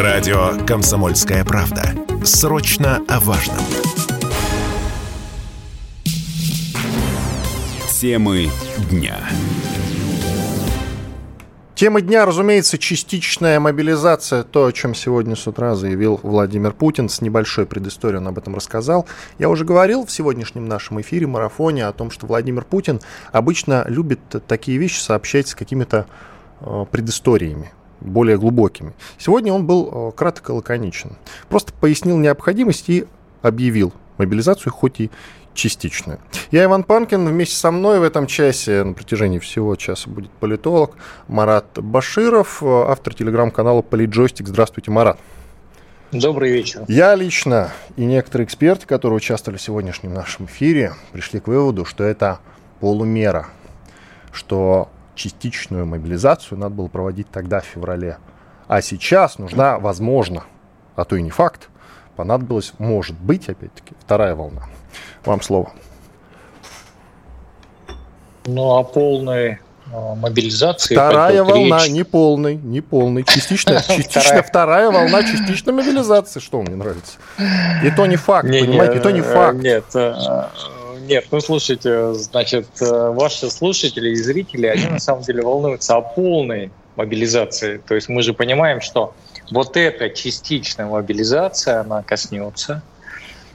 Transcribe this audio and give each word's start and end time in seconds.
Радио 0.00 0.52
«Комсомольская 0.66 1.44
правда». 1.44 1.82
Срочно 2.24 3.02
о 3.06 3.20
важном. 3.20 3.58
Темы 8.00 8.48
дня. 8.90 9.18
Тема 11.74 12.00
дня, 12.00 12.24
разумеется, 12.24 12.78
частичная 12.78 13.60
мобилизация, 13.60 14.42
то, 14.42 14.64
о 14.64 14.72
чем 14.72 14.94
сегодня 14.94 15.36
с 15.36 15.46
утра 15.46 15.74
заявил 15.74 16.18
Владимир 16.22 16.72
Путин, 16.72 17.10
с 17.10 17.20
небольшой 17.20 17.66
предысторией 17.66 18.20
он 18.20 18.28
об 18.28 18.38
этом 18.38 18.54
рассказал. 18.54 19.06
Я 19.38 19.50
уже 19.50 19.66
говорил 19.66 20.06
в 20.06 20.10
сегодняшнем 20.10 20.66
нашем 20.66 21.02
эфире, 21.02 21.26
марафоне, 21.26 21.86
о 21.86 21.92
том, 21.92 22.10
что 22.10 22.26
Владимир 22.26 22.64
Путин 22.64 23.02
обычно 23.32 23.84
любит 23.86 24.20
такие 24.48 24.78
вещи 24.78 24.98
сообщать 24.98 25.48
с 25.48 25.54
какими-то 25.54 26.06
э, 26.60 26.86
предысториями 26.90 27.70
более 28.00 28.38
глубокими. 28.38 28.92
Сегодня 29.18 29.52
он 29.52 29.66
был 29.66 30.10
э, 30.10 30.12
кратко 30.16 30.52
и 30.52 30.56
лаконичен. 30.56 31.16
Просто 31.48 31.72
пояснил 31.72 32.16
необходимость 32.18 32.88
и 32.88 33.06
объявил 33.42 33.92
мобилизацию, 34.18 34.72
хоть 34.72 35.00
и 35.00 35.10
частичную. 35.54 36.18
Я 36.50 36.64
Иван 36.64 36.84
Панкин. 36.84 37.26
Вместе 37.26 37.56
со 37.56 37.70
мной 37.70 38.00
в 38.00 38.02
этом 38.02 38.26
часе, 38.26 38.84
на 38.84 38.92
протяжении 38.92 39.38
всего 39.38 39.76
часа, 39.76 40.08
будет 40.08 40.30
политолог 40.30 40.92
Марат 41.28 41.66
Баширов, 41.74 42.62
автор 42.62 43.14
телеграм-канала 43.14 43.82
Политджойстик. 43.82 44.48
Здравствуйте, 44.48 44.90
Марат. 44.90 45.18
Добрый 46.12 46.50
вечер. 46.50 46.84
Я 46.88 47.14
лично 47.14 47.72
и 47.96 48.04
некоторые 48.04 48.46
эксперты, 48.46 48.86
которые 48.86 49.18
участвовали 49.18 49.58
в 49.58 49.62
сегодняшнем 49.62 50.12
нашем 50.12 50.46
эфире, 50.46 50.94
пришли 51.12 51.38
к 51.38 51.46
выводу, 51.46 51.84
что 51.84 52.02
это 52.02 52.40
полумера, 52.80 53.46
что 54.32 54.88
частичную 55.20 55.84
мобилизацию 55.84 56.58
надо 56.58 56.74
было 56.74 56.88
проводить 56.88 57.30
тогда, 57.30 57.60
в 57.60 57.64
феврале. 57.64 58.16
А 58.68 58.80
сейчас 58.80 59.38
нужна, 59.38 59.78
возможно, 59.78 60.44
а 60.96 61.04
то 61.04 61.16
и 61.16 61.22
не 61.22 61.30
факт, 61.30 61.68
понадобилась, 62.16 62.72
может 62.78 63.18
быть, 63.18 63.48
опять-таки, 63.48 63.94
вторая 64.00 64.34
волна. 64.34 64.62
Вам 65.24 65.42
слово. 65.42 65.72
Ну, 68.46 68.78
а 68.78 68.82
полной 68.82 69.58
а, 69.92 70.14
мобилизации. 70.14 70.94
Вторая 70.94 71.42
волна, 71.44 71.84
речь. 71.84 71.90
не 71.90 72.02
полный, 72.02 72.54
не 72.54 72.80
полный, 72.80 73.24
частично, 73.24 73.82
частично 73.88 74.42
вторая 74.42 74.90
волна, 74.90 75.22
частичной 75.22 75.74
мобилизации, 75.74 76.40
что 76.40 76.62
мне 76.62 76.76
нравится. 76.76 77.18
И 77.84 77.90
то 77.90 78.06
не 78.06 78.16
факт, 78.16 78.48
не, 78.48 78.60
понимаете, 78.60 78.96
и 78.96 79.00
то 79.00 79.10
не 79.10 79.20
факт. 79.20 79.58
Нет, 79.58 79.84
э, 79.94 80.14
нет, 81.06 81.26
ну 81.30 81.40
слушайте, 81.40 82.14
значит, 82.14 82.66
э, 82.80 83.10
ваши 83.10 83.50
слушатели 83.50 84.10
и 84.10 84.16
зрители, 84.16 84.66
они 84.66 84.86
на 84.86 84.98
самом 84.98 85.22
деле 85.22 85.42
волнуются 85.42 85.96
о 85.96 86.00
полной 86.00 86.70
мобилизации. 86.96 87.78
То 87.78 87.94
есть 87.94 88.08
мы 88.08 88.22
же 88.22 88.34
понимаем, 88.34 88.80
что 88.80 89.14
вот 89.50 89.76
эта 89.76 90.10
частичная 90.10 90.86
мобилизация, 90.86 91.80
она 91.80 92.02
коснется 92.02 92.82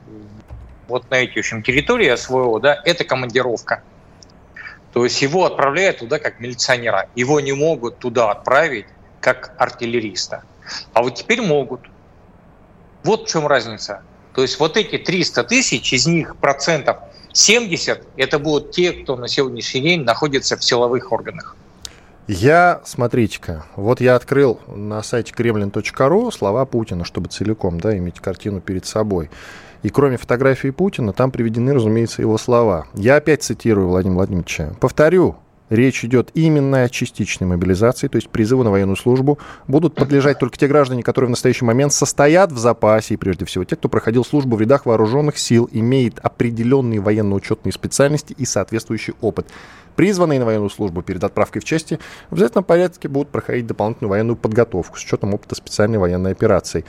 вот 0.87 1.09
на 1.09 1.15
эти, 1.15 1.37
в 1.37 1.39
общем, 1.39 1.63
территории 1.63 2.15
СВО, 2.15 2.61
да, 2.61 2.83
это 2.85 3.05
командировка. 3.05 3.83
То 4.93 5.05
есть 5.05 5.23
его 5.23 5.47
отправляют 5.47 6.01
туда 6.01 6.19
как 6.19 6.41
милиционера. 6.41 7.09
Его 7.15 7.41
не 7.41 7.55
могут 7.55 8.01
туда 8.01 8.33
отправить 8.33 8.85
как 9.23 9.55
артиллериста. 9.57 10.43
А 10.93 11.03
вот 11.03 11.15
теперь 11.15 11.41
могут. 11.41 11.81
Вот 13.03 13.27
в 13.27 13.33
чем 13.33 13.47
разница. 13.47 14.03
То 14.35 14.43
есть 14.43 14.59
вот 14.59 14.77
эти 14.77 14.99
300 14.99 15.45
тысяч, 15.45 15.93
из 15.93 16.07
них 16.07 16.37
процентов 16.37 16.99
70, 17.33 18.03
это 18.17 18.39
будут 18.39 18.73
те, 18.73 18.93
кто 18.93 19.17
на 19.17 19.29
сегодняшний 19.29 19.81
день 19.81 20.05
находится 20.05 20.57
в 20.57 20.65
силовых 20.65 21.13
органах. 21.13 21.57
Я, 22.29 22.81
смотрите-ка, 22.85 23.67
вот 23.75 24.01
я 24.01 24.15
открыл 24.15 24.61
на 24.69 25.03
сайте 25.03 25.33
kremlin.ru 25.37 26.31
слова 26.31 26.65
Путина, 26.65 27.05
чтобы 27.05 27.29
целиком 27.29 27.81
да, 27.81 27.97
иметь 27.99 28.21
картину 28.21 28.61
перед 28.61 28.87
собой. 28.87 29.29
И 29.83 29.89
кроме 29.89 30.17
фотографии 30.17 30.69
Путина, 30.71 31.13
там 31.13 31.33
приведены, 31.33 31.75
разумеется, 31.75 32.23
его 32.23 32.39
слова. 32.39 32.87
Я 32.95 33.17
опять 33.17 33.43
цитирую 33.43 33.89
Владимира 33.89 34.19
Владимировича. 34.19 34.73
Повторю, 34.81 35.37
Речь 35.73 36.05
идет 36.05 36.29
именно 36.35 36.83
о 36.83 36.89
частичной 36.91 37.47
мобилизации, 37.47 38.07
то 38.07 38.17
есть 38.17 38.29
призыву 38.29 38.63
на 38.63 38.71
военную 38.71 38.95
службу. 38.95 39.39
Будут 39.67 39.95
подлежать 39.95 40.39
только 40.39 40.59
те 40.59 40.69
граждане, 40.69 41.03
которые 41.03 41.29
в 41.29 41.31
настоящий 41.31 41.65
момент 41.65 41.95
состоят 41.95 42.53
в 42.53 42.59
запасе, 42.59 43.15
и 43.15 43.17
прежде 43.17 43.47
всего 43.47 43.65
те, 43.65 43.77
кто 43.77 43.89
проходил 43.89 44.23
службу 44.23 44.57
в 44.57 44.61
рядах 44.61 44.85
вооруженных 44.85 45.39
сил, 45.39 45.71
имеет 45.73 46.19
определенные 46.19 47.01
военно-учетные 47.01 47.73
специальности 47.73 48.35
и 48.37 48.45
соответствующий 48.45 49.15
опыт. 49.23 49.47
Призванные 49.97 50.41
на 50.41 50.45
военную 50.45 50.69
службу 50.69 51.01
перед 51.01 51.25
отправкой 51.25 51.63
в 51.63 51.65
части 51.65 51.99
в 52.29 52.35
обязательном 52.35 52.65
порядке 52.65 53.09
будут 53.09 53.31
проходить 53.31 53.67
дополнительную 53.67 54.11
военную 54.11 54.37
подготовку 54.37 54.99
с 54.99 55.03
учетом 55.03 55.33
опыта 55.33 55.55
специальной 55.55 55.97
военной 55.97 56.33
операции. 56.33 56.85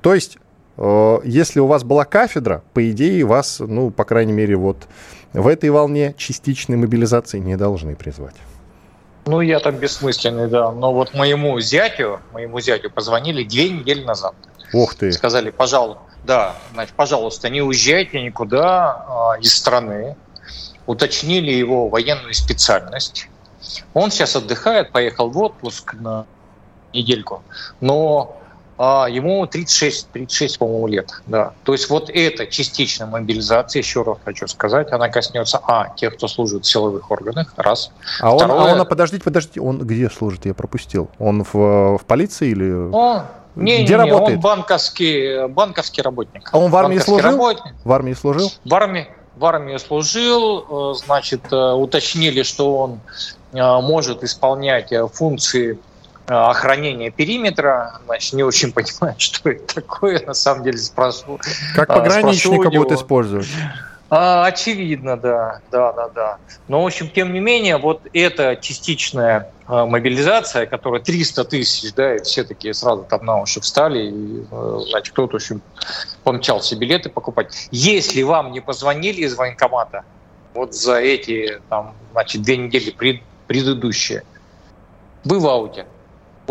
То 0.00 0.14
есть 0.14 0.38
Э, 0.76 1.18
если 1.24 1.60
у 1.60 1.66
вас 1.66 1.84
была 1.84 2.04
кафедра, 2.04 2.62
по 2.72 2.90
идее, 2.90 3.24
вас, 3.24 3.60
ну, 3.60 3.90
по 3.90 4.04
крайней 4.04 4.32
мере, 4.32 4.56
вот 4.56 4.88
в 5.32 5.46
этой 5.46 5.70
волне 5.70 6.14
частичной 6.16 6.76
мобилизации 6.76 7.38
не 7.38 7.56
должны 7.56 7.96
призвать. 7.96 8.34
Ну, 9.24 9.40
я 9.40 9.60
там 9.60 9.76
бессмысленный, 9.76 10.48
да. 10.48 10.72
Но 10.72 10.92
вот 10.92 11.14
моему 11.14 11.58
зятю, 11.60 12.20
моему 12.32 12.60
зятю 12.60 12.90
позвонили 12.90 13.44
две 13.44 13.70
недели 13.70 14.02
назад. 14.02 14.34
Ух 14.72 14.94
ты. 14.94 15.12
Сказали, 15.12 15.50
пожалуйста, 15.50 16.02
да, 16.24 16.56
значит, 16.72 16.94
пожалуйста, 16.94 17.48
не 17.48 17.62
уезжайте 17.62 18.20
никуда 18.22 19.04
а, 19.08 19.38
из 19.40 19.54
страны. 19.54 20.16
Уточнили 20.86 21.52
его 21.52 21.88
военную 21.88 22.34
специальность. 22.34 23.28
Он 23.94 24.10
сейчас 24.10 24.34
отдыхает, 24.34 24.90
поехал 24.90 25.30
в 25.30 25.38
отпуск 25.38 25.94
на 25.94 26.26
недельку. 26.92 27.42
Но 27.80 28.41
ему 29.08 29.46
36, 29.46 30.08
36, 30.12 30.58
по-моему, 30.58 30.86
лет. 30.88 31.10
Да. 31.26 31.52
То 31.62 31.72
есть 31.72 31.88
вот 31.88 32.10
эта 32.10 32.46
частичная 32.46 33.06
мобилизация, 33.06 33.80
еще 33.80 34.02
раз 34.02 34.18
хочу 34.24 34.48
сказать, 34.48 34.90
она 34.90 35.08
коснется, 35.08 35.60
а, 35.62 35.94
тех, 35.96 36.16
кто 36.16 36.26
служит 36.26 36.64
в 36.64 36.68
силовых 36.68 37.10
органах, 37.10 37.54
раз. 37.56 37.92
А 38.20 38.34
Второе... 38.34 38.60
он, 38.60 38.78
а 38.78 38.82
он, 38.82 38.88
подождите, 38.88 39.22
подождите, 39.22 39.60
он 39.60 39.78
где 39.78 40.10
служит, 40.10 40.46
я 40.46 40.54
пропустил? 40.54 41.10
Он 41.18 41.44
в, 41.44 41.98
в 41.98 42.04
полиции 42.06 42.50
или... 42.50 42.72
Он, 42.72 43.22
не, 43.54 43.84
где 43.84 43.94
не, 43.94 44.00
работает? 44.00 44.38
он 44.38 44.40
банковский, 44.40 45.46
банковский 45.48 46.02
работник. 46.02 46.48
А 46.52 46.58
он 46.58 46.70
в 46.70 46.76
армии 46.76 46.98
служил? 46.98 47.30
Работник. 47.30 47.74
В 47.84 47.92
армии 47.92 48.14
служил? 48.14 48.50
В 48.64 48.74
армии, 48.74 49.06
в 49.36 49.44
армии 49.44 49.76
служил, 49.76 50.92
э, 50.92 50.94
значит, 50.94 51.52
э, 51.52 51.72
уточнили, 51.72 52.42
что 52.42 52.76
он 52.76 53.00
э, 53.52 53.58
может 53.80 54.24
исполнять 54.24 54.92
функции 55.12 55.78
охранения 56.26 57.10
периметра, 57.10 58.00
значит, 58.06 58.32
не 58.34 58.42
очень 58.42 58.72
понимаю, 58.74 59.14
что 59.18 59.50
это 59.50 59.74
такое, 59.74 60.24
на 60.24 60.34
самом 60.34 60.64
деле 60.64 60.78
спрошу. 60.78 61.38
Как 61.74 61.88
пограничника 61.88 62.70
будут 62.70 62.92
использовать? 62.92 63.48
А, 64.14 64.44
очевидно, 64.44 65.16
да, 65.16 65.60
да, 65.70 65.90
да, 65.94 66.08
да. 66.10 66.36
Но, 66.68 66.82
в 66.82 66.86
общем, 66.86 67.08
тем 67.08 67.32
не 67.32 67.40
менее, 67.40 67.78
вот 67.78 68.02
эта 68.12 68.56
частичная 68.56 69.50
а, 69.66 69.86
мобилизация, 69.86 70.66
которая 70.66 71.00
300 71.00 71.44
тысяч, 71.46 71.94
да, 71.94 72.16
и 72.16 72.22
все 72.22 72.44
такие 72.44 72.74
сразу 72.74 73.06
там 73.08 73.24
на 73.24 73.40
уши 73.40 73.62
встали, 73.62 74.10
и, 74.10 74.44
э, 74.50 74.78
значит, 74.90 75.14
кто-то, 75.14 75.32
в 75.32 75.34
общем, 75.36 75.62
помчался 76.24 76.76
билеты 76.76 77.08
покупать. 77.08 77.68
Если 77.70 78.22
вам 78.22 78.52
не 78.52 78.60
позвонили 78.60 79.22
из 79.22 79.34
военкомата, 79.34 80.04
вот 80.52 80.74
за 80.74 80.96
эти, 81.00 81.62
там, 81.70 81.94
значит, 82.12 82.42
две 82.42 82.58
недели 82.58 82.90
пред, 82.90 83.22
предыдущие, 83.46 84.24
вы 85.24 85.38
в 85.38 85.46
ауте. 85.46 85.86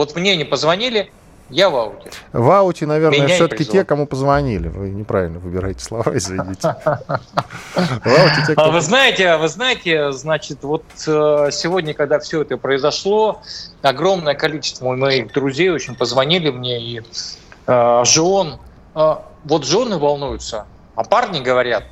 Вот 0.02 0.16
мне 0.16 0.36
не 0.36 0.46
позвонили, 0.46 1.12
я 1.52 1.70
в 1.70 1.76
ауте. 1.76 2.10
В 2.34 2.50
ауте, 2.50 2.88
наверное, 2.88 3.28
все-таки 3.28 3.64
те, 3.66 3.86
кому 3.86 4.08
позвонили. 4.08 4.68
Вы 4.68 4.90
неправильно 4.90 5.38
выбираете 5.38 5.84
слова, 5.84 6.12
извините. 6.18 6.76
А 8.56 8.72
вы 8.72 8.82
знаете, 8.82 9.38
вы 9.38 9.48
знаете, 9.48 10.12
значит, 10.12 10.64
вот 10.64 10.84
э, 11.06 11.50
сегодня, 11.52 11.94
когда 11.94 12.18
все 12.18 12.42
это 12.42 12.58
произошло, 12.58 13.44
огромное 13.84 14.34
количество 14.34 14.92
моих 14.96 15.32
друзей 15.34 15.70
очень 15.70 15.94
позвонили 15.94 16.50
мне, 16.50 16.82
и 16.82 17.02
э, 17.68 18.02
жен, 18.04 18.58
э, 18.96 19.16
вот 19.44 19.66
жены 19.66 20.00
волнуются, 20.00 20.66
а 20.96 21.04
парни 21.04 21.42
говорят, 21.42 21.84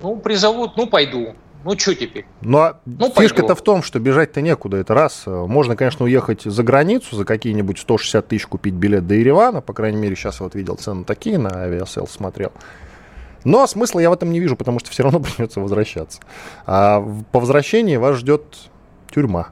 ну, 0.00 0.14
призовут, 0.14 0.76
ну, 0.76 0.86
пойду. 0.86 1.34
Ну, 1.68 1.78
что 1.78 1.94
теперь? 1.94 2.24
Ну, 2.40 2.58
а 2.58 2.80
ну, 2.86 3.12
фишка-то 3.14 3.54
в 3.54 3.60
том, 3.60 3.82
что 3.82 4.00
бежать-то 4.00 4.40
некуда, 4.40 4.78
это 4.78 4.94
раз. 4.94 5.24
Можно, 5.26 5.76
конечно, 5.76 6.06
уехать 6.06 6.44
за 6.44 6.62
границу, 6.62 7.14
за 7.14 7.26
какие-нибудь 7.26 7.78
160 7.78 8.26
тысяч 8.26 8.46
купить 8.46 8.72
билет 8.72 9.06
до 9.06 9.14
Еревана, 9.14 9.60
по 9.60 9.74
крайней 9.74 9.98
мере, 9.98 10.16
сейчас 10.16 10.40
я 10.40 10.44
вот 10.44 10.54
видел 10.54 10.76
цены 10.76 11.04
такие, 11.04 11.36
на 11.36 11.50
Aviasales 11.64 12.06
смотрел. 12.06 12.52
Но 13.44 13.66
смысла 13.66 14.00
я 14.00 14.08
в 14.08 14.14
этом 14.14 14.32
не 14.32 14.40
вижу, 14.40 14.56
потому 14.56 14.78
что 14.78 14.90
все 14.90 15.02
равно 15.02 15.20
придется 15.36 15.60
возвращаться. 15.60 16.20
А 16.64 17.06
по 17.32 17.40
возвращении 17.40 17.98
вас 17.98 18.16
ждет 18.16 18.44
тюрьма. 19.10 19.48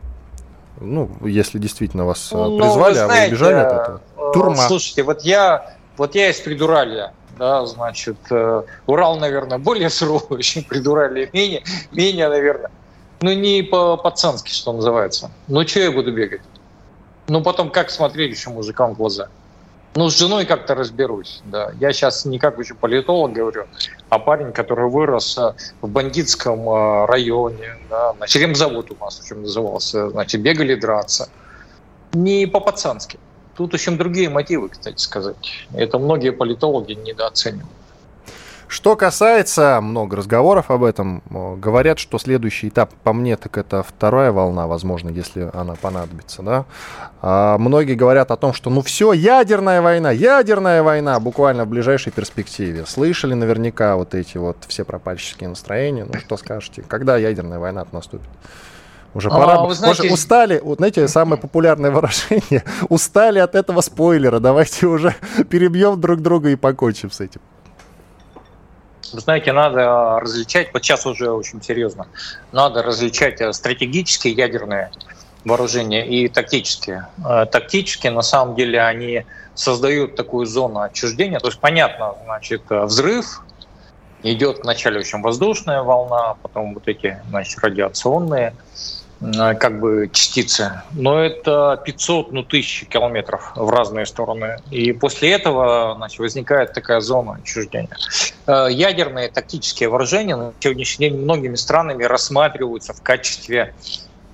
Ну, 0.81 1.11
если 1.21 1.59
действительно 1.59 2.07
вас 2.07 2.31
э, 2.33 2.35
ну, 2.35 2.59
призвали, 2.59 2.95
знаете, 2.95 3.13
а 3.13 3.25
вы 3.25 3.29
убежали 3.29 3.55
от 3.57 3.73
этого. 3.73 4.01
Э, 4.17 4.33
Тюрьма. 4.33 4.69
Слушайте, 4.69 5.03
вот 5.03 5.21
я, 5.21 5.77
вот 5.97 6.15
я 6.15 6.31
из 6.31 6.41
Придуралья 6.41 7.13
да, 7.39 7.67
значит, 7.67 8.17
э, 8.31 8.63
Урал, 8.87 9.19
наверное, 9.19 9.59
более 9.59 9.91
суровый, 9.91 10.43
чем 10.43 10.65
придурали 10.65 11.29
менее, 11.33 11.63
менее, 11.93 12.29
наверное, 12.29 12.71
ну, 13.21 13.33
не 13.33 13.63
по-пацански, 13.63 14.51
что 14.51 14.73
называется. 14.73 15.31
Ну, 15.49 15.67
что 15.67 15.81
я 15.81 15.91
буду 15.91 16.13
бегать? 16.13 16.43
Ну, 17.29 17.43
потом 17.43 17.71
как 17.71 17.91
смотреть 17.91 18.37
еще 18.37 18.51
мужикам 18.51 18.95
в 18.95 18.97
глаза? 18.97 19.29
Ну, 19.95 20.11
с 20.11 20.19
женой 20.19 20.45
как-то 20.45 20.75
разберусь, 20.75 21.41
да. 21.47 21.73
Я 21.81 21.93
сейчас 21.93 22.27
не 22.27 22.39
как 22.39 22.59
еще 22.59 22.75
политолог 22.75 23.33
говорю, 23.33 23.65
а 24.11 24.19
парень, 24.19 24.53
который 24.53 24.91
вырос 24.91 25.39
э, 25.39 25.55
в 25.81 25.89
бандитском 25.89 26.69
э, 26.69 27.07
районе, 27.07 27.77
да, 27.89 28.13
значит, 28.19 28.43
ремзавод 28.43 28.91
у 28.91 28.97
нас, 29.03 29.23
чем 29.27 29.43
назывался, 29.43 30.11
значит, 30.11 30.43
бегали 30.43 30.75
драться. 30.75 31.31
Не 32.13 32.47
по-пацански. 32.47 33.19
Тут 33.57 33.73
еще 33.73 33.91
другие 33.93 34.29
мотивы, 34.29 34.69
кстати 34.69 35.01
сказать. 35.01 35.67
Это 35.73 35.99
многие 35.99 36.31
политологи 36.31 36.93
недооценивают. 36.93 37.71
Что 38.69 38.97
касается, 38.97 39.81
много 39.81 40.17
разговоров 40.17 40.73
об 40.73 40.83
этом, 40.83 41.23
говорят, 41.31 42.01
что 42.01 42.19
следующий 42.19 42.69
этап, 42.69 42.93
по 43.05 43.13
мне, 43.13 43.37
так 43.37 43.59
это 43.59 43.85
вторая 43.85 44.33
волна, 44.33 44.67
возможно, 44.67 45.09
если 45.09 45.49
она 45.55 45.77
понадобится, 45.77 46.43
да. 46.43 46.65
А 47.23 47.59
многие 47.59 47.95
говорят 47.95 48.33
о 48.33 48.37
том, 48.37 48.53
что 48.53 48.69
ну 48.69 48.83
все, 48.83 49.13
ядерная 49.13 49.81
война, 49.83 50.11
ядерная 50.11 50.83
война, 50.83 51.21
буквально 51.21 51.65
в 51.65 51.69
ближайшей 51.69 52.11
перспективе. 52.11 52.87
Слышали 52.87 53.35
наверняка 53.35 53.95
вот 53.95 54.15
эти 54.17 54.37
вот 54.37 54.57
все 54.67 54.85
пропальческие 54.85 55.49
настроения, 55.49 56.05
ну 56.05 56.19
что 56.19 56.37
скажете, 56.37 56.83
когда 56.83 57.17
ядерная 57.17 57.61
война 57.61 57.87
наступит? 57.93 58.29
Уже 59.17 59.31
пора. 59.31 59.55
А, 59.55 59.65
вы 59.65 59.75
знаете... 59.75 60.03
Уже 60.03 60.13
устали, 60.13 60.61
вот, 60.63 60.77
знаете, 60.77 61.09
самое 61.09 61.41
популярное 61.41 61.91
выражение. 61.93 62.63
Устали 62.91 63.39
от 63.39 63.55
этого 63.55 63.81
спойлера. 63.81 64.41
Давайте 64.41 64.87
уже 64.87 65.15
перебьем 65.51 65.99
друг 65.99 66.21
друга 66.21 66.51
и 66.51 66.57
покончим 66.57 67.11
с 67.11 67.21
этим. 67.21 67.41
Вы 69.13 69.21
знаете, 69.21 69.53
надо 69.53 70.21
различать, 70.21 70.69
вот 70.75 70.85
сейчас 70.85 71.07
уже 71.07 71.31
очень 71.31 71.63
серьезно, 71.63 72.09
надо 72.53 72.83
различать 72.83 73.41
э, 73.41 73.53
стратегические 73.53 74.35
ядерные 74.35 74.91
вооружения 75.45 76.07
и 76.07 76.29
тактические. 76.29 77.07
Тактические, 77.23 78.11
на 78.11 78.23
самом 78.23 78.57
деле, 78.57 78.83
они 78.83 79.25
создают 79.55 80.17
такую 80.17 80.45
зону 80.45 80.81
отчуждения. 80.81 81.39
То 81.39 81.47
есть, 81.47 81.61
понятно, 81.61 82.17
значит, 82.25 82.63
взрыв, 82.69 83.45
идет 84.25 84.65
вначале 84.65 84.99
очень 84.99 85.23
воздушная 85.23 85.83
волна, 85.83 86.35
потом 86.43 86.75
вот 86.75 86.89
эти, 86.89 87.21
значит, 87.29 87.59
радиационные 87.61 88.55
как 89.21 89.81
бы 89.81 90.11
частицы, 90.13 90.83
но 90.93 91.23
это 91.23 91.81
500, 91.85 92.33
ну, 92.33 92.43
тысячи 92.43 92.85
километров 92.85 93.53
в 93.57 93.71
разные 93.71 94.05
стороны. 94.05 94.59
И 94.71 94.93
после 94.93 95.33
этого 95.33 95.95
значит, 95.97 96.19
возникает 96.19 96.75
такая 96.75 97.01
зона 97.01 97.39
отчуждения. 97.43 97.97
Э, 98.47 98.69
ядерные 98.71 99.29
тактические 99.29 99.89
вооружения 99.89 100.37
на 100.37 100.53
сегодняшний 100.61 101.09
день 101.09 101.19
многими 101.19 101.55
странами 101.55 102.05
рассматриваются 102.05 102.93
в 102.93 103.03
качестве 103.03 103.75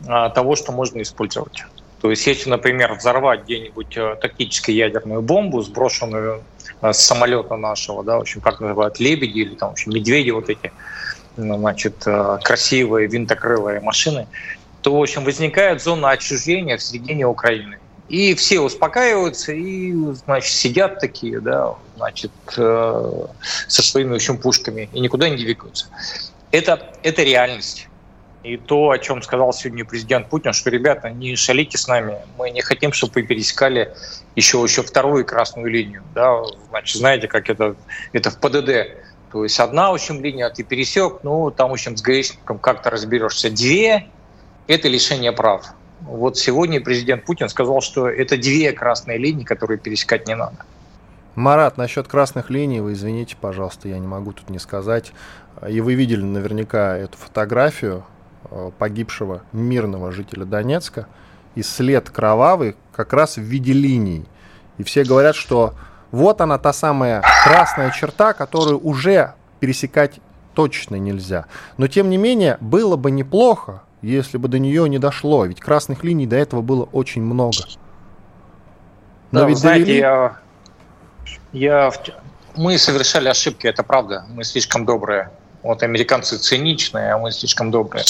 э, 0.06 0.31
того, 0.34 0.56
что 0.56 0.73
можно 0.73 1.00
использовать. 1.00 1.62
То 2.00 2.11
есть, 2.11 2.26
если, 2.26 2.50
например, 2.50 2.94
взорвать 2.94 3.44
где-нибудь 3.44 3.96
тактическую 4.20 4.75
ядерную 4.75 5.23
бомбу, 5.23 5.62
сброшенную 5.62 6.43
с 6.81 6.99
самолета 6.99 7.55
нашего, 7.55 8.02
да, 8.02 8.17
в 8.19 8.23
общем, 8.23 8.40
как 8.40 8.58
называют, 8.58 8.99
лебеди 8.99 9.38
или 9.38 9.55
там, 9.55 9.69
в 9.69 9.73
общем, 9.75 9.93
медведи 9.93 10.31
вот 10.31 10.50
эти, 10.50 10.73
ну, 11.37 11.56
значит, 11.58 12.05
красивые 12.43 13.06
винтокрылые 13.06 13.79
машины, 13.79 14.26
то, 14.82 14.94
в 14.94 15.00
общем, 15.00 15.25
возникает 15.25 15.82
зона 15.82 16.11
отчуждения 16.11 16.76
в 16.76 16.82
середине 16.82 17.26
Украины. 17.26 17.79
И 18.08 18.34
все 18.34 18.61
успокаиваются 18.61 19.52
и, 19.52 19.93
значит, 20.12 20.52
сидят 20.52 21.00
такие, 21.00 21.40
да, 21.40 21.76
значит, 21.96 22.32
э, 22.58 23.26
со 23.69 23.82
своими, 23.82 24.11
в 24.11 24.17
общем, 24.17 24.37
пушками 24.37 24.90
и 24.93 25.00
никуда 25.00 25.31
не 25.31 25.37
двигаются. 25.37 25.87
Это, 26.50 26.94
это 27.02 27.23
реальность. 27.23 27.88
И 28.43 28.56
то, 28.56 28.90
о 28.90 28.99
чем 28.99 29.23
сказал 29.23 29.52
сегодня 29.52 29.84
президент 29.84 30.29
Путин, 30.29 30.52
что, 30.52 30.69
ребята, 30.69 31.11
не 31.11 31.37
шалите 31.37 31.79
с 31.79 31.87
нами, 31.87 32.17
мы 32.37 32.50
не 32.50 32.61
хотим, 32.61 32.93
чтобы 32.93 33.14
вы 33.14 33.23
пересекали 33.23 33.94
еще, 34.34 34.61
еще 34.62 34.82
вторую 34.82 35.25
красную 35.25 35.70
линию. 35.70 36.02
Да? 36.12 36.43
Значит, 36.70 36.99
знаете, 36.99 37.29
как 37.29 37.49
это, 37.49 37.76
это 38.12 38.31
в 38.31 38.38
ПДД. 38.40 38.99
То 39.31 39.44
есть 39.44 39.58
одна, 39.61 39.90
в 39.93 39.94
общем, 39.94 40.23
линия, 40.23 40.50
ты 40.50 40.64
пересек, 40.64 41.20
ну, 41.23 41.50
там, 41.52 41.70
в 41.70 41.73
общем, 41.73 41.96
с 41.96 42.02
гаишником 42.02 42.58
как-то 42.58 42.90
разберешься. 42.90 43.49
Две, 43.49 44.08
это 44.66 44.88
лишение 44.88 45.32
прав. 45.32 45.66
Вот 46.00 46.36
сегодня 46.36 46.81
президент 46.81 47.24
Путин 47.24 47.48
сказал, 47.48 47.81
что 47.81 48.08
это 48.08 48.36
две 48.36 48.72
красные 48.72 49.19
линии, 49.19 49.44
которые 49.44 49.78
пересекать 49.78 50.26
не 50.26 50.34
надо. 50.34 50.56
Марат, 51.34 51.78
насчет 51.78 52.08
красных 52.08 52.50
линий, 52.50 52.81
вы 52.81 52.92
извините, 52.92 53.36
пожалуйста, 53.40 53.88
я 53.88 53.98
не 53.98 54.06
могу 54.06 54.32
тут 54.32 54.50
не 54.50 54.58
сказать. 54.58 55.12
И 55.66 55.81
вы 55.81 55.94
видели 55.94 56.22
наверняка 56.22 56.96
эту 56.96 57.16
фотографию 57.16 58.04
э, 58.50 58.70
погибшего 58.78 59.42
мирного 59.52 60.12
жителя 60.12 60.44
Донецка. 60.44 61.06
И 61.54 61.62
след 61.62 62.10
кровавый 62.10 62.76
как 62.92 63.12
раз 63.12 63.36
в 63.36 63.42
виде 63.42 63.72
линий. 63.72 64.26
И 64.78 64.82
все 64.82 65.04
говорят, 65.04 65.36
что 65.36 65.74
вот 66.10 66.40
она 66.40 66.58
та 66.58 66.72
самая 66.72 67.22
красная 67.44 67.90
черта, 67.92 68.32
которую 68.34 68.78
уже 68.81 69.34
пересекать 69.60 70.20
точно 70.54 70.96
нельзя. 70.96 71.46
Но 71.78 71.88
тем 71.88 72.10
не 72.10 72.19
менее, 72.19 72.58
было 72.60 72.96
бы 72.96 73.10
неплохо, 73.10 73.82
если 74.02 74.36
бы 74.36 74.48
до 74.48 74.58
нее 74.58 74.88
не 74.88 74.98
дошло. 74.98 75.44
Ведь 75.46 75.60
красных 75.60 76.04
линий 76.04 76.26
до 76.26 76.36
этого 76.36 76.60
было 76.60 76.84
очень 76.92 77.22
много. 77.22 77.58
Но 79.30 79.40
да, 79.40 79.46
ведь 79.46 79.58
знаете, 79.58 79.84
довели... 79.84 79.98
я, 80.00 80.36
я, 81.52 81.92
мы 82.56 82.76
совершали 82.76 83.28
ошибки, 83.28 83.66
это 83.66 83.82
правда. 83.82 84.26
Мы 84.28 84.44
слишком 84.44 84.84
добрые. 84.84 85.30
Вот 85.62 85.82
американцы 85.82 86.36
циничные, 86.36 87.12
а 87.12 87.18
мы 87.18 87.30
слишком 87.30 87.70
добрые. 87.70 88.04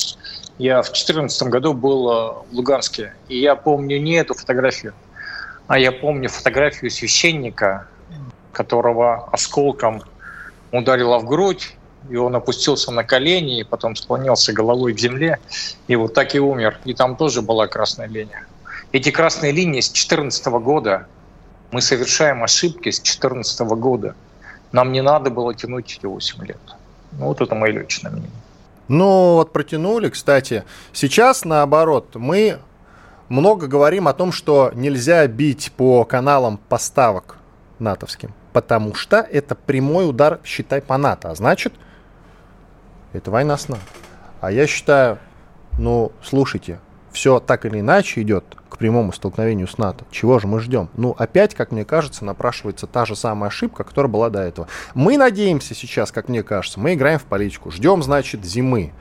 Я 0.59 0.83
в 0.83 0.87
2014 0.87 1.43
году 1.49 1.75
был 1.75 2.11
э, 2.11 2.33
в 2.51 2.53
Луганске, 2.53 3.15
и 3.29 3.39
я 3.39 3.57
помню 3.57 4.01
не 4.01 4.15
эту 4.15 4.35
фотографию, 4.35 4.95
а 5.67 5.79
я 5.79 5.93
помню 5.93 6.29
фотографию 6.29 6.91
священника, 6.91 7.87
которого 8.53 9.29
осколком 9.33 10.03
ударило 10.71 11.19
в 11.19 11.25
грудь, 11.25 11.75
и 12.11 12.17
он 12.17 12.35
опустился 12.37 12.91
на 12.91 13.05
колени, 13.05 13.61
и 13.61 13.65
потом 13.65 13.97
склонился 13.97 14.53
головой 14.53 14.95
к 14.95 14.99
земле, 14.99 15.39
и 15.89 15.97
вот 15.97 16.15
так 16.15 16.35
и 16.35 16.41
умер. 16.41 16.79
И 16.85 16.95
там 16.95 17.17
тоже 17.17 17.43
была 17.43 17.67
красная 17.67 18.09
линия. 18.09 18.47
Эти 18.93 19.11
красные 19.11 19.53
линии 19.53 19.81
с 19.81 19.89
2014 19.89 20.47
года, 20.47 21.07
мы 21.71 21.81
совершаем 21.81 22.43
ошибки 22.43 22.91
с 22.91 23.01
2014 23.01 23.61
года. 23.61 24.15
Нам 24.73 24.93
не 24.93 25.03
надо 25.03 25.31
было 25.31 25.55
тянуть 25.55 25.97
эти 25.99 26.07
8 26.07 26.45
лет. 26.45 26.61
Ну, 27.13 27.27
вот 27.27 27.41
это 27.41 27.55
мое 27.55 27.73
личное 27.73 28.11
мнение. 28.11 28.31
Ну, 28.89 29.35
вот 29.35 29.53
протянули, 29.53 30.09
кстати. 30.11 30.65
Сейчас, 30.93 31.45
наоборот, 31.45 32.15
мы 32.15 32.59
много 33.29 33.67
говорим 33.67 34.09
о 34.09 34.13
том, 34.13 34.33
что 34.33 34.71
нельзя 34.75 35.27
бить 35.27 35.73
по 35.77 36.05
каналам 36.05 36.59
поставок 36.69 37.37
натовским, 37.79 38.35
потому 38.53 38.95
что 38.95 39.19
это 39.19 39.55
прямой 39.55 40.09
удар, 40.09 40.41
считай, 40.45 40.83
по 40.83 40.99
НАТО. 40.99 41.31
А 41.31 41.35
значит, 41.35 41.73
Это 43.13 43.31
война 43.31 43.57
с 43.57 43.69
НАТО. 43.69 43.83
А 44.41 44.51
я 44.51 44.67
считаю, 44.67 45.19
ну, 45.79 46.13
слушайте, 46.23 46.81
все 47.13 47.41
так 47.41 47.67
или 47.67 47.81
иначе 47.81 48.23
идет 48.23 48.45
к 48.69 48.79
прямому 48.79 49.13
столкновению 49.13 49.69
с 49.69 49.79
НАТО. 49.79 50.05
Чего 50.11 50.39
же 50.39 50.47
мы 50.47 50.61
ждем? 50.61 50.89
Ну, 50.97 51.15
опять, 51.17 51.55
как 51.55 51.73
мне 51.73 51.85
кажется, 51.85 52.25
напрашивается 52.25 52.87
та 52.87 53.05
же 53.05 53.15
самая 53.15 53.49
ошибка, 53.49 53.85
которая 53.85 54.11
была 54.11 54.31
до 54.31 54.41
этого. 54.41 54.67
Мы 54.95 55.19
надеемся 55.19 55.75
сейчас, 55.75 56.11
как 56.11 56.29
мне 56.29 56.43
кажется, 56.43 56.81
мы 56.81 56.95
играем 56.95 57.19
в 57.19 57.25
политику. 57.25 57.71
Ждем, 57.71 58.03
значит, 58.03 58.45
зимы. 58.45 58.93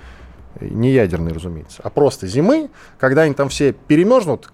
Не 0.60 0.92
ядерной, 0.92 1.32
разумеется, 1.32 1.82
а 1.82 1.90
просто 1.90 2.28
зимы, 2.28 2.70
когда 3.00 3.22
они 3.22 3.34
там 3.34 3.48
все 3.48 3.72
перемерзнут, 3.72 4.52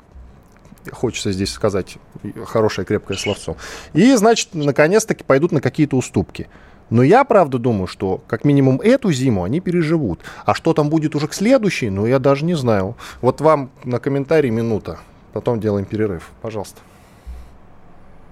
хочется 0.91 1.31
здесь 1.31 1.51
сказать 1.51 1.97
хорошее 2.45 2.85
крепкое 2.85 3.17
словцо, 3.17 3.57
и, 3.93 4.13
значит, 4.13 4.53
наконец-таки 4.53 5.23
пойдут 5.23 5.51
на 5.51 5.59
какие-то 5.59 5.97
уступки. 5.97 6.47
Но 6.89 7.03
я, 7.03 7.23
правда, 7.23 7.57
думаю, 7.57 7.87
что 7.87 8.21
как 8.27 8.45
минимум 8.45 8.79
эту 8.81 9.11
зиму 9.11 9.43
они 9.43 9.59
переживут. 9.59 10.21
А 10.45 10.53
что 10.53 10.73
там 10.73 10.89
будет 10.89 11.15
уже 11.15 11.27
к 11.27 11.33
следующей, 11.33 11.89
ну, 11.89 12.05
я 12.05 12.19
даже 12.19 12.45
не 12.45 12.55
знаю. 12.55 12.95
Вот 13.21 13.41
вам 13.41 13.69
на 13.83 13.99
комментарий 13.99 14.49
минута, 14.49 14.99
потом 15.33 15.59
делаем 15.59 15.85
перерыв. 15.85 16.29
Пожалуйста. 16.41 16.79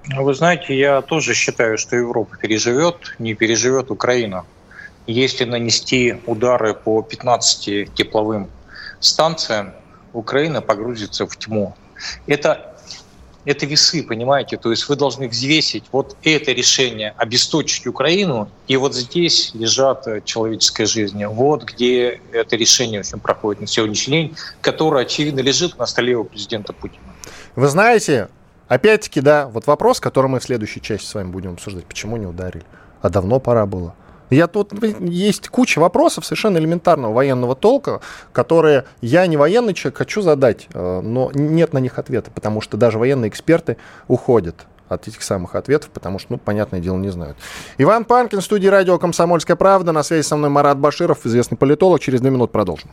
Ну, 0.08 0.24
вы 0.24 0.34
знаете, 0.36 0.78
я 0.78 1.02
тоже 1.02 1.34
считаю, 1.34 1.78
что 1.78 1.96
Европа 1.96 2.38
переживет, 2.38 3.16
не 3.20 3.34
переживет 3.34 3.92
Украина. 3.92 4.46
Если 5.08 5.46
нанести 5.46 6.18
удары 6.26 6.74
по 6.74 7.02
15 7.02 7.94
тепловым 7.94 8.48
станциям, 9.00 9.74
Украина 10.14 10.62
погрузится 10.62 11.26
в 11.26 11.36
тьму. 11.38 11.76
Это 12.28 12.75
это 13.46 13.66
весы, 13.66 14.04
понимаете? 14.04 14.58
То 14.58 14.72
есть 14.72 14.90
вы 14.90 14.96
должны 14.96 15.28
взвесить 15.28 15.86
вот 15.92 16.18
это 16.24 16.52
решение 16.52 17.14
обесточить 17.18 17.88
Украину, 17.88 18.50
и 18.68 18.76
вот 18.78 18.96
здесь 18.96 19.52
лежат 19.54 20.08
э, 20.08 20.22
человеческая 20.26 20.86
жизнь. 20.86 21.24
Вот 21.26 21.64
где 21.64 22.22
это 22.32 22.56
решение 22.56 23.02
в 23.02 23.06
общем, 23.06 23.20
проходит 23.20 23.62
на 23.62 23.68
сегодняшний 23.68 24.14
день, 24.14 24.38
которое, 24.62 25.04
очевидно, 25.06 25.40
лежит 25.40 25.78
на 25.78 25.86
столе 25.86 26.16
у 26.16 26.24
президента 26.24 26.74
Путина. 26.74 27.04
Вы 27.56 27.68
знаете, 27.68 28.30
опять-таки, 28.68 29.22
да, 29.22 29.48
вот 29.48 29.68
вопрос, 29.68 30.00
который 30.00 30.28
мы 30.28 30.40
в 30.40 30.44
следующей 30.44 30.82
части 30.82 31.06
с 31.06 31.14
вами 31.14 31.30
будем 31.30 31.54
обсуждать. 31.54 31.86
Почему 31.86 32.18
не 32.18 32.26
ударили? 32.26 32.66
А 33.02 33.10
давно 33.10 33.40
пора 33.40 33.66
было. 33.66 33.96
Я 34.30 34.48
тут 34.48 34.74
есть 35.00 35.50
куча 35.50 35.80
вопросов 35.80 36.26
совершенно 36.26 36.58
элементарного 36.58 37.14
военного 37.14 37.56
толка, 37.56 38.02
которые 38.32 38.86
я 39.02 39.28
не 39.28 39.38
военный 39.38 39.74
человек 39.74 39.98
хочу 39.98 40.22
задать, 40.22 40.68
э, 40.74 41.02
но 41.02 41.32
нет 41.34 41.74
на 41.74 41.80
них 41.80 42.00
ответа, 42.00 42.32
потому 42.32 42.62
что 42.62 42.78
даже 42.78 42.98
военные 42.98 43.30
эксперты 43.30 43.78
уходят 44.08 44.66
от 44.88 45.08
этих 45.08 45.24
самых 45.24 45.56
ответов, 45.56 45.90
потому 45.90 46.20
что, 46.20 46.34
ну, 46.34 46.38
понятное 46.38 46.80
дело, 46.80 46.98
не 46.98 47.10
знают. 47.10 47.38
Иван 47.78 48.06
Панкин, 48.06 48.42
студии 48.42 48.68
радио 48.68 49.00
«Комсомольская 49.00 49.56
правда». 49.56 49.92
На 49.92 50.04
связи 50.04 50.26
со 50.26 50.36
мной 50.36 50.50
Марат 50.50 50.78
Баширов, 50.78 51.26
известный 51.26 51.58
политолог. 51.58 52.00
Через 52.00 52.22
две 52.22 52.30
минуты 52.30 52.52
продолжим. 52.52 52.90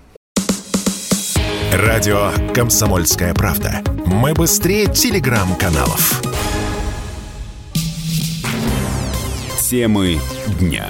Радио 1.73 2.31
«Комсомольская 2.55 3.35
правда». 3.35 3.83
Мы 4.07 4.35
быстрее 4.35 4.87
телеграм-каналов. 4.87 6.23
Темы 9.73 10.19
дня. 10.61 10.87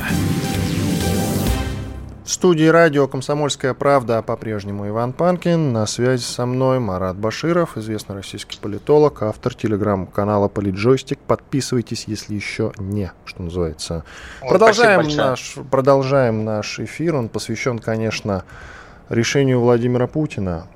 В 2.25 2.29
студии 2.29 2.67
радио 2.67 3.07
«Комсомольская 3.07 3.75
правда» 3.75 4.23
по-прежнему 4.23 4.89
Иван 4.89 5.13
Панкин. 5.13 5.73
На 5.73 5.87
связи 5.87 6.25
со 6.25 6.47
мной 6.47 6.81
Марат 6.81 7.17
Баширов, 7.17 7.79
известный 7.79 8.17
российский 8.17 8.59
политолог, 8.59 9.23
автор 9.23 9.55
телеграм-канала 9.55 10.49
«Политджойстик». 10.49 11.21
Подписывайтесь, 11.21 12.07
если 12.09 12.35
еще 12.35 12.73
не, 12.77 13.13
что 13.25 13.45
называется. 13.45 14.05
Ой, 14.43 14.49
продолжаем, 14.49 15.17
наш, 15.17 15.55
продолжаем 15.71 16.45
наш 16.45 16.81
эфир. 16.81 17.15
Он 17.15 17.29
посвящен, 17.29 17.79
конечно, 17.79 18.43
решению 19.09 19.61
Владимира 19.61 20.09
Путина 20.09 20.67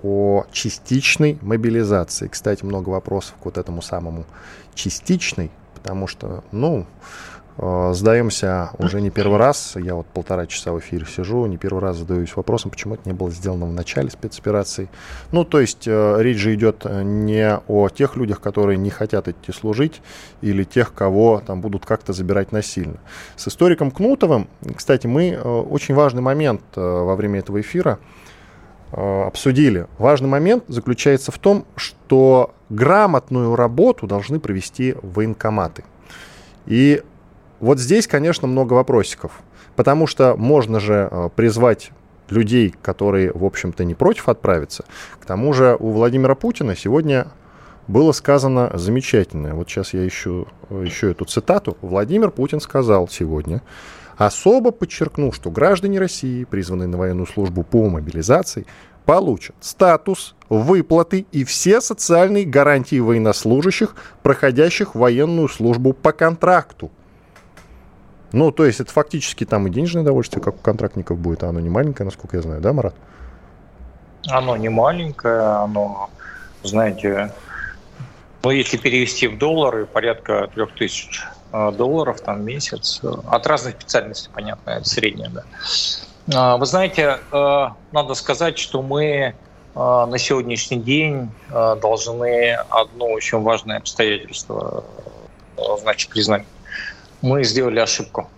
о 0.00 0.44
частичной 0.52 1.38
мобилизации. 1.42 2.28
Кстати, 2.28 2.64
много 2.64 2.90
вопросов 2.90 3.34
к 3.42 3.46
вот 3.46 3.58
этому 3.58 3.82
самому 3.82 4.26
частичной, 4.74 5.50
потому 5.74 6.06
что, 6.06 6.44
ну, 6.52 6.86
сдаемся 7.58 8.70
уже 8.78 9.00
не 9.00 9.10
первый 9.10 9.38
раз. 9.38 9.74
Я 9.76 9.96
вот 9.96 10.06
полтора 10.06 10.46
часа 10.46 10.72
в 10.72 10.78
эфире 10.78 11.06
сижу, 11.06 11.44
не 11.46 11.56
первый 11.56 11.80
раз 11.80 11.96
задаюсь 11.96 12.36
вопросом, 12.36 12.70
почему 12.70 12.94
это 12.94 13.02
не 13.08 13.12
было 13.12 13.30
сделано 13.30 13.66
в 13.66 13.72
начале 13.72 14.10
спецоперации. 14.10 14.88
Ну, 15.32 15.44
то 15.44 15.58
есть 15.58 15.88
э, 15.88 16.16
речь 16.20 16.38
же 16.38 16.54
идет 16.54 16.82
э, 16.84 17.02
не 17.02 17.58
о 17.66 17.88
тех 17.88 18.14
людях, 18.14 18.40
которые 18.40 18.78
не 18.78 18.90
хотят 18.90 19.26
идти 19.26 19.50
служить, 19.52 20.00
или 20.40 20.62
тех, 20.62 20.94
кого 20.94 21.42
там 21.44 21.60
будут 21.60 21.84
как-то 21.84 22.12
забирать 22.12 22.52
насильно. 22.52 22.98
С 23.34 23.48
историком 23.48 23.90
Кнутовым, 23.90 24.48
кстати, 24.76 25.08
мы 25.08 25.36
очень 25.36 25.94
важный 25.94 26.22
момент 26.22 26.62
во 26.76 27.16
время 27.16 27.40
этого 27.40 27.60
эфира 27.60 27.98
обсудили. 28.92 29.86
Важный 29.98 30.28
момент 30.28 30.64
заключается 30.68 31.32
в 31.32 31.38
том, 31.38 31.66
что 31.74 32.54
грамотную 32.70 33.56
работу 33.56 34.06
должны 34.06 34.38
провести 34.40 34.94
военкоматы. 35.02 35.84
И 36.66 37.02
вот 37.60 37.78
здесь, 37.78 38.06
конечно, 38.06 38.46
много 38.46 38.74
вопросиков, 38.74 39.32
потому 39.76 40.06
что 40.06 40.36
можно 40.36 40.80
же 40.80 41.08
э, 41.10 41.28
призвать 41.34 41.92
людей, 42.30 42.74
которые, 42.82 43.32
в 43.32 43.44
общем-то, 43.44 43.84
не 43.84 43.94
против 43.94 44.28
отправиться. 44.28 44.84
К 45.20 45.24
тому 45.24 45.52
же 45.52 45.76
у 45.78 45.90
Владимира 45.90 46.34
Путина 46.34 46.76
сегодня 46.76 47.28
было 47.86 48.12
сказано 48.12 48.70
замечательное. 48.74 49.54
Вот 49.54 49.68
сейчас 49.68 49.94
я 49.94 50.06
ищу, 50.06 50.46
ищу 50.70 51.08
эту 51.08 51.24
цитату. 51.24 51.76
Владимир 51.80 52.30
Путин 52.30 52.60
сказал 52.60 53.08
сегодня, 53.08 53.62
особо 54.16 54.72
подчеркнул, 54.72 55.32
что 55.32 55.50
граждане 55.50 55.98
России, 55.98 56.44
призванные 56.44 56.86
на 56.88 56.98
военную 56.98 57.26
службу 57.26 57.62
по 57.62 57.88
мобилизации, 57.88 58.66
получат 59.06 59.56
статус, 59.60 60.34
выплаты 60.50 61.26
и 61.32 61.44
все 61.44 61.80
социальные 61.80 62.44
гарантии 62.44 63.00
военнослужащих, 63.00 63.96
проходящих 64.22 64.94
военную 64.94 65.48
службу 65.48 65.94
по 65.94 66.12
контракту. 66.12 66.90
Ну, 68.32 68.52
то 68.52 68.66
есть 68.66 68.80
это 68.80 68.92
фактически 68.92 69.44
там 69.44 69.66
и 69.66 69.70
денежное 69.70 70.02
удовольствие, 70.02 70.42
как 70.42 70.56
у 70.56 70.58
контрактников 70.58 71.18
будет, 71.18 71.42
а 71.44 71.48
оно 71.48 71.60
не 71.60 71.70
маленькое, 71.70 72.04
насколько 72.04 72.36
я 72.36 72.42
знаю, 72.42 72.60
да, 72.60 72.72
Марат? 72.72 72.94
Оно 74.28 74.56
не 74.56 74.68
маленькое, 74.68 75.40
оно, 75.40 76.10
знаете, 76.62 77.32
ну, 78.42 78.50
если 78.50 78.76
перевести 78.76 79.28
в 79.28 79.38
доллары, 79.38 79.86
порядка 79.86 80.48
3000 80.54 81.22
э, 81.52 81.72
долларов 81.72 82.20
там 82.20 82.40
в 82.40 82.44
месяц. 82.44 83.00
От 83.02 83.46
разных 83.46 83.76
специальностей, 83.76 84.30
понятно, 84.32 84.70
это 84.70 84.88
среднее, 84.88 85.30
да. 85.30 85.44
А, 86.34 86.56
вы 86.58 86.66
знаете, 86.66 87.18
э, 87.32 87.66
надо 87.92 88.14
сказать, 88.14 88.58
что 88.58 88.82
мы 88.82 89.04
э, 89.04 89.34
на 89.74 90.18
сегодняшний 90.18 90.78
день 90.78 91.30
должны 91.50 92.52
одно 92.68 93.06
очень 93.06 93.40
важное 93.40 93.78
обстоятельство 93.78 94.84
значит, 95.80 96.10
признать 96.10 96.44
мы 97.22 97.44
сделали 97.44 97.80
ошибку. 97.80 98.28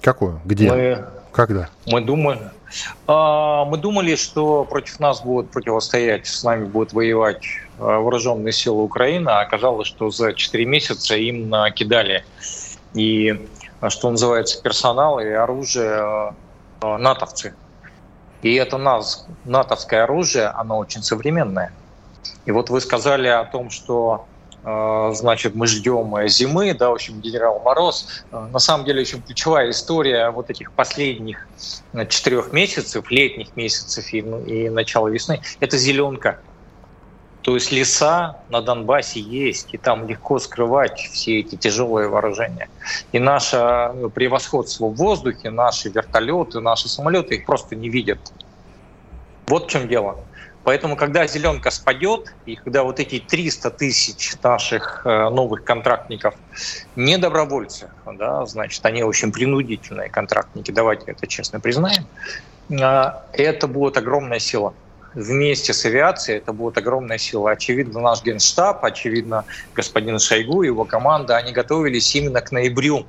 Какую? 0.00 0.40
Где? 0.44 0.70
Мы, 0.70 1.04
Когда? 1.32 1.68
Мы 1.86 2.00
думали, 2.00 2.50
а, 3.06 3.64
мы 3.64 3.78
думали, 3.78 4.16
что 4.16 4.64
против 4.64 5.00
нас 5.00 5.22
будут 5.22 5.50
противостоять, 5.50 6.26
с 6.26 6.42
нами 6.42 6.64
будут 6.64 6.92
воевать 6.92 7.44
а, 7.78 8.00
вооруженные 8.00 8.52
силы 8.52 8.82
Украины, 8.82 9.28
а 9.28 9.40
оказалось, 9.40 9.88
что 9.88 10.10
за 10.10 10.32
4 10.32 10.64
месяца 10.64 11.16
им 11.16 11.48
накидали 11.48 12.24
и, 12.94 13.48
что 13.88 14.10
называется, 14.10 14.62
персонал 14.62 15.20
и 15.20 15.28
оружие 15.28 16.34
натовцы. 16.82 17.54
И 18.42 18.54
это 18.54 18.76
нас, 18.76 19.26
натовское 19.44 20.04
оружие, 20.04 20.48
оно 20.48 20.78
очень 20.78 21.02
современное. 21.02 21.72
И 22.44 22.50
вот 22.50 22.68
вы 22.68 22.80
сказали 22.80 23.26
о 23.26 23.44
том, 23.44 23.70
что 23.70 24.26
значит, 24.64 25.54
мы 25.54 25.66
ждем 25.66 26.16
э, 26.16 26.28
зимы, 26.28 26.72
да, 26.74 26.88
в 26.90 26.94
общем, 26.94 27.20
генерал 27.20 27.60
Мороз. 27.60 28.24
А, 28.30 28.48
на 28.48 28.58
самом 28.58 28.86
деле, 28.86 29.02
очень 29.02 29.22
ключевая 29.22 29.70
история 29.70 30.30
вот 30.30 30.48
этих 30.48 30.72
последних 30.72 31.46
э, 31.92 32.06
четырех 32.06 32.52
месяцев, 32.52 33.10
летних 33.10 33.54
месяцев 33.56 34.10
и, 34.12 34.22
ну, 34.22 34.42
и 34.42 34.70
начала 34.70 35.08
весны, 35.08 35.40
это 35.60 35.76
зеленка. 35.76 36.40
То 37.42 37.56
есть 37.56 37.72
леса 37.72 38.38
на 38.48 38.62
Донбассе 38.62 39.20
есть, 39.20 39.74
и 39.74 39.76
там 39.76 40.08
легко 40.08 40.38
скрывать 40.38 40.98
все 40.98 41.40
эти 41.40 41.56
тяжелые 41.56 42.08
вооружения. 42.08 42.70
И 43.12 43.18
наше 43.18 43.58
э, 43.58 44.08
превосходство 44.14 44.86
в 44.86 44.94
воздухе, 44.94 45.50
наши 45.50 45.90
вертолеты, 45.90 46.60
наши 46.60 46.88
самолеты 46.88 47.34
их 47.34 47.44
просто 47.44 47.76
не 47.76 47.90
видят. 47.90 48.32
Вот 49.46 49.66
в 49.66 49.68
чем 49.68 49.88
дело. 49.88 50.24
Поэтому, 50.64 50.96
когда 50.96 51.26
зеленка 51.26 51.70
спадет, 51.70 52.34
и 52.46 52.56
когда 52.56 52.84
вот 52.84 52.98
эти 52.98 53.20
300 53.20 53.70
тысяч 53.70 54.34
наших 54.42 55.02
э, 55.04 55.28
новых 55.28 55.62
контрактников 55.62 56.34
не 56.96 57.18
добровольцы, 57.18 57.90
да, 58.06 58.46
значит, 58.46 58.84
они 58.86 59.02
очень 59.02 59.30
принудительные 59.30 60.08
контрактники, 60.08 60.70
давайте 60.70 61.04
это 61.12 61.26
честно 61.26 61.60
признаем, 61.60 62.06
э, 62.70 63.12
это 63.34 63.68
будет 63.68 63.98
огромная 63.98 64.38
сила. 64.38 64.72
Вместе 65.12 65.72
с 65.74 65.84
авиацией 65.84 66.38
это 66.38 66.52
будет 66.52 66.78
огромная 66.78 67.18
сила. 67.18 67.52
Очевидно, 67.52 68.00
наш 68.00 68.22
генштаб, 68.24 68.84
очевидно, 68.84 69.44
господин 69.74 70.18
Шойгу 70.18 70.62
и 70.62 70.66
его 70.66 70.84
команда, 70.84 71.36
они 71.36 71.52
готовились 71.52 72.14
именно 72.16 72.40
к 72.40 72.50
ноябрю. 72.50 73.06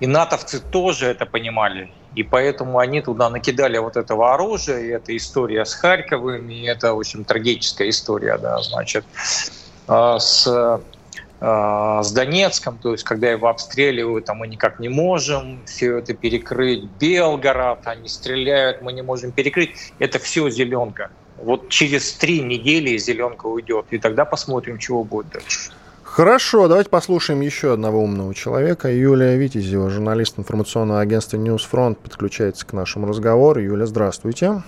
И 0.00 0.06
натовцы 0.06 0.60
тоже 0.60 1.06
это 1.06 1.26
понимали. 1.26 1.90
И 2.14 2.22
поэтому 2.22 2.78
они 2.78 3.00
туда 3.00 3.30
накидали 3.30 3.78
вот 3.78 3.96
этого 3.96 4.34
оружия, 4.34 4.78
и 4.78 4.88
это 4.88 5.16
история 5.16 5.64
с 5.64 5.74
Харьковым, 5.74 6.48
и 6.50 6.62
это, 6.62 6.94
в 6.94 6.98
общем, 6.98 7.24
трагическая 7.24 7.88
история, 7.90 8.38
да, 8.38 8.60
значит, 8.62 9.04
а, 9.86 10.18
с, 10.18 10.46
а, 11.40 12.02
с 12.02 12.12
Донецком, 12.12 12.78
то 12.78 12.92
есть 12.92 13.04
когда 13.04 13.30
его 13.30 13.48
обстреливают, 13.48 14.28
а 14.30 14.34
мы 14.34 14.48
никак 14.48 14.80
не 14.80 14.88
можем 14.88 15.62
все 15.66 15.98
это 15.98 16.14
перекрыть. 16.14 16.84
Белгород, 16.98 17.86
они 17.86 18.08
стреляют, 18.08 18.82
мы 18.82 18.92
не 18.92 19.02
можем 19.02 19.32
перекрыть. 19.32 19.70
Это 19.98 20.18
все 20.18 20.48
зеленка. 20.50 21.10
Вот 21.36 21.68
через 21.68 22.14
три 22.14 22.40
недели 22.40 22.96
зеленка 22.98 23.46
уйдет, 23.46 23.86
и 23.90 23.98
тогда 23.98 24.24
посмотрим, 24.24 24.78
чего 24.78 25.04
будет 25.04 25.28
дальше. 25.30 25.70
Хорошо, 26.18 26.66
давайте 26.66 26.90
послушаем 26.90 27.42
еще 27.42 27.72
одного 27.74 28.02
умного 28.02 28.34
человека. 28.34 28.90
Юлия 28.90 29.36
Витязева, 29.36 29.88
журналист 29.88 30.36
информационного 30.36 30.98
агентства 31.00 31.36
Newsfront, 31.36 31.94
подключается 31.94 32.66
к 32.66 32.72
нашему 32.72 33.06
разговору. 33.06 33.60
Юля, 33.60 33.86
здравствуйте. 33.86 34.64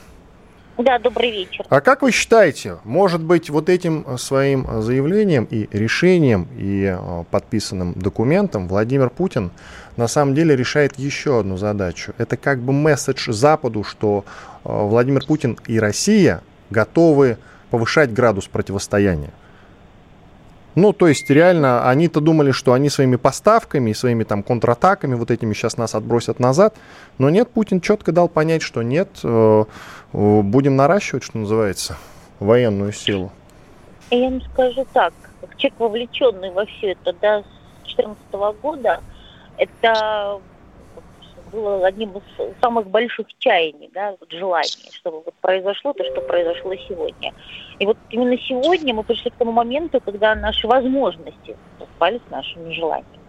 Да, 0.78 1.00
добрый 1.00 1.33
вечер. 1.33 1.64
А 1.69 1.80
как 1.80 2.02
вы 2.02 2.12
считаете, 2.12 2.76
может 2.85 3.21
быть, 3.21 3.50
вот 3.50 3.69
этим 3.69 4.16
своим 4.16 4.80
заявлением 4.80 5.49
и 5.50 5.69
решением, 5.76 6.47
и 6.57 6.87
а, 6.87 7.25
подписанным 7.28 7.95
документом 7.95 8.69
Владимир 8.69 9.11
Путин 9.11 9.50
на 9.97 10.07
самом 10.07 10.37
деле 10.37 10.54
решает 10.54 11.00
еще 11.00 11.40
одну 11.40 11.57
задачу. 11.57 12.14
Это 12.16 12.37
как 12.37 12.61
бы 12.61 12.73
месседж 12.73 13.33
Западу, 13.33 13.83
что 13.83 14.25
а, 14.62 14.85
Владимир 14.85 15.26
Путин 15.26 15.59
и 15.66 15.80
Россия 15.80 16.42
готовы 16.71 17.38
повышать 17.71 18.12
градус 18.12 18.47
противостояния. 18.47 19.33
Ну, 20.80 20.94
то 20.94 21.08
есть, 21.08 21.28
реально, 21.28 21.87
они-то 21.90 22.22
думали, 22.22 22.52
что 22.52 22.72
они 22.72 22.88
своими 22.88 23.16
поставками, 23.16 23.92
своими 23.92 24.25
там 24.25 24.42
контратаками, 24.42 25.14
вот 25.14 25.30
этими 25.30 25.52
сейчас 25.52 25.76
нас 25.76 25.94
отбросят 25.94 26.40
назад. 26.40 26.75
Но 27.18 27.28
нет, 27.28 27.50
Путин 27.50 27.82
четко 27.82 28.12
дал 28.12 28.30
понять, 28.30 28.62
что 28.62 28.80
нет, 28.80 29.10
э, 29.22 29.64
э, 30.14 30.40
будем 30.40 30.76
наращивать, 30.76 31.22
что 31.22 31.37
называется, 31.37 31.99
военную 32.38 32.92
силу. 32.92 33.30
Я 34.10 34.30
вам 34.30 34.40
скажу 34.40 34.87
так, 34.94 35.12
человек, 35.58 35.78
вовлеченный 35.78 36.50
во 36.50 36.64
все 36.64 36.92
это, 36.92 37.14
да, 37.20 37.40
с 37.84 37.94
2014 37.94 38.62
года, 38.62 39.00
это 39.58 40.40
было 41.50 41.87
одним 41.87 42.12
из 42.12 42.61
самых 42.61 42.88
больших 42.88 43.26
чаяний, 43.38 43.90
да, 43.92 44.16
вот 44.19 44.30
желаний, 44.30 44.90
чтобы 44.92 45.23
вот 45.25 45.35
произошло 45.40 45.92
то, 45.92 46.04
что 46.04 46.21
произошло 46.23 46.75
сегодня. 46.88 47.33
И 47.78 47.87
вот 47.87 47.97
именно 48.11 48.37
сегодня 48.38 48.95
мы 48.95 49.02
пришли 49.02 49.30
к 49.30 49.35
тому 49.35 49.52
моменту, 49.52 50.00
когда 50.00 50.35
наши 50.35 50.66
возможности 50.66 51.57
совпали 51.78 52.21
с 52.26 52.30
нашими 52.30 52.73
желаниями. 52.73 53.21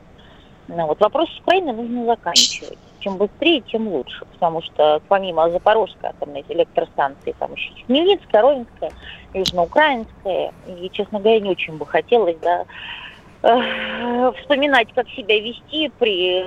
Ну, 0.67 0.87
вот 0.87 1.01
вопрос 1.01 1.29
с 1.29 1.39
Украиной 1.39 1.73
нужно 1.73 2.05
заканчивать. 2.05 2.77
Чем 2.99 3.17
быстрее, 3.17 3.61
тем 3.61 3.87
лучше. 3.87 4.25
Потому 4.33 4.61
что 4.61 5.01
помимо 5.07 5.49
Запорожской 5.49 6.11
атомной 6.11 6.45
электростанции, 6.47 7.35
там 7.39 7.53
еще 7.53 7.73
Хмельницкая, 7.85 8.41
Ровенская, 8.41 8.91
Южноукраинская. 9.33 10.53
И, 10.67 10.89
честно 10.93 11.19
говоря, 11.19 11.39
не 11.39 11.49
очень 11.49 11.77
бы 11.77 11.85
хотелось, 11.85 12.37
да, 12.41 12.65
вспоминать, 13.41 14.93
как 14.93 15.09
себя 15.09 15.39
вести 15.39 15.91
при 15.99 16.43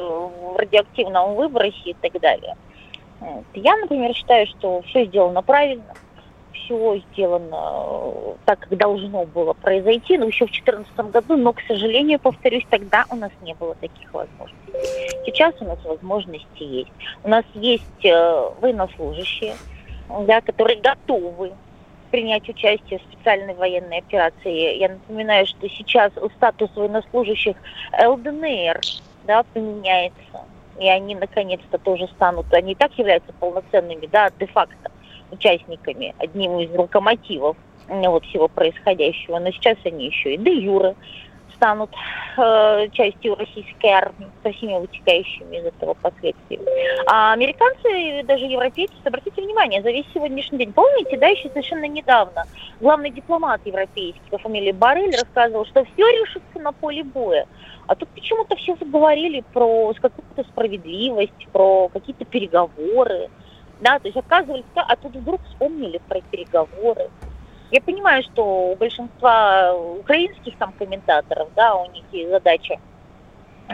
радиоактивном 0.57 1.35
выбросе 1.35 1.91
и 1.91 1.95
так 1.95 2.21
далее. 2.21 2.57
Я, 3.55 3.77
например, 3.77 4.15
считаю, 4.15 4.47
что 4.47 4.83
все 4.83 5.07
сделано 5.07 5.43
правильно, 5.43 5.95
все 6.65 7.01
сделано 7.13 7.57
э, 7.57 8.35
так, 8.45 8.61
как 8.61 8.79
должно 8.79 9.25
было 9.25 9.53
произойти, 9.53 10.19
но 10.19 10.27
еще 10.27 10.47
в 10.47 10.51
2014 10.51 11.11
году, 11.11 11.37
но, 11.37 11.53
к 11.53 11.61
сожалению, 11.67 12.19
повторюсь, 12.19 12.65
тогда 12.71 13.05
у 13.11 13.17
нас 13.17 13.31
не 13.43 13.55
было 13.55 13.75
таких 13.77 14.13
возможностей. 14.13 14.73
Сейчас 15.27 15.55
у 15.61 15.65
нас 15.65 15.79
возможности 15.85 16.63
есть. 16.63 16.91
У 17.23 17.29
нас 17.29 17.45
есть 17.55 18.05
э, 18.05 18.51
военнослужащие, 18.61 19.55
да, 20.09 20.41
которые 20.41 20.81
готовы 20.81 21.53
принять 22.15 22.49
участие 22.49 23.01
в 23.01 23.13
специальной 23.13 23.55
военной 23.55 23.99
операции. 23.99 24.79
Я 24.79 24.91
напоминаю, 24.91 25.47
что 25.47 25.69
сейчас 25.69 26.13
статус 26.37 26.71
военнослужащих 26.77 27.57
ЛДНР 28.01 28.81
да, 29.25 29.43
поменяется, 29.53 30.45
и 30.79 30.89
они 30.89 31.17
наконец-то 31.17 31.77
тоже 31.79 32.07
станут, 32.15 32.47
они 32.55 32.71
и 32.71 32.75
так 32.77 32.97
являются 32.97 33.33
полноценными, 33.33 34.07
да, 34.07 34.31
де-факто 34.39 34.93
участниками, 35.33 36.15
одним 36.19 36.61
из 36.61 36.71
локомотивов 36.71 37.57
ну, 37.89 38.13
вот, 38.13 38.25
всего 38.27 38.47
происходящего, 38.47 39.41
но 39.41 39.51
сейчас 39.51 39.77
они 39.85 40.07
еще 40.07 40.35
и 40.35 40.37
де 40.37 40.53
юры 40.53 40.95
станут 41.57 41.91
э, 42.37 42.89
частью 42.93 43.37
российской 43.37 43.87
армии 43.87 44.29
со 44.43 44.53
всеми 44.53 44.79
вытекающими 44.79 45.57
из 45.57 45.65
этого 45.67 45.95
последствиями. 45.95 46.67
А 47.07 47.33
американцы 47.33 48.23
даже 48.25 48.45
европейцы, 48.45 48.95
обратите 49.05 49.43
внимание, 49.43 49.83
за 49.83 49.91
весь 49.91 50.07
сегодняшний 50.13 50.59
день, 50.59 50.73
помните, 50.73 51.17
да, 51.19 51.29
еще 51.29 51.49
совершенно 51.49 51.87
недавно 51.87 52.45
главный 52.81 53.11
дипломат 53.11 53.61
европейский 53.65 54.31
по 54.31 54.39
фамилии 54.39 54.73
Барель 54.73 55.13
рассказывал, 55.13 55.65
что 55.67 55.85
все 55.85 56.07
решится 56.07 56.59
на 56.59 56.73
поле 56.73 57.03
боя. 57.03 57.47
А 57.87 57.95
тут 57.95 58.09
почему-то 58.11 58.57
все 58.57 58.77
заговорили 58.77 59.45
про 59.53 59.93
какую-то 60.01 60.45
справедливость, 60.51 61.49
про 61.53 61.89
какие-то 61.89 62.25
переговоры. 62.25 63.29
Да, 63.81 63.99
то 63.99 64.07
есть 64.07 64.17
отказывались, 64.17 64.65
а 64.75 64.97
тут 64.97 65.15
вдруг 65.15 65.43
вспомнили 65.45 66.01
про 66.09 66.21
переговоры. 66.21 67.11
Я 67.75 67.81
понимаю, 67.81 68.23
что 68.23 68.71
у 68.71 68.77
большинства 68.77 69.75
украинских 69.75 70.57
там 70.59 70.71
комментаторов, 70.79 71.49
да, 71.57 71.75
у 71.75 71.91
них 71.91 72.05
есть 72.13 72.31
задача 72.31 72.77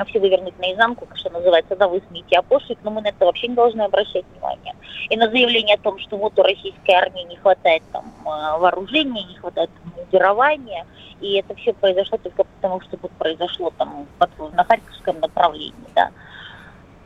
все 0.06 0.18
вывернуть 0.18 0.58
наизнанку, 0.58 1.06
что 1.16 1.28
называется, 1.28 1.76
да, 1.76 1.86
высмеять 1.86 2.32
и 2.32 2.34
опошлить, 2.34 2.78
но 2.82 2.90
мы 2.90 3.02
на 3.02 3.08
это 3.08 3.26
вообще 3.26 3.48
не 3.48 3.54
должны 3.54 3.82
обращать 3.82 4.24
внимание. 4.32 4.74
И 5.10 5.16
на 5.18 5.28
заявление 5.28 5.76
о 5.76 5.80
том, 5.80 5.98
что 5.98 6.16
вот 6.16 6.38
у 6.38 6.42
российской 6.42 6.92
армии 6.92 7.24
не 7.24 7.36
хватает 7.36 7.82
там 7.92 8.06
э, 8.20 8.58
вооружения, 8.58 9.22
не 9.22 9.34
хватает 9.34 9.68
командирования, 9.82 10.86
и 11.20 11.34
это 11.34 11.54
все 11.56 11.74
произошло 11.74 12.16
только 12.16 12.44
потому, 12.44 12.80
что 12.80 12.96
вот 13.02 13.10
произошло 13.18 13.70
там 13.76 14.06
на 14.54 14.64
Харьковском 14.64 15.20
направлении, 15.20 15.74
да. 15.94 16.08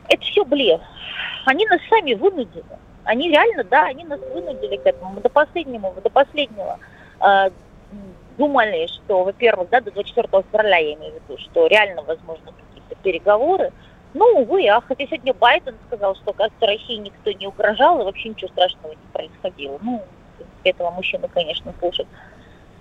Это 0.07 0.23
все 0.23 0.45
блеф. 0.45 0.79
Они 1.45 1.65
нас 1.65 1.81
сами 1.89 2.13
вынудили. 2.13 2.63
Они 3.05 3.29
реально, 3.29 3.63
да, 3.63 3.85
они 3.85 4.03
нас 4.03 4.19
вынудили 4.33 4.77
к 4.77 4.85
этому. 4.85 5.11
Мы 5.11 5.21
до 5.21 5.29
последнего, 5.29 5.93
до 5.93 6.09
последнего 6.09 6.79
э, 7.21 7.49
думали, 8.37 8.87
что, 8.87 9.23
во-первых, 9.23 9.69
да, 9.69 9.81
до 9.81 9.91
24 9.91 10.43
февраля, 10.51 10.77
я 10.77 10.93
имею 10.95 11.13
в 11.13 11.15
виду, 11.15 11.41
что 11.41 11.67
реально 11.67 12.01
возможны 12.01 12.51
какие-то 12.51 12.95
переговоры. 13.03 13.71
Ну, 14.13 14.25
увы, 14.41 14.67
а 14.67 14.81
хотя 14.81 15.05
сегодня 15.05 15.33
Байден 15.33 15.75
сказал, 15.87 16.15
что, 16.15 16.33
кажется, 16.33 16.65
России 16.65 16.95
никто 16.95 17.31
не 17.31 17.47
угрожал, 17.47 18.01
и 18.01 18.05
вообще 18.05 18.29
ничего 18.29 18.47
страшного 18.49 18.91
не 18.91 19.11
происходило. 19.13 19.77
Ну, 19.81 20.03
этого 20.63 20.91
мужчину, 20.91 21.29
конечно, 21.33 21.73
слушать 21.79 22.07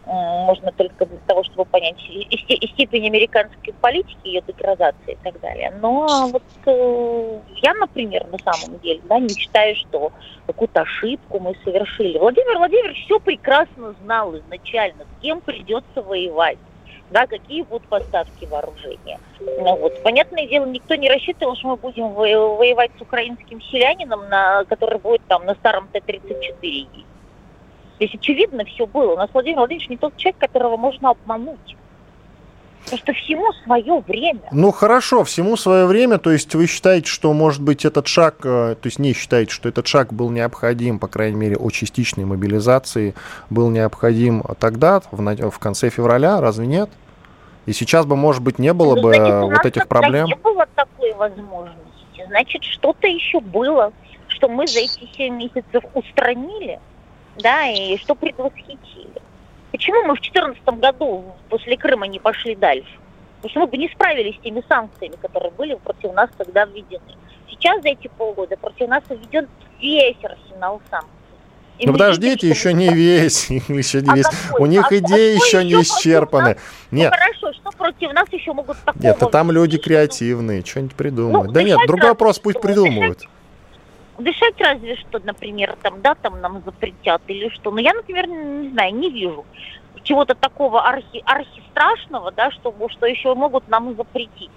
можно 0.07 0.73
только 0.73 1.07
для 1.07 1.19
того, 1.27 1.45
чтобы 1.45 1.65
понять 1.65 1.99
степень 1.99 3.07
американской 3.07 3.73
политики, 3.81 4.19
ее 4.25 4.43
деградации 4.47 5.13
и 5.13 5.19
так 5.23 5.41
далее. 5.41 5.73
Но 5.81 6.29
вот 6.31 6.43
э, 6.67 7.39
я, 7.63 7.75
например, 7.75 8.27
на 8.29 8.39
самом 8.39 8.79
деле, 8.81 9.01
да, 9.05 9.19
не 9.19 9.31
считаю, 9.31 9.75
что 9.77 10.13
какую-то 10.47 10.83
ошибку 10.83 11.39
мы 11.41 11.55
совершили. 11.65 12.19
Владимир 12.19 12.59
Владимирович 12.59 13.05
все 13.05 13.19
прекрасно 13.19 13.95
знал 14.03 14.37
изначально, 14.37 15.05
с 15.05 15.23
кем 15.23 15.41
придется 15.41 16.03
воевать 16.03 16.59
да, 17.11 17.27
какие 17.27 17.63
будут 17.63 17.87
поставки 17.89 18.45
вооружения. 18.47 19.21
Ну, 19.39 19.77
вот. 19.77 20.03
Понятное 20.03 20.49
дело, 20.49 20.67
никто 20.67 20.95
не 20.97 21.09
рассчитывал, 21.09 21.55
что 21.55 21.69
мы 21.69 21.77
будем 21.77 22.09
воевать 22.09 22.91
с 22.99 23.03
украинским 23.03 23.61
селянином, 23.61 24.29
на, 24.29 24.65
который 24.65 24.99
будет 24.99 25.23
там 25.29 25.45
на 25.45 25.55
старом 25.55 25.89
Т-34 25.93 27.05
то 27.99 28.05
есть 28.05 28.15
очевидно 28.15 28.65
все 28.65 28.87
было. 28.87 29.13
У 29.13 29.17
нас 29.17 29.31
Владимир 29.33 29.59
Владимирович 29.59 29.89
не 29.89 29.97
тот 29.97 30.17
человек, 30.17 30.39
которого 30.41 30.77
можно 30.77 31.11
обмануть. 31.11 31.77
Потому 32.85 32.99
что 32.99 33.13
всему 33.15 33.53
свое 33.65 34.01
время. 34.01 34.43
Ну 34.51 34.71
хорошо, 34.71 35.25
всему 35.25 35.57
свое 35.57 35.87
время. 35.87 36.19
То 36.19 36.31
есть 36.33 36.55
вы 36.55 36.67
считаете, 36.67 37.09
что 37.09 37.33
может 37.33 37.63
быть 37.63 37.85
этот 37.85 38.07
шаг, 38.09 38.37
э, 38.45 38.75
то 38.75 38.87
есть 38.87 38.99
не 38.99 39.15
считаете, 39.15 39.53
что 39.53 39.69
этот 39.71 39.87
шаг 39.87 40.13
был 40.13 40.29
необходим, 40.31 40.99
по 40.99 41.07
крайней 41.07 41.37
мере, 41.37 41.57
о 41.57 41.71
частичной 41.71 42.25
мобилизации 42.25 43.15
был 43.49 43.71
необходим 43.71 44.43
тогда, 44.59 45.01
в, 45.11 45.51
в 45.51 45.59
конце 45.59 45.89
февраля, 45.89 46.41
разве 46.41 46.67
нет? 46.67 46.91
И 47.65 47.73
сейчас 47.73 48.05
бы, 48.05 48.17
может 48.17 48.43
быть, 48.43 48.59
не 48.59 48.75
было 48.75 48.97
ну, 48.97 49.03
бы 49.03 49.15
значит, 49.15 49.35
вот 49.35 49.65
этих 49.65 49.89
проблем. 49.89 50.27
Не 50.27 50.37
было 50.37 50.67
такой 50.75 51.15
возможности. 51.15 52.27
Значит, 52.27 52.65
что-то 52.65 53.07
еще 53.07 53.41
было, 53.41 53.93
что 54.29 54.49
мы 54.49 54.67
за 54.67 54.81
эти 54.81 55.09
7 55.17 55.35
месяцев 55.35 55.85
устранили 55.95 56.81
да, 57.39 57.67
и 57.67 57.97
что 57.99 58.15
предвосхитили. 58.15 59.23
Почему 59.73 60.03
мы 60.05 60.15
в 60.15 60.21
2014 60.21 60.65
году 60.81 61.25
после 61.49 61.77
Крыма 61.77 62.07
не 62.07 62.19
пошли 62.19 62.55
дальше? 62.55 62.99
Мы 63.55 63.67
бы 63.67 63.77
не 63.77 63.89
справились 63.89 64.37
с 64.37 64.41
теми 64.41 64.63
санкциями, 64.69 65.17
которые 65.21 65.51
были 65.53 65.75
против 65.75 66.15
нас 66.15 66.31
тогда 66.39 66.65
введены. 66.65 67.17
Сейчас 67.51 67.83
за 67.83 67.89
эти 67.89 68.09
полгода 68.09 68.57
против 68.57 68.89
нас 68.89 69.03
введен 69.11 69.49
весь 69.81 70.17
арсенал 70.23 70.81
санкций. 70.91 71.11
И 71.79 71.87
ну 71.87 71.93
подождите, 71.93 72.49
еще 72.49 72.73
не 72.73 72.89
весь, 72.89 73.51
еще 73.51 74.01
не 74.01 74.15
весь. 74.15 74.27
У 74.59 74.67
них 74.67 74.91
а 74.91 74.97
идеи 74.97 75.35
еще 75.35 75.65
не 75.65 75.75
исчерпаны. 75.83 76.57
Ну, 76.91 76.99
нет. 76.99 77.13
Ну 77.13 77.19
хорошо, 77.19 77.53
что 77.61 77.71
против 77.77 78.13
нас 78.13 78.29
еще 78.33 78.53
могут 78.53 78.79
такого? 78.79 79.03
Нет, 79.03 79.23
а 79.23 79.27
там 79.27 79.51
люди 79.51 79.77
креативные, 79.79 80.65
что-нибудь 80.65 80.95
придумают. 80.95 81.49
Ну, 81.49 81.53
да 81.53 81.63
нет, 81.63 81.79
другой 81.87 82.11
вопрос, 82.11 82.39
пусть 82.39 82.61
придумывают. 82.61 83.25
Дышать 84.19 84.61
разве 84.61 84.97
что, 84.97 85.21
например, 85.25 85.77
там, 85.83 86.01
да, 86.01 86.15
там 86.15 86.41
нам 86.41 86.63
запретят 86.65 87.23
или 87.27 87.49
что. 87.49 87.71
Но 87.71 87.81
я, 87.81 87.93
например, 87.95 88.29
не 88.29 88.71
знаю, 88.71 88.95
не 88.95 89.11
вижу 89.11 89.45
чего-то 90.05 90.35
такого 90.35 90.87
архи, 90.87 91.23
архи 91.27 91.63
страшного, 91.71 92.31
да, 92.31 92.51
что, 92.53 92.73
что 92.91 93.07
еще 93.07 93.35
могут 93.35 93.69
нам 93.69 93.97
запретить. 93.97 94.51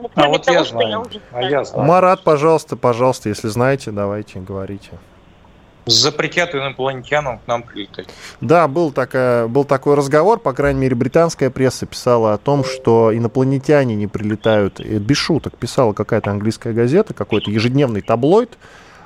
Ну, 0.00 0.08
а 0.14 0.28
вот 0.28 0.44
того, 0.44 0.58
я 0.58 0.64
знаю. 0.64 0.88
Я 0.88 1.00
уже 1.00 1.20
а 1.32 1.42
я 1.42 1.64
знаю. 1.64 1.88
Марат, 1.88 2.22
пожалуйста, 2.22 2.76
пожалуйста, 2.76 3.30
если 3.30 3.48
знаете, 3.48 3.90
давайте, 3.90 4.38
говорите. 4.38 4.90
Запретят 5.88 6.54
инопланетянам 6.54 7.38
к 7.38 7.46
нам 7.46 7.62
прилетать. 7.62 8.08
Да, 8.40 8.68
был, 8.68 8.92
такая, 8.92 9.46
был 9.48 9.64
такой 9.64 9.94
разговор, 9.94 10.38
по 10.38 10.52
крайней 10.52 10.80
мере, 10.80 10.94
британская 10.94 11.50
пресса 11.50 11.86
писала 11.86 12.34
о 12.34 12.38
том, 12.38 12.64
что 12.64 13.16
инопланетяне 13.16 13.94
не 13.94 14.06
прилетают. 14.06 14.80
И 14.80 14.98
без 14.98 15.16
шуток 15.16 15.56
писала 15.56 15.92
какая-то 15.92 16.30
английская 16.30 16.72
газета, 16.72 17.14
какой-то 17.14 17.50
ежедневный 17.50 18.02
таблоид, 18.02 18.58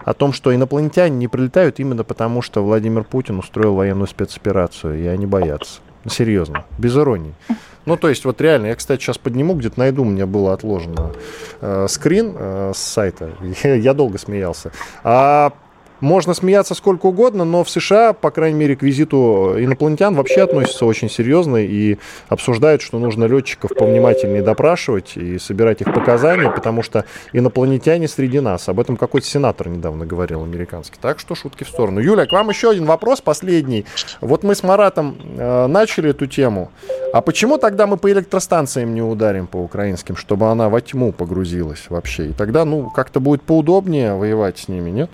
о 0.05 0.14
том, 0.14 0.33
что 0.33 0.55
инопланетяне 0.55 1.16
не 1.16 1.29
прилетают 1.29 1.79
именно 1.79 2.05
потому, 2.05 2.42
что 2.42 2.64
Владимир 2.64 3.05
Путин 3.05 3.38
устроил 3.38 3.75
военную 3.75 4.09
спецоперацию, 4.09 5.01
и 5.01 5.07
они 5.07 5.27
боятся. 5.27 5.81
Серьезно, 6.11 6.64
без 6.79 6.97
иронии. 6.97 7.35
Ну, 7.85 7.97
то 7.97 8.09
есть, 8.09 8.25
вот 8.25 8.40
реально, 8.40 8.66
я, 8.66 8.77
кстати, 8.77 9.01
сейчас 9.01 9.18
подниму, 9.18 9.55
где-то 9.55 9.79
найду, 9.79 10.03
у 10.03 10.05
меня 10.05 10.27
было 10.27 10.53
отложено 10.53 11.12
э, 11.61 11.87
скрин 11.88 12.35
э, 12.37 12.73
с 12.75 12.79
сайта. 12.79 13.31
Я, 13.62 13.95
долго 13.95 14.18
смеялся. 14.18 14.73
А 15.03 15.53
можно 16.03 16.35
смеяться 16.35 16.75
сколько 16.75 17.07
угодно, 17.07 17.45
но 17.45 17.62
в 17.62 17.71
США, 17.71 18.12
по 18.12 18.31
крайней 18.31 18.59
мере, 18.59 18.77
к 18.77 18.83
визиту 18.83 19.55
инопланетян 19.57 20.15
вообще 20.17 20.43
относятся 20.43 20.85
очень 20.85 21.09
серьезно 21.09 21.57
и 21.57 21.97
обсуждают, 22.29 22.83
что 22.83 22.99
нужно 22.99 23.25
летчиков 23.25 23.71
повнимательнее 23.75 24.43
допрашивать 24.43 25.17
и 25.17 25.38
собирать 25.38 25.81
их 25.81 25.95
показания, 25.95 26.51
потому 26.51 26.83
что 26.83 27.05
инопланетяне 27.33 28.09
среди 28.09 28.41
нас. 28.41 28.69
Об 28.69 28.81
этом 28.81 28.97
какой-то 28.97 29.27
сенатор 29.29 29.69
недавно 29.69 30.05
говорил, 30.05 30.43
американский. 30.43 30.99
Так 31.01 31.21
что 31.21 31.37
шутки 31.37 31.62
в 31.62 31.69
сторону. 31.69 32.01
Юля, 32.01 32.27
к 32.27 32.33
вам 32.33 32.49
еще 32.49 32.71
один 32.71 32.85
вопрос, 32.85 33.21
последний. 33.21 33.87
Вот 34.21 34.43
мы 34.43 34.57
с 34.57 34.65
Маратом 34.65 35.17
э, 35.38 35.67
начали 35.69 36.11
эту 36.11 36.27
тему. 36.27 36.73
А 37.12 37.21
почему 37.21 37.59
тогда 37.59 37.87
мы 37.87 37.97
по 37.97 38.11
электростанциям 38.11 38.93
не 38.93 39.03
ударим 39.03 39.47
по 39.47 39.59
украинским, 39.59 40.17
чтобы 40.17 40.51
она 40.51 40.69
во 40.69 40.81
тьму 40.81 41.12
погрузилась 41.12 41.85
вообще? 41.91 42.27
И 42.27 42.33
тогда, 42.33 42.65
ну, 42.65 42.91
как-то 42.91 43.21
будет 43.21 43.43
поудобнее 43.43 44.17
воевать 44.17 44.59
с 44.59 44.67
ними, 44.67 44.91
нет? 44.91 45.11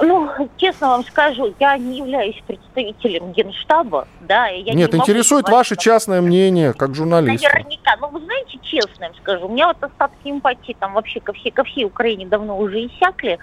Ну, 0.00 0.30
честно 0.56 0.88
вам 0.88 1.04
скажу, 1.04 1.54
я 1.58 1.76
не 1.76 1.98
являюсь 1.98 2.40
представителем 2.46 3.32
Генштаба, 3.32 4.06
да, 4.20 4.50
и 4.50 4.62
я 4.62 4.74
Нет, 4.74 4.92
не 4.92 4.98
интересует 4.98 5.46
говорить, 5.46 5.58
ваше 5.58 5.76
частное 5.76 6.20
мнение, 6.20 6.72
как 6.72 6.94
журналист. 6.94 7.42
Наверняка. 7.42 7.96
Ну, 8.00 8.08
вы 8.08 8.20
знаете, 8.20 8.58
честно 8.62 9.06
вам 9.06 9.14
скажу, 9.16 9.46
у 9.46 9.48
меня 9.48 9.68
вот 9.68 9.82
остатки 9.82 10.30
эмпатии 10.30 10.76
там 10.78 10.94
вообще 10.94 11.20
ко 11.20 11.32
всей, 11.32 11.50
ко 11.50 11.64
всей 11.64 11.84
Украине 11.84 12.26
давно 12.26 12.58
уже 12.58 12.86
иссякли, 12.86 13.38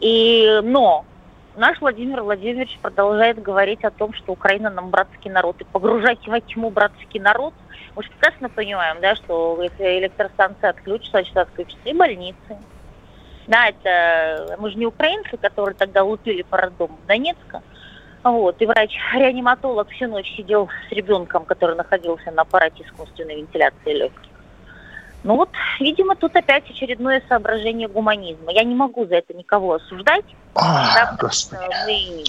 и, 0.00 0.60
но 0.64 1.04
наш 1.56 1.80
Владимир 1.80 2.22
Владимирович 2.22 2.78
продолжает 2.82 3.40
говорить 3.40 3.84
о 3.84 3.90
том, 3.90 4.12
что 4.14 4.32
Украина 4.32 4.70
нам 4.70 4.90
братский 4.90 5.30
народ, 5.30 5.60
и 5.60 5.64
погружать 5.64 6.26
во 6.26 6.40
тьму 6.40 6.70
братский 6.70 7.20
народ, 7.20 7.54
мы 7.94 8.02
же 8.02 8.10
прекрасно 8.10 8.48
понимаем, 8.48 8.98
да, 9.00 9.14
что 9.14 9.58
если 9.62 9.98
электростанция 9.98 10.70
отключится, 10.70 11.10
значит, 11.10 11.36
отключатся 11.36 11.88
и 11.88 11.94
больницы, 11.94 12.58
да, 13.46 13.68
это 13.68 14.56
мы 14.58 14.70
же 14.70 14.78
не 14.78 14.86
украинцы, 14.86 15.36
которые 15.36 15.74
тогда 15.74 16.02
лупили 16.04 16.42
по 16.42 16.56
роддому 16.56 16.98
Донецка. 17.06 17.62
Вот, 18.22 18.60
и 18.60 18.66
врач-реаниматолог 18.66 19.88
всю 19.90 20.06
ночь 20.06 20.30
сидел 20.36 20.68
с 20.88 20.92
ребенком, 20.92 21.46
который 21.46 21.74
находился 21.74 22.30
на 22.30 22.42
аппарате 22.42 22.84
искусственной 22.84 23.36
вентиляции 23.36 23.94
легких. 23.94 24.30
Ну 25.22 25.36
вот, 25.36 25.50
видимо, 25.80 26.16
тут 26.16 26.36
опять 26.36 26.68
очередное 26.68 27.22
соображение 27.28 27.88
гуманизма. 27.88 28.52
Я 28.52 28.64
не 28.64 28.74
могу 28.74 29.06
за 29.06 29.16
это 29.16 29.34
никого 29.34 29.74
осуждать, 29.74 30.24
а, 30.54 30.94
да, 30.94 31.18
мы, 31.86 32.24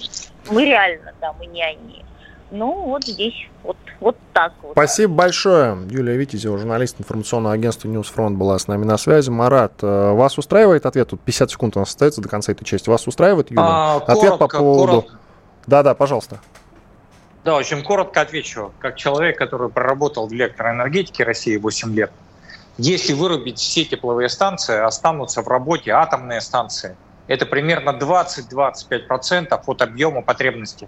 мы 0.50 0.64
реально, 0.64 1.12
да, 1.20 1.32
мы 1.38 1.46
не 1.46 1.62
они. 1.62 2.04
Ну, 2.52 2.84
вот 2.84 3.04
здесь 3.04 3.48
вот, 3.62 3.78
вот 3.98 4.14
так 4.34 4.52
вот. 4.60 4.72
Спасибо 4.72 5.14
большое. 5.14 5.78
Юлия 5.88 6.18
Витязева, 6.18 6.58
журналист 6.58 7.00
информационного 7.00 7.54
агентства 7.54 7.88
NewsFront, 7.88 8.36
была 8.36 8.58
с 8.58 8.68
нами 8.68 8.84
на 8.84 8.98
связи. 8.98 9.30
Марат, 9.30 9.72
э, 9.80 10.12
вас 10.12 10.36
устраивает 10.36 10.84
ответ? 10.84 11.08
Тут 11.08 11.22
50 11.22 11.50
секунд 11.50 11.76
у 11.78 11.80
нас 11.80 11.88
остается 11.88 12.20
до 12.20 12.28
конца 12.28 12.52
этой 12.52 12.66
части. 12.66 12.90
Вас 12.90 13.06
устраивает, 13.06 13.50
Юлия? 13.50 13.64
А, 13.64 13.96
ответ 13.96 14.32
коротко, 14.32 14.58
по 14.58 14.64
поводу... 14.64 15.06
Да-да, 15.66 15.94
пожалуйста. 15.94 16.40
Да, 17.42 17.56
очень 17.56 17.82
коротко 17.82 18.20
отвечу. 18.20 18.72
Как 18.80 18.96
человек, 18.96 19.38
который 19.38 19.70
проработал 19.70 20.28
в 20.28 20.32
электроэнергетике 20.34 21.24
России 21.24 21.56
8 21.56 21.94
лет, 21.94 22.12
если 22.76 23.14
вырубить 23.14 23.58
все 23.60 23.86
тепловые 23.86 24.28
станции, 24.28 24.78
останутся 24.78 25.40
в 25.40 25.48
работе 25.48 25.92
атомные 25.92 26.42
станции. 26.42 26.96
Это 27.28 27.46
примерно 27.46 27.96
20-25% 27.98 29.58
от 29.66 29.82
объема 29.82 30.20
потребности 30.20 30.86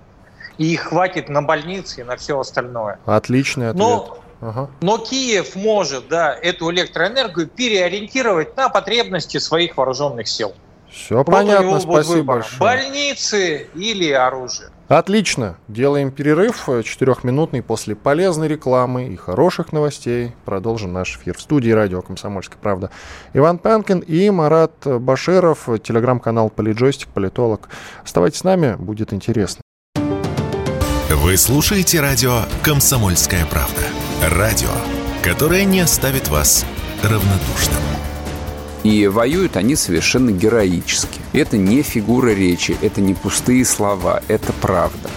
и 0.59 0.73
их 0.73 0.83
хватит 0.83 1.29
на 1.29 1.43
больницы 1.43 2.01
и 2.01 2.05
на 2.05 2.17
все 2.17 2.39
остальное. 2.39 2.99
Отличный 3.07 3.71
ответ. 3.71 3.83
Но, 3.83 4.19
ага. 4.41 4.71
но 4.81 4.99
Киев 4.99 5.57
может 5.57 6.09
да, 6.09 6.35
эту 6.35 6.71
электроэнергию 6.71 7.49
переориентировать 7.49 8.57
на 8.57 8.69
потребности 8.69 9.39
своих 9.39 9.77
вооруженных 9.77 10.29
сил. 10.29 10.53
Все 10.91 11.19
вот 11.19 11.27
понятно, 11.27 11.81
спасибо 11.81 12.23
большое. 12.23 12.61
Больницы 12.61 13.67
или 13.75 14.13
оружие. 14.13 14.71
Отлично. 14.87 15.57
Делаем 15.67 16.13
перерыв 16.13 16.69
э, 16.69 16.83
четырехминутный 16.83 17.63
после 17.63 17.97
полезной 17.97 18.49
рекламы 18.49 19.09
и 19.09 19.17
хороших 19.17 19.73
новостей. 19.73 20.33
Продолжим 20.45 20.93
наш 20.93 21.17
эфир 21.17 21.37
в 21.37 21.41
студии 21.41 21.71
радио 21.71 22.03
«Комсомольская 22.03 22.59
правда». 22.61 22.91
Иван 23.33 23.59
Панкин 23.59 24.01
и 24.01 24.29
Марат 24.31 24.87
Баширов, 24.87 25.69
телеграм-канал 25.83 26.51
«Политджойстик», 26.51 27.09
политолог. 27.09 27.71
Оставайтесь 28.05 28.41
с 28.41 28.45
нами, 28.45 28.77
будет 28.77 29.13
интересно. 29.13 29.63
Вы 31.11 31.37
слушаете 31.37 32.01
радио 32.01 32.45
«Комсомольская 32.63 33.45
правда». 33.45 33.83
Радио, 34.23 34.71
которое 35.23 35.65
не 35.67 35.81
оставит 35.81 36.29
вас 36.29 36.65
равнодушным. 37.03 37.83
И 38.85 39.07
воюют 39.07 39.59
они 39.59 39.77
совершенно 39.77 40.31
героически. 40.31 41.21
Это 41.35 41.59
не 41.59 41.83
фигура 41.83 42.31
речи, 42.31 42.75
это 42.81 43.03
не 43.03 43.13
пустые 43.13 43.67
слова, 43.67 44.23
это 44.29 44.55
правда. 44.55 45.11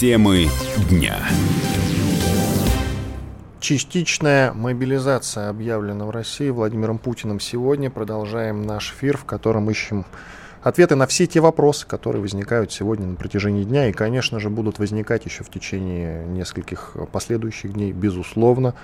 Темы 0.00 0.48
дня. 0.88 1.18
Частичная 3.60 4.54
мобилизация 4.54 5.50
объявлена 5.50 6.06
в 6.06 6.10
России 6.10 6.48
Владимиром 6.48 6.96
Путиным 6.96 7.38
сегодня. 7.38 7.90
Продолжаем 7.90 8.62
наш 8.62 8.92
эфир, 8.92 9.18
в 9.18 9.26
котором 9.26 9.70
ищем 9.70 10.06
ответы 10.62 10.94
на 10.94 11.06
все 11.06 11.26
те 11.26 11.40
вопросы, 11.40 11.86
которые 11.86 12.22
возникают 12.22 12.72
сегодня 12.72 13.06
на 13.06 13.16
протяжении 13.16 13.64
дня 13.64 13.88
и, 13.88 13.92
конечно 13.92 14.40
же, 14.40 14.50
будут 14.50 14.78
возникать 14.78 15.24
еще 15.24 15.44
в 15.44 15.50
течение 15.50 16.24
нескольких 16.26 16.96
последующих 17.12 17.72
дней, 17.72 17.92
безусловно. 17.92 18.74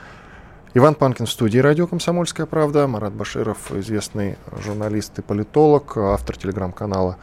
Иван 0.75 0.95
Панкин 0.95 1.27
в 1.27 1.31
студии 1.31 1.59
«Радио 1.59 1.87
Комсомольская 1.87 2.45
правда», 2.45 2.87
Марат 2.87 3.15
Баширов, 3.15 3.73
известный 3.73 4.37
журналист 4.62 5.19
и 5.19 5.23
политолог, 5.23 5.97
автор 5.97 6.37
телеграм-канала 6.37 7.17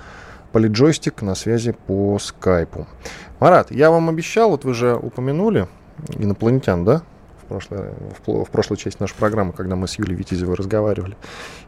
«Политджойстик» 0.52 1.22
на 1.22 1.36
связи 1.36 1.76
по 1.86 2.18
скайпу. 2.20 2.88
Марат, 3.39 3.70
я 3.70 3.92
вам 3.92 4.10
обещал, 4.10 4.50
вот 4.50 4.66
вы 4.66 4.74
же 4.74 4.96
упомянули 4.96 5.68
инопланетян, 6.18 6.84
да? 6.84 7.04
В, 7.60 7.68
прошлой, 7.68 7.92
в, 8.26 8.46
в 8.46 8.50
прошлой 8.50 8.78
части 8.78 9.00
нашей 9.00 9.16
программы, 9.16 9.54
когда 9.54 9.76
мы 9.76 9.88
с 9.88 9.98
Юлией 9.98 10.18
Витязевой 10.18 10.56
разговаривали. 10.56 11.16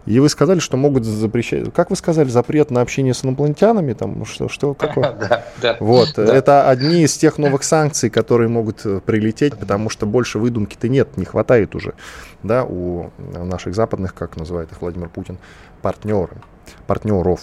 И 0.06 0.20
вы 0.20 0.30
сказали, 0.30 0.60
что 0.60 0.78
могут 0.78 1.06
запрещать... 1.06 1.74
Как 1.74 1.90
вы 1.90 1.96
сказали, 1.96 2.28
запрет 2.30 2.72
на 2.72 2.82
общение 2.82 3.14
с 3.14 3.24
инопланетянами? 3.24 3.94
Там, 3.94 4.26
что, 4.26 4.50
что 4.50 4.74
какое? 4.74 5.16
Да, 5.26 5.46
да. 5.62 5.78
Вот. 5.80 6.18
Это 6.18 6.70
одни 6.70 7.04
из 7.04 7.18
тех 7.18 7.38
новых 7.38 7.64
санкций, 7.64 8.10
которые 8.10 8.50
могут 8.50 8.86
э, 8.86 9.00
прилететь, 9.00 9.58
потому 9.58 9.90
что 9.90 10.06
больше 10.06 10.40
выдумки-то 10.40 10.90
нет, 10.90 11.18
не 11.18 11.26
хватает 11.26 11.76
уже 11.76 11.94
да, 12.44 12.64
у 12.64 13.12
наших 13.18 13.76
западных, 13.76 14.14
как 14.14 14.38
называет 14.38 14.72
их 14.72 14.82
Владимир 14.82 15.10
Путин, 15.10 15.38
партнеры, 15.82 16.38
партнеров. 16.88 17.40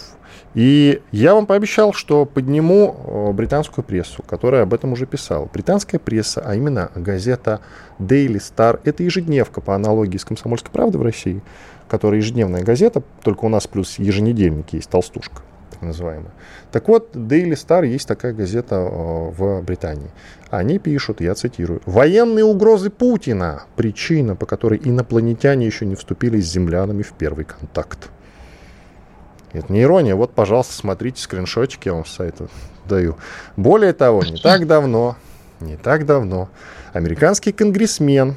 И 0.53 1.01
я 1.11 1.33
вам 1.33 1.45
пообещал, 1.45 1.93
что 1.93 2.25
подниму 2.25 2.95
э, 2.95 3.31
британскую 3.31 3.83
прессу, 3.83 4.23
которая 4.23 4.63
об 4.63 4.73
этом 4.73 4.93
уже 4.93 5.05
писала. 5.05 5.49
Британская 5.51 5.99
пресса, 5.99 6.43
а 6.45 6.55
именно 6.55 6.91
газета 6.95 7.61
Daily 7.99 8.37
Star, 8.37 8.79
это 8.83 9.03
ежедневка 9.03 9.61
по 9.61 9.75
аналогии 9.75 10.17
с 10.17 10.25
«Комсомольской 10.25 10.71
правдой» 10.71 10.99
в 10.99 11.03
России, 11.03 11.41
которая 11.87 12.19
ежедневная 12.19 12.63
газета, 12.63 13.01
только 13.23 13.45
у 13.45 13.49
нас 13.49 13.67
плюс 13.67 13.97
еженедельник 13.97 14.73
есть, 14.73 14.89
толстушка 14.89 15.41
так 15.73 15.81
называемая. 15.81 16.31
Так 16.71 16.87
вот, 16.87 17.15
Daily 17.15 17.53
Star 17.53 17.85
есть 17.85 18.07
такая 18.07 18.33
газета 18.33 18.75
э, 18.75 19.31
в 19.31 19.61
Британии. 19.63 20.11
Они 20.49 20.77
пишут, 20.77 21.19
я 21.19 21.33
цитирую, 21.33 21.81
«Военные 21.85 22.45
угрозы 22.45 22.89
Путина– 22.89 23.63
причина, 23.75 24.35
по 24.35 24.45
которой 24.45 24.79
инопланетяне 24.83 25.65
еще 25.65 25.85
не 25.85 25.95
вступили 25.95 26.39
с 26.39 26.51
землянами 26.51 27.01
в 27.01 27.13
первый 27.13 27.45
контакт». 27.45 28.09
Это 29.53 29.71
не 29.71 29.83
ирония. 29.83 30.15
Вот, 30.15 30.33
пожалуйста, 30.33 30.73
смотрите 30.73 31.21
скриншотики, 31.21 31.87
я 31.87 31.93
вам 31.93 32.05
с 32.05 32.11
сайта 32.11 32.47
даю. 32.87 33.17
Более 33.55 33.93
того, 33.93 34.23
не 34.23 34.37
так 34.37 34.67
давно, 34.67 35.15
не 35.59 35.77
так 35.77 36.05
давно, 36.05 36.49
американский 36.91 37.51
конгрессмен 37.51 38.35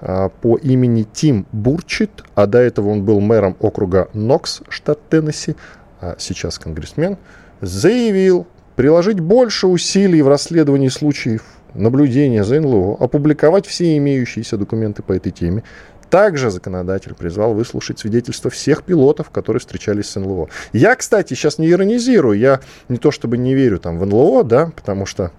а, 0.00 0.28
по 0.28 0.56
имени 0.56 1.04
Тим 1.04 1.46
Бурчит, 1.52 2.24
а 2.34 2.46
до 2.46 2.58
этого 2.58 2.90
он 2.90 3.04
был 3.04 3.20
мэром 3.20 3.56
округа 3.60 4.08
Нокс, 4.12 4.62
штат 4.68 5.00
Теннесси, 5.08 5.56
а 6.00 6.16
сейчас 6.18 6.58
конгрессмен, 6.58 7.16
заявил 7.60 8.46
приложить 8.76 9.20
больше 9.20 9.66
усилий 9.66 10.22
в 10.22 10.28
расследовании 10.28 10.88
случаев 10.88 11.42
наблюдения 11.74 12.44
за 12.44 12.60
НЛО, 12.60 12.96
опубликовать 13.00 13.66
все 13.66 13.96
имеющиеся 13.96 14.56
документы 14.56 15.02
по 15.02 15.12
этой 15.12 15.32
теме. 15.32 15.64
Также 16.10 16.50
законодатель 16.50 17.14
призвал 17.14 17.54
выслушать 17.54 17.98
свидетельства 17.98 18.50
всех 18.50 18.82
пилотов, 18.82 19.30
которые 19.30 19.60
встречались 19.60 20.08
с 20.10 20.18
НЛО. 20.18 20.48
Я, 20.72 20.94
кстати, 20.96 21.34
сейчас 21.34 21.58
не 21.58 21.70
иронизирую, 21.70 22.38
я 22.38 22.60
не 22.88 22.96
то 22.96 23.10
чтобы 23.10 23.36
не 23.36 23.54
верю 23.54 23.78
там 23.78 23.98
в 23.98 24.06
НЛО, 24.06 24.44
да, 24.44 24.70
потому 24.74 25.04
что, 25.04 25.32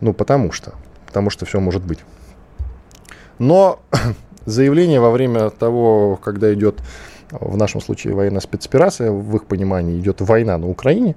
ну, 0.00 0.12
потому 0.12 0.52
что, 0.52 0.74
потому 1.06 1.30
что 1.30 1.46
все 1.46 1.60
может 1.60 1.82
быть. 1.82 2.00
Но 3.38 3.80
заявление 4.46 5.00
во 5.00 5.10
время 5.10 5.50
того, 5.50 6.16
когда 6.22 6.52
идет, 6.52 6.80
в 7.30 7.56
нашем 7.56 7.80
случае, 7.80 8.14
военная 8.14 8.40
спецоперация, 8.40 9.10
в 9.10 9.34
их 9.36 9.46
понимании 9.46 9.98
идет 9.98 10.20
война 10.20 10.58
на 10.58 10.68
Украине, 10.68 11.16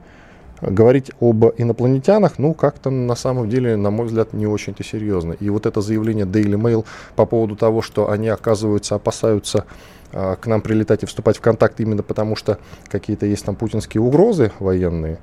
говорить 0.62 1.12
об 1.20 1.46
инопланетянах, 1.58 2.38
ну, 2.38 2.54
как-то 2.54 2.90
на 2.90 3.16
самом 3.16 3.50
деле, 3.50 3.76
на 3.76 3.92
мой 3.92 4.08
взгляд, 4.08 4.34
не 4.34 4.48
очень-то 4.48 4.84
серьезно. 4.84 5.34
И 5.34 5.50
вот 5.50 5.66
это 5.66 5.82
заявление 5.82 6.26
Daily 6.26 6.60
Mail 6.60 6.86
по 7.16 7.26
поводу 7.26 7.56
того, 7.56 7.82
что 7.82 8.10
они, 8.10 8.28
оказывается, 8.30 8.96
опасаются 8.96 9.66
э, 10.12 10.36
к 10.40 10.48
нам 10.48 10.62
прилетать 10.62 11.04
и 11.04 11.06
вступать 11.06 11.38
в 11.38 11.42
контакт 11.42 11.80
именно 11.80 12.04
потому, 12.04 12.36
что 12.36 12.60
какие-то 12.90 13.26
есть 13.26 13.46
там 13.46 13.56
путинские 13.56 14.02
угрозы 14.02 14.52
военные, 14.60 15.20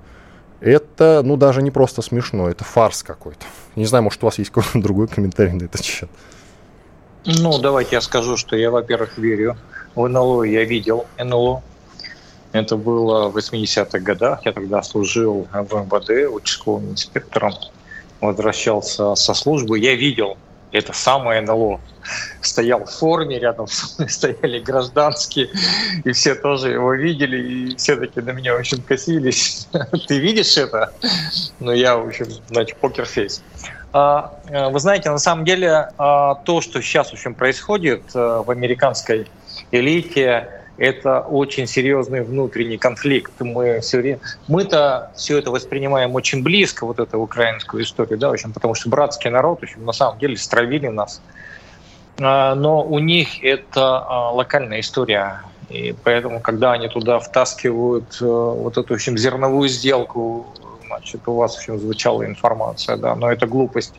это, 0.60 1.22
ну, 1.24 1.36
даже 1.36 1.62
не 1.62 1.70
просто 1.70 2.02
смешно, 2.02 2.48
это 2.48 2.64
фарс 2.64 3.02
какой-то. 3.02 3.44
Не 3.74 3.84
знаю, 3.84 4.04
может, 4.04 4.22
у 4.22 4.26
вас 4.26 4.38
есть 4.38 4.50
какой-то 4.50 4.80
другой 4.80 5.08
комментарий 5.08 5.52
на 5.52 5.64
этот 5.64 5.84
счет. 5.84 6.08
Ну, 7.26 7.58
давайте 7.58 7.96
я 7.96 8.00
скажу, 8.00 8.36
что 8.36 8.56
я, 8.56 8.70
во-первых, 8.70 9.18
верю 9.18 9.56
в 9.94 10.08
НЛО, 10.08 10.44
я 10.44 10.64
видел 10.64 11.06
НЛО. 11.18 11.62
Это 12.52 12.76
было 12.76 13.28
в 13.28 13.36
80-х 13.36 13.98
годах. 14.00 14.44
Я 14.44 14.52
тогда 14.52 14.82
служил 14.82 15.46
в 15.52 15.74
МВД 15.74 16.32
участковым 16.32 16.90
инспектором. 16.90 17.54
Возвращался 18.20 19.14
со 19.14 19.34
службы. 19.34 19.78
Я 19.78 19.94
видел 19.94 20.36
это 20.72 20.92
самое 20.92 21.40
НЛО. 21.40 21.80
Стоял 22.40 22.84
в 22.84 22.90
форме, 22.90 23.38
рядом 23.38 23.66
со 23.66 23.86
мной 23.96 24.08
стояли 24.10 24.60
гражданские, 24.60 25.50
и 26.04 26.12
все 26.12 26.34
тоже 26.34 26.70
его 26.70 26.94
видели, 26.94 27.70
и 27.70 27.76
все 27.76 27.96
таки 27.96 28.20
на 28.20 28.30
меня 28.30 28.54
очень 28.54 28.82
косились. 28.82 29.68
Ты 30.08 30.18
видишь 30.18 30.56
это? 30.56 30.92
Ну, 31.60 31.72
я, 31.72 31.96
в 31.96 32.06
общем, 32.06 32.26
значит, 32.48 32.76
покерфейс. 32.78 33.42
А, 33.92 34.38
э, 34.48 34.68
вы 34.68 34.78
знаете, 34.78 35.10
на 35.10 35.18
самом 35.18 35.44
деле 35.44 35.88
а, 35.96 36.34
то, 36.34 36.60
что 36.60 36.82
сейчас 36.82 37.10
в 37.10 37.12
общем, 37.14 37.34
происходит 37.34 38.02
э, 38.14 38.42
в 38.44 38.50
американской 38.50 39.26
элите, 39.70 40.65
это 40.78 41.20
очень 41.20 41.66
серьезный 41.66 42.22
внутренний 42.22 42.78
конфликт. 42.78 43.32
Мы 43.40 43.80
все 43.80 43.98
время, 43.98 44.20
мы-то 44.48 45.10
все 45.16 45.38
это 45.38 45.50
воспринимаем 45.50 46.14
очень 46.14 46.42
близко, 46.42 46.86
вот 46.86 46.98
эту 46.98 47.18
украинскую 47.18 47.82
историю, 47.82 48.18
да, 48.18 48.28
в 48.28 48.32
общем, 48.32 48.52
потому 48.52 48.74
что 48.74 48.88
братский 48.88 49.30
народ, 49.30 49.60
в 49.60 49.62
общем, 49.62 49.84
на 49.84 49.92
самом 49.92 50.18
деле 50.18 50.36
стравили 50.36 50.88
нас. 50.88 51.20
А, 52.18 52.54
но 52.54 52.82
у 52.82 52.98
них 52.98 53.42
это 53.42 54.30
локальная 54.32 54.80
история. 54.80 55.42
И 55.68 55.94
поэтому, 56.04 56.40
когда 56.40 56.72
они 56.72 56.88
туда 56.88 57.18
втаскивают 57.18 58.18
э, 58.20 58.24
вот 58.24 58.78
эту, 58.78 58.94
в 58.94 58.96
общем, 58.96 59.18
зерновую 59.18 59.68
сделку 59.68 60.46
значит, 60.86 61.20
у 61.26 61.34
вас 61.34 61.58
еще 61.60 61.78
звучала 61.78 62.24
информация, 62.24 62.96
да, 62.96 63.14
но 63.14 63.30
это 63.30 63.46
глупость. 63.46 63.94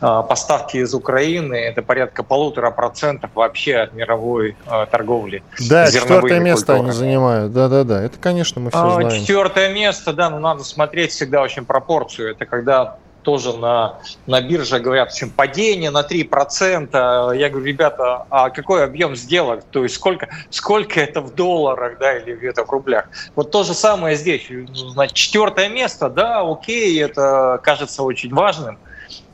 А, 0.00 0.22
поставки 0.22 0.76
из 0.78 0.94
Украины– 0.94 1.54
это 1.54 1.82
порядка 1.82 2.22
полутора 2.22 2.70
процентов 2.70 3.30
вообще 3.34 3.76
от 3.76 3.92
мировой 3.92 4.56
а, 4.66 4.86
торговли. 4.86 5.42
Да, 5.68 5.90
четвертое 5.90 6.40
место 6.40 6.66
культурами. 6.66 6.82
они 6.82 6.92
занимают, 6.92 7.52
да-да-да, 7.52 8.02
это, 8.02 8.18
конечно, 8.18 8.60
мы 8.60 8.70
все 8.70 8.78
а, 8.78 8.94
знаем. 8.94 9.20
Четвертое 9.20 9.72
место, 9.72 10.12
да, 10.12 10.30
но 10.30 10.38
надо 10.38 10.64
смотреть 10.64 11.12
всегда 11.12 11.42
очень 11.42 11.64
пропорцию. 11.64 12.30
Это 12.32 12.46
когда 12.46 12.98
тоже 13.24 13.56
на, 13.56 13.98
на 14.26 14.40
бирже 14.40 14.78
говорят, 14.78 15.08
в 15.08 15.12
общем, 15.12 15.30
падение 15.30 15.90
на 15.90 16.02
3%. 16.02 17.36
Я 17.36 17.50
говорю, 17.50 17.64
ребята, 17.66 18.26
а 18.30 18.50
какой 18.50 18.84
объем 18.84 19.16
сделок? 19.16 19.64
То 19.70 19.82
есть 19.82 19.96
сколько, 19.96 20.28
сколько 20.50 21.00
это 21.00 21.20
в 21.20 21.34
долларах, 21.34 21.98
да, 21.98 22.16
или 22.16 22.36
где-то 22.36 22.64
в 22.64 22.70
рублях? 22.70 23.08
Вот 23.34 23.50
то 23.50 23.64
же 23.64 23.74
самое 23.74 24.14
здесь. 24.16 24.46
Значит, 24.72 25.16
четвертое 25.16 25.68
место, 25.68 26.08
да, 26.08 26.42
окей, 26.42 27.02
это 27.02 27.58
кажется 27.62 28.02
очень 28.02 28.32
важным, 28.32 28.78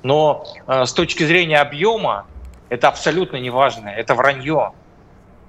но 0.02 0.46
э, 0.66 0.86
с 0.86 0.92
точки 0.92 1.24
зрения 1.24 1.60
объема 1.60 2.26
это 2.70 2.88
абсолютно 2.88 3.36
не 3.36 3.50
важно, 3.50 3.88
это 3.88 4.14
вранье. 4.14 4.72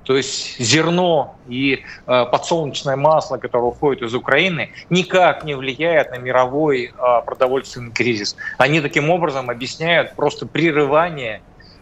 То 0.04 0.18
есть 0.18 0.58
зерно 0.60 1.36
и 1.48 1.84
э, 2.08 2.26
подсолнечное 2.32 2.96
масло, 2.96 3.38
которое 3.38 3.68
уходит 3.68 4.02
из 4.02 4.16
Украины, 4.16 4.72
никак 4.90 5.44
не 5.44 5.54
влияет 5.54 6.12
на 6.12 6.18
мировой 6.18 6.86
э, 6.86 7.22
продовольственный 7.26 7.92
кризис. 7.92 8.36
Они 8.58 8.82
таким 8.82 9.10
образом 9.10 9.50
объясняют 9.50 10.16
просто 10.16 10.48
прерывание 10.48 11.42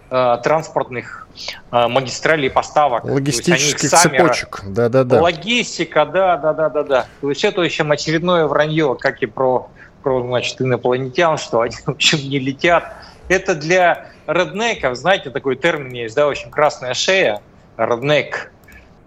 э, 0.09 0.37
транспортных 0.43 1.27
э, 1.71 1.87
магистралей 1.87 2.49
поставок. 2.49 3.05
Логистических 3.05 3.89
цепочек, 3.89 4.63
да-да-да. 4.65 5.21
Логистика, 5.21 6.05
да-да-да-да-да. 6.05 7.05
То 7.21 7.29
есть 7.29 7.43
это 7.45 7.61
еще 7.61 7.83
очередное 7.83 8.47
вранье, 8.47 8.97
как 8.99 9.21
и 9.21 9.27
про, 9.27 9.69
про 10.03 10.21
значит, 10.21 10.61
инопланетян, 10.61 11.37
что 11.37 11.61
они, 11.61 11.75
в 11.85 11.87
общем, 11.87 12.17
не 12.17 12.39
летят. 12.39 12.93
Это 13.29 13.55
для 13.55 14.07
реднеков, 14.27 14.95
знаете, 14.95 15.29
такой 15.29 15.55
термин 15.55 15.93
есть, 15.93 16.15
да, 16.15 16.27
очень 16.27 16.51
красная 16.51 16.93
шея, 16.93 17.41
Роднек. 17.85 18.51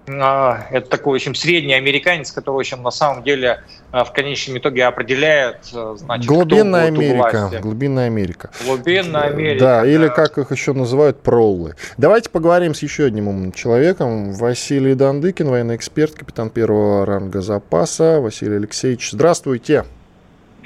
А, 0.08 0.66
это 0.70 0.88
такой, 0.88 1.18
общем, 1.18 1.34
средний 1.34 1.74
американец, 1.74 2.32
который, 2.32 2.56
в 2.56 2.58
общем, 2.58 2.82
на 2.82 2.90
самом 2.90 3.22
деле 3.22 3.62
а, 3.92 4.04
в 4.04 4.12
конечном 4.12 4.58
итоге 4.58 4.84
определяет, 4.84 5.58
э, 5.72 5.94
значит, 5.96 6.26
Глубинная 6.26 6.86
Америка. 6.86 7.50
Глубинная 7.62 8.06
Америка. 8.06 8.50
Глубинная 8.64 9.22
Америка. 9.22 9.60
Да, 9.60 9.80
да, 9.82 9.86
или 9.86 10.08
как 10.08 10.38
их 10.38 10.50
еще 10.50 10.72
называют, 10.72 11.20
проллы. 11.20 11.76
Давайте 11.98 12.30
поговорим 12.30 12.74
с 12.74 12.82
еще 12.82 13.04
одним 13.04 13.28
умным 13.28 13.52
человеком. 13.52 14.32
Василий 14.32 14.94
Дандыкин, 14.94 15.48
военный 15.48 15.76
эксперт, 15.76 16.14
капитан 16.14 16.50
первого 16.50 17.06
ранга 17.06 17.40
запаса. 17.42 18.20
Василий 18.20 18.56
Алексеевич, 18.56 19.10
здравствуйте. 19.12 19.84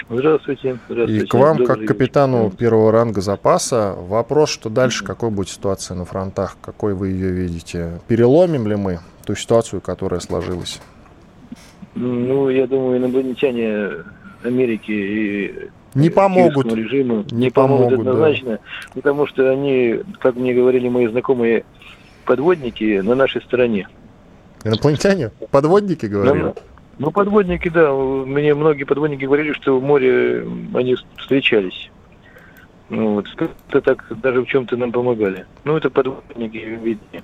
Здравствуйте. 0.08 0.78
Здравствуйте. 0.88 1.24
И 1.24 1.26
к 1.26 1.34
вам, 1.34 1.58
Добрый 1.58 1.66
как 1.66 1.86
капитану 1.86 2.44
вечер. 2.44 2.56
первого 2.56 2.92
ранга 2.92 3.20
запаса, 3.20 3.94
вопрос, 3.96 4.50
что 4.50 4.70
дальше, 4.70 5.04
какой 5.04 5.30
будет 5.30 5.48
ситуация 5.48 5.96
на 5.96 6.04
фронтах, 6.04 6.56
какой 6.60 6.94
вы 6.94 7.08
ее 7.08 7.30
видите? 7.30 8.00
Переломим 8.06 8.68
ли 8.68 8.76
мы 8.76 9.00
ту 9.24 9.34
ситуацию, 9.34 9.80
которая 9.80 10.20
сложилась? 10.20 10.80
Ну, 11.96 12.48
я 12.50 12.66
думаю, 12.68 12.98
инопланетяне 12.98 14.04
Америки 14.44 14.90
и 14.92 15.70
не 15.94 16.10
помогут. 16.10 16.72
Режиму 16.72 17.24
не, 17.30 17.46
не 17.46 17.50
помогут, 17.50 17.86
помогут 17.86 18.06
однозначно, 18.06 18.50
да. 18.50 18.58
потому 18.94 19.26
что 19.26 19.50
они, 19.50 20.02
как 20.20 20.36
мне 20.36 20.52
говорили 20.52 20.88
мои 20.88 21.06
знакомые 21.06 21.64
подводники, 22.26 23.00
на 23.00 23.14
нашей 23.14 23.40
стороне. 23.42 23.88
Инопланетяне? 24.62 25.30
Подводники, 25.50 26.06
говорили? 26.06 26.54
Ну, 26.98 27.10
подводники, 27.10 27.68
да. 27.68 27.92
Мне 27.92 28.54
многие 28.54 28.84
подводники 28.84 29.24
говорили, 29.24 29.52
что 29.52 29.78
в 29.78 29.82
море 29.82 30.46
они 30.74 30.96
встречались. 31.18 31.90
Ну, 32.88 33.14
вот, 33.14 33.26
это 33.68 33.80
так 33.80 34.04
даже 34.22 34.42
в 34.42 34.46
чем-то 34.46 34.76
нам 34.76 34.92
помогали. 34.92 35.46
Ну, 35.64 35.76
это 35.76 35.90
подводники, 35.90 36.56
видите. 36.56 37.22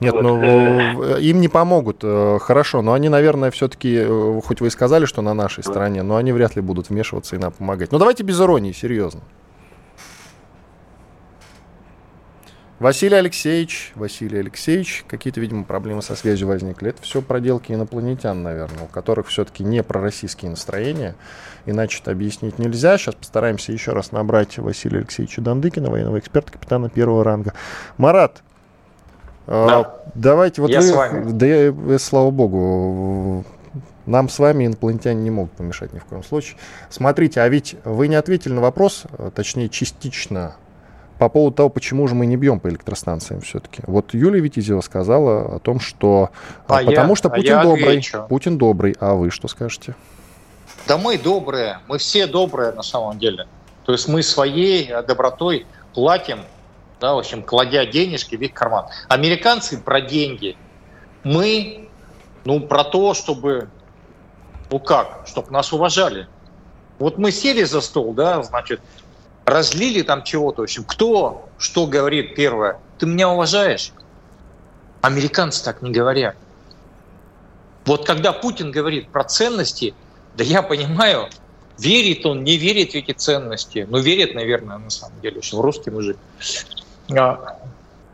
Нет, 0.00 0.12
вот. 0.12 0.22
ну 0.22 1.16
им 1.16 1.40
не 1.40 1.48
помогут, 1.48 2.00
э, 2.02 2.38
хорошо, 2.38 2.82
но 2.82 2.92
они, 2.92 3.08
наверное, 3.08 3.50
все-таки, 3.50 3.96
э, 3.96 4.40
хоть 4.44 4.60
вы 4.60 4.66
и 4.66 4.70
сказали, 4.70 5.06
что 5.06 5.22
на 5.22 5.32
нашей 5.32 5.64
стороне, 5.64 6.02
но 6.02 6.16
они 6.16 6.32
вряд 6.32 6.54
ли 6.54 6.60
будут 6.60 6.90
вмешиваться 6.90 7.34
и 7.34 7.38
нам 7.38 7.52
помогать. 7.52 7.92
Ну 7.92 7.98
давайте 7.98 8.22
без 8.22 8.38
иронии, 8.38 8.72
серьезно. 8.72 9.22
Василий 12.78 13.16
Алексеевич, 13.16 13.92
Василий 13.94 14.38
Алексеевич, 14.38 15.04
какие-то, 15.08 15.40
видимо, 15.40 15.64
проблемы 15.64 16.02
со 16.02 16.14
связью 16.14 16.48
возникли. 16.48 16.90
Это 16.90 17.00
все 17.02 17.22
проделки 17.22 17.72
инопланетян, 17.72 18.42
наверное, 18.42 18.84
у 18.84 18.86
которых 18.86 19.28
все-таки 19.28 19.64
не 19.64 19.82
пророссийские 19.82 20.50
настроения. 20.50 21.14
Иначе 21.64 22.00
это 22.02 22.10
объяснить 22.10 22.58
нельзя. 22.58 22.98
Сейчас 22.98 23.14
постараемся 23.14 23.72
еще 23.72 23.92
раз 23.92 24.12
набрать 24.12 24.58
Василия 24.58 24.98
Алексеевича 24.98 25.40
Дандыкина, 25.40 25.90
военного 25.90 26.18
эксперта, 26.18 26.52
капитана 26.52 26.90
первого 26.90 27.24
ранга. 27.24 27.54
Марат, 27.96 28.42
а, 29.46 29.66
да. 29.66 29.94
давайте 30.14 30.60
вот 30.60 30.70
я 30.70 30.80
вы, 30.80 30.86
с 30.86 30.92
вами. 30.92 31.30
да, 31.30 31.46
я, 31.46 31.98
слава 31.98 32.30
богу, 32.30 33.46
нам 34.04 34.28
с 34.28 34.38
вами 34.38 34.66
инопланетяне 34.66 35.22
не 35.22 35.30
могут 35.30 35.52
помешать 35.52 35.94
ни 35.94 35.98
в 35.98 36.04
коем 36.04 36.22
случае. 36.22 36.58
Смотрите, 36.90 37.40
а 37.40 37.48
ведь 37.48 37.76
вы 37.84 38.08
не 38.08 38.16
ответили 38.16 38.52
на 38.52 38.60
вопрос, 38.60 39.04
точнее 39.34 39.70
частично 39.70 40.56
по 41.18 41.28
поводу 41.28 41.56
того, 41.56 41.68
почему 41.68 42.06
же 42.08 42.14
мы 42.14 42.26
не 42.26 42.36
бьем 42.36 42.60
по 42.60 42.68
электростанциям 42.68 43.40
все-таки. 43.40 43.82
Вот 43.86 44.12
Юлия 44.14 44.40
Витязева 44.40 44.80
сказала 44.80 45.56
о 45.56 45.58
том, 45.58 45.80
что 45.80 46.30
а, 46.68 46.78
а 46.78 46.84
потому 46.84 47.10
я, 47.10 47.16
что 47.16 47.30
Путин 47.30 47.54
а 47.54 47.62
добрый. 47.62 47.84
Отвечу. 47.84 48.26
Путин 48.28 48.58
добрый. 48.58 48.96
А 49.00 49.14
вы 49.14 49.30
что 49.30 49.48
скажете? 49.48 49.94
Да 50.86 50.98
мы 50.98 51.18
добрые, 51.18 51.80
мы 51.88 51.98
все 51.98 52.26
добрые 52.26 52.72
на 52.72 52.82
самом 52.82 53.18
деле. 53.18 53.46
То 53.84 53.92
есть 53.92 54.08
мы 54.08 54.22
своей 54.22 54.88
добротой 55.06 55.66
платим, 55.94 56.40
да, 57.00 57.14
в 57.14 57.18
общем, 57.18 57.42
кладя 57.42 57.86
денежки 57.86 58.36
в 58.36 58.40
их 58.42 58.52
карман. 58.52 58.86
Американцы 59.08 59.78
про 59.78 60.00
деньги. 60.00 60.56
Мы, 61.24 61.88
ну, 62.44 62.60
про 62.60 62.84
то, 62.84 63.14
чтобы, 63.14 63.68
ну 64.70 64.78
как, 64.78 65.22
чтобы 65.26 65.50
нас 65.50 65.72
уважали. 65.72 66.28
Вот 66.98 67.18
мы 67.18 67.30
сели 67.30 67.64
за 67.64 67.80
стол, 67.80 68.14
да, 68.14 68.42
значит, 68.42 68.80
разлили 69.46 70.02
там 70.02 70.24
чего-то. 70.24 70.62
В 70.62 70.64
общем, 70.64 70.84
кто 70.84 71.48
что 71.56 71.86
говорит 71.86 72.34
первое? 72.34 72.78
Ты 72.98 73.06
меня 73.06 73.30
уважаешь? 73.30 73.92
Американцы 75.00 75.64
так 75.64 75.80
не 75.80 75.92
говорят. 75.92 76.36
Вот 77.86 78.04
когда 78.04 78.32
Путин 78.32 78.72
говорит 78.72 79.08
про 79.08 79.22
ценности, 79.22 79.94
да 80.36 80.42
я 80.42 80.62
понимаю, 80.62 81.28
верит 81.78 82.26
он, 82.26 82.42
не 82.42 82.56
верит 82.56 82.92
в 82.92 82.94
эти 82.96 83.12
ценности. 83.12 83.86
Ну, 83.88 83.98
верит, 83.98 84.34
наверное, 84.34 84.78
на 84.78 84.90
самом 84.90 85.20
деле, 85.20 85.40
что 85.40 85.62
русский 85.62 85.90
мужик. 85.90 86.16
А 87.16 87.60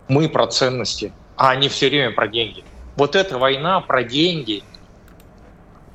мы 0.09 0.29
про 0.29 0.47
ценности, 0.47 1.13
а 1.37 1.51
они 1.51 1.71
все 1.71 1.89
время 1.89 2.13
про 2.13 2.29
деньги. 2.29 2.63
Вот 2.97 3.17
эта 3.17 3.39
война 3.39 3.81
про 3.81 4.05
деньги. 4.05 4.63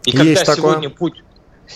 И 0.05 0.09
Есть 0.09 0.17
когда 0.17 0.43
такое. 0.43 0.55
сегодня 0.55 0.89
Путин, 0.89 1.23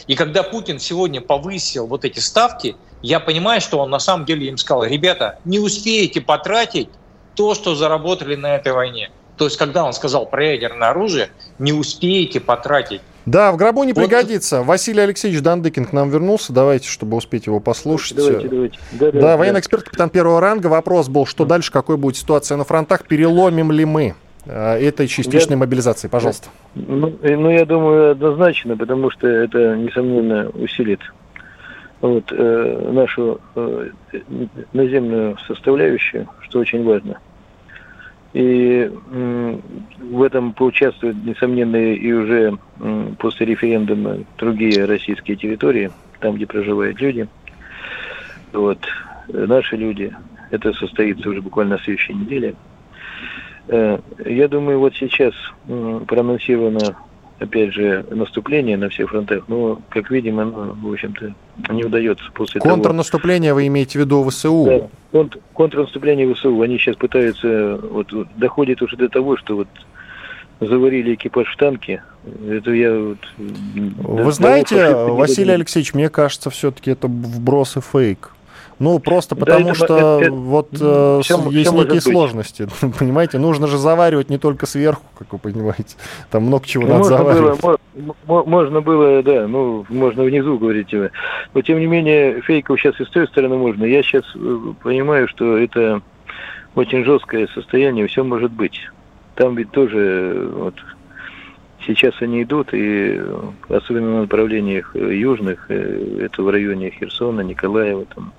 и 0.08 0.16
когда 0.16 0.42
Путин 0.42 0.80
сегодня 0.80 1.22
повысил 1.22 1.86
вот 1.86 2.06
эти 2.06 2.20
ставки, 2.20 2.76
я 3.02 3.20
понимаю, 3.20 3.62
что 3.62 3.80
он 3.80 3.90
на 3.90 4.00
самом 4.00 4.26
деле 4.26 4.48
им 4.48 4.58
сказал, 4.58 4.84
ребята, 4.84 5.40
не 5.46 5.60
успеете 5.60 6.22
потратить 6.22 6.90
то, 7.36 7.56
что 7.56 7.76
заработали 7.76 8.36
на 8.36 8.56
этой 8.56 8.74
войне. 8.74 9.12
То 9.38 9.46
есть, 9.46 9.58
когда 9.58 9.84
он 9.84 9.94
сказал 9.94 10.28
про 10.28 10.46
ядерное 10.46 10.90
оружие, 10.90 11.30
не 11.58 11.74
успеете 11.74 12.40
потратить. 12.40 13.02
Да, 13.26 13.52
в 13.52 13.58
гробу 13.58 13.84
не 13.84 13.94
вот. 13.94 14.04
пригодится. 14.04 14.64
Василий 14.64 15.02
Алексеевич 15.02 15.42
Дандыкин 15.42 15.86
к 15.86 15.94
нам 15.94 16.10
вернулся. 16.10 16.54
Давайте, 16.54 16.88
чтобы 16.88 17.18
успеть 17.18 17.46
его 17.46 17.60
послушать. 17.60 18.18
Давайте, 18.18 18.48
давайте. 18.48 18.80
Да, 18.92 19.12
да, 19.12 19.20
да, 19.20 19.38
военный 19.38 19.60
эксперт, 19.60 19.84
капитан 19.84 20.10
первого 20.10 20.42
ранга. 20.42 20.68
Вопрос 20.68 21.08
был, 21.08 21.26
что 21.26 21.46
дальше, 21.46 21.72
какой 21.72 21.98
будет 21.98 22.18
ситуация 22.18 22.58
на 22.58 22.66
фронтах, 22.66 23.08
переломим 23.08 23.72
ли 23.72 23.86
мы 23.86 24.16
э, 24.46 24.78
этой 24.88 25.08
частичной 25.08 25.54
я... 25.54 25.58
мобилизации? 25.58 26.08
Пожалуйста. 26.08 26.50
Ну, 26.76 27.16
ну, 27.22 27.50
я 27.50 27.66
думаю, 27.66 28.12
однозначно, 28.12 28.76
потому 28.76 29.12
что 29.12 29.28
это, 29.28 29.76
несомненно, 29.76 30.50
усилит 30.50 31.00
вот, 32.02 32.32
э, 32.32 32.90
нашу 32.92 33.40
э, 33.56 33.90
наземную 34.74 35.38
составляющую, 35.48 36.28
что 36.42 36.60
очень 36.60 36.84
важно. 36.84 37.20
И 38.34 38.90
э, 38.90 39.60
в 40.00 40.24
этом 40.24 40.54
поучаствуют, 40.54 41.24
несомненно, 41.24 41.76
и 41.76 42.12
уже 42.12 42.58
э, 42.80 43.08
после 43.20 43.46
референдума 43.46 44.20
другие 44.38 44.86
российские 44.86 45.38
территории, 45.38 45.92
там, 46.20 46.36
где 46.36 46.48
проживают 46.48 47.00
люди. 47.00 47.28
Вот, 48.54 48.80
наши 49.28 49.76
люди. 49.76 50.14
Это 50.50 50.74
состоится 50.74 51.30
уже 51.30 51.42
буквально 51.42 51.76
на 51.76 51.84
следующей 51.84 52.14
неделе. 52.14 52.56
Э, 53.68 54.00
я 54.26 54.48
думаю, 54.48 54.80
вот 54.80 54.96
сейчас 54.96 55.34
э, 55.68 56.02
проанонсировано 56.08 56.96
опять 57.42 57.74
же, 57.74 58.06
наступление 58.12 58.78
на 58.78 58.90
всех 58.90 59.10
фронтах, 59.10 59.44
но, 59.48 59.82
как 59.90 60.12
видим, 60.12 60.40
оно, 60.40 60.78
в 60.80 60.92
общем-то, 60.92 61.34
не 61.74 61.84
удается 61.84 62.24
после 62.34 62.62
Контрнаступление 62.62 63.50
того... 63.50 63.58
вы 63.58 63.68
имеете 63.68 63.98
в 63.98 64.02
виду 64.04 64.24
ВСУ? 64.30 64.66
Да, 64.66 64.88
контр, 65.12 65.40
контрнаступление 65.54 66.32
ВСУ. 66.34 66.62
Они 66.62 66.78
сейчас 66.78 66.96
пытаются, 66.96 67.78
вот, 67.78 68.12
вот, 68.14 68.28
доходит 68.38 68.82
уже 68.82 68.96
до 68.96 69.10
того, 69.10 69.38
что 69.38 69.56
вот 69.56 69.68
заварили 70.60 71.16
экипаж 71.16 71.52
в 71.52 71.58
танке. 71.58 72.04
Это 72.48 72.72
я 72.72 72.94
вот... 72.94 73.18
Вы 73.38 74.32
знаете, 74.32 74.94
Василий 74.94 75.54
Алексеевич, 75.54 75.96
мне 75.96 76.10
кажется, 76.10 76.52
все-таки 76.52 76.92
это 76.92 77.08
вброс 77.08 77.76
и 77.78 77.82
фейк. 77.82 78.32
Ну, 78.82 78.98
просто 78.98 79.36
потому 79.36 79.68
да, 79.68 79.76
что 79.76 79.86
это, 79.86 80.20
это, 80.24 80.32
вот 80.32 80.70
э, 80.74 81.20
все, 81.24 81.50
есть 81.52 81.70
все 81.70 81.78
некие 81.78 82.02
сложности. 82.02 82.68
Понимаете, 83.00 83.38
нужно 83.38 83.68
же 83.68 83.78
заваривать 83.78 84.32
не 84.32 84.40
только 84.40 84.66
сверху, 84.66 85.04
как 85.20 85.32
вы 85.34 85.38
понимаете. 85.38 85.96
Там 86.32 86.46
много 86.46 86.66
чего 86.66 86.88
ну, 86.88 86.98
надо 86.98 87.00
можно 87.00 87.18
заваривать. 87.18 87.62
Было, 87.62 88.44
можно 88.44 88.82
было, 88.82 89.22
да, 89.22 89.48
ну, 89.48 89.86
можно 89.88 90.24
внизу 90.24 90.58
говорить. 90.58 90.88
Но, 91.54 91.62
тем 91.62 91.80
не 91.80 91.86
менее, 91.86 92.42
фейков 92.42 92.80
сейчас 92.80 93.00
и 93.00 93.06
с 93.06 93.10
той 93.10 93.28
стороны 93.28 93.56
можно. 93.56 93.86
Я 93.86 94.02
сейчас 94.02 94.24
э, 94.34 94.58
понимаю, 94.82 95.28
что 95.28 95.60
это 95.60 96.02
очень 96.74 97.06
жесткое 97.06 97.48
состояние, 97.54 98.08
все 98.08 98.24
может 98.24 98.52
быть. 98.52 98.80
Там 99.36 99.56
ведь 99.58 99.70
тоже 99.70 100.50
вот, 100.56 100.74
сейчас 101.86 102.16
они 102.20 102.42
идут, 102.42 102.74
и 102.74 103.22
особенно 103.70 104.10
на 104.10 104.22
направлениях 104.22 104.96
южных, 104.96 105.68
э, 105.70 106.26
это 106.26 106.42
в 106.42 106.50
районе 106.50 106.90
Херсона, 106.90 107.42
Николаева, 107.42 108.06
там, 108.06 108.34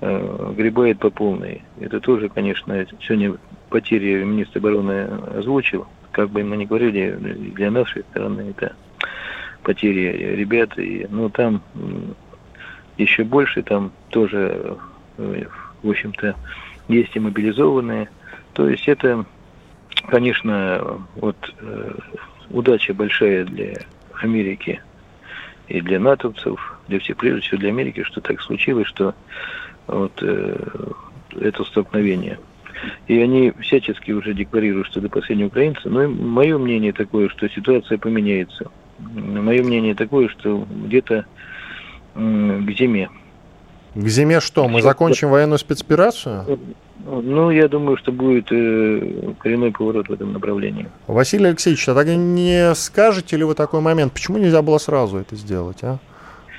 Э, 0.00 0.52
гребает 0.56 1.00
по 1.00 1.10
полной. 1.10 1.62
Это 1.80 1.98
тоже, 1.98 2.28
конечно, 2.28 2.86
сегодня 3.00 3.34
потери 3.68 4.22
министр 4.22 4.58
обороны 4.58 5.08
озвучил. 5.34 5.88
Как 6.12 6.30
бы 6.30 6.44
мы 6.44 6.56
ни 6.56 6.66
говорили, 6.66 7.10
для 7.54 7.72
нашей 7.72 8.04
стороны 8.04 8.54
это 8.56 8.76
потери 9.64 10.36
ребят. 10.36 10.78
И, 10.78 11.04
ну, 11.10 11.28
там 11.30 11.62
еще 12.96 13.24
больше, 13.24 13.62
там 13.64 13.90
тоже, 14.10 14.76
э, 15.16 15.44
в 15.82 15.90
общем-то, 15.90 16.36
есть 16.86 17.16
и 17.16 17.18
мобилизованные. 17.18 18.08
То 18.52 18.68
есть 18.68 18.86
это, 18.86 19.24
конечно, 20.06 21.00
вот 21.16 21.36
э, 21.60 21.92
удача 22.50 22.94
большая 22.94 23.44
для 23.44 23.74
Америки 24.22 24.80
и 25.66 25.80
для 25.80 25.98
натовцев, 25.98 26.78
для 26.86 27.00
всех, 27.00 27.16
прежде 27.16 27.40
всего 27.40 27.58
для 27.58 27.70
Америки, 27.70 28.04
что 28.04 28.20
так 28.20 28.40
случилось, 28.40 28.86
что 28.86 29.14
вот, 29.88 30.12
э, 30.22 30.56
это 31.40 31.64
столкновение. 31.64 32.38
И 33.08 33.18
они 33.18 33.52
всячески 33.60 34.12
уже 34.12 34.34
декларируют, 34.34 34.86
что 34.86 35.00
до 35.00 35.08
последнего 35.08 35.48
украинца. 35.48 35.88
Но 35.88 36.08
мое 36.08 36.56
мнение 36.58 36.92
такое, 36.92 37.28
что 37.28 37.48
ситуация 37.48 37.98
поменяется. 37.98 38.70
Мое 38.98 39.62
мнение 39.62 39.94
такое, 39.94 40.28
что 40.28 40.66
где-то 40.70 41.24
к 42.14 42.70
зиме. 42.78 43.08
К 43.94 44.06
зиме 44.06 44.40
что? 44.40 44.68
Мы 44.68 44.82
закончим 44.82 45.30
военную 45.30 45.58
спецоперацию? 45.58 46.58
Ну, 47.04 47.50
я 47.50 47.68
думаю, 47.68 47.96
что 47.96 48.12
будет 48.12 48.48
э, 48.50 49.32
коренной 49.38 49.72
поворот 49.72 50.08
в 50.08 50.12
этом 50.12 50.32
направлении. 50.32 50.88
Василий 51.06 51.46
Алексеевич, 51.46 51.88
а 51.88 51.94
так 51.94 52.06
не 52.06 52.74
скажете 52.74 53.36
ли 53.36 53.44
вы 53.44 53.54
такой 53.54 53.80
момент, 53.80 54.12
почему 54.12 54.36
нельзя 54.36 54.60
было 54.62 54.78
сразу 54.78 55.16
это 55.16 55.34
сделать, 55.34 55.82
а? 55.82 55.98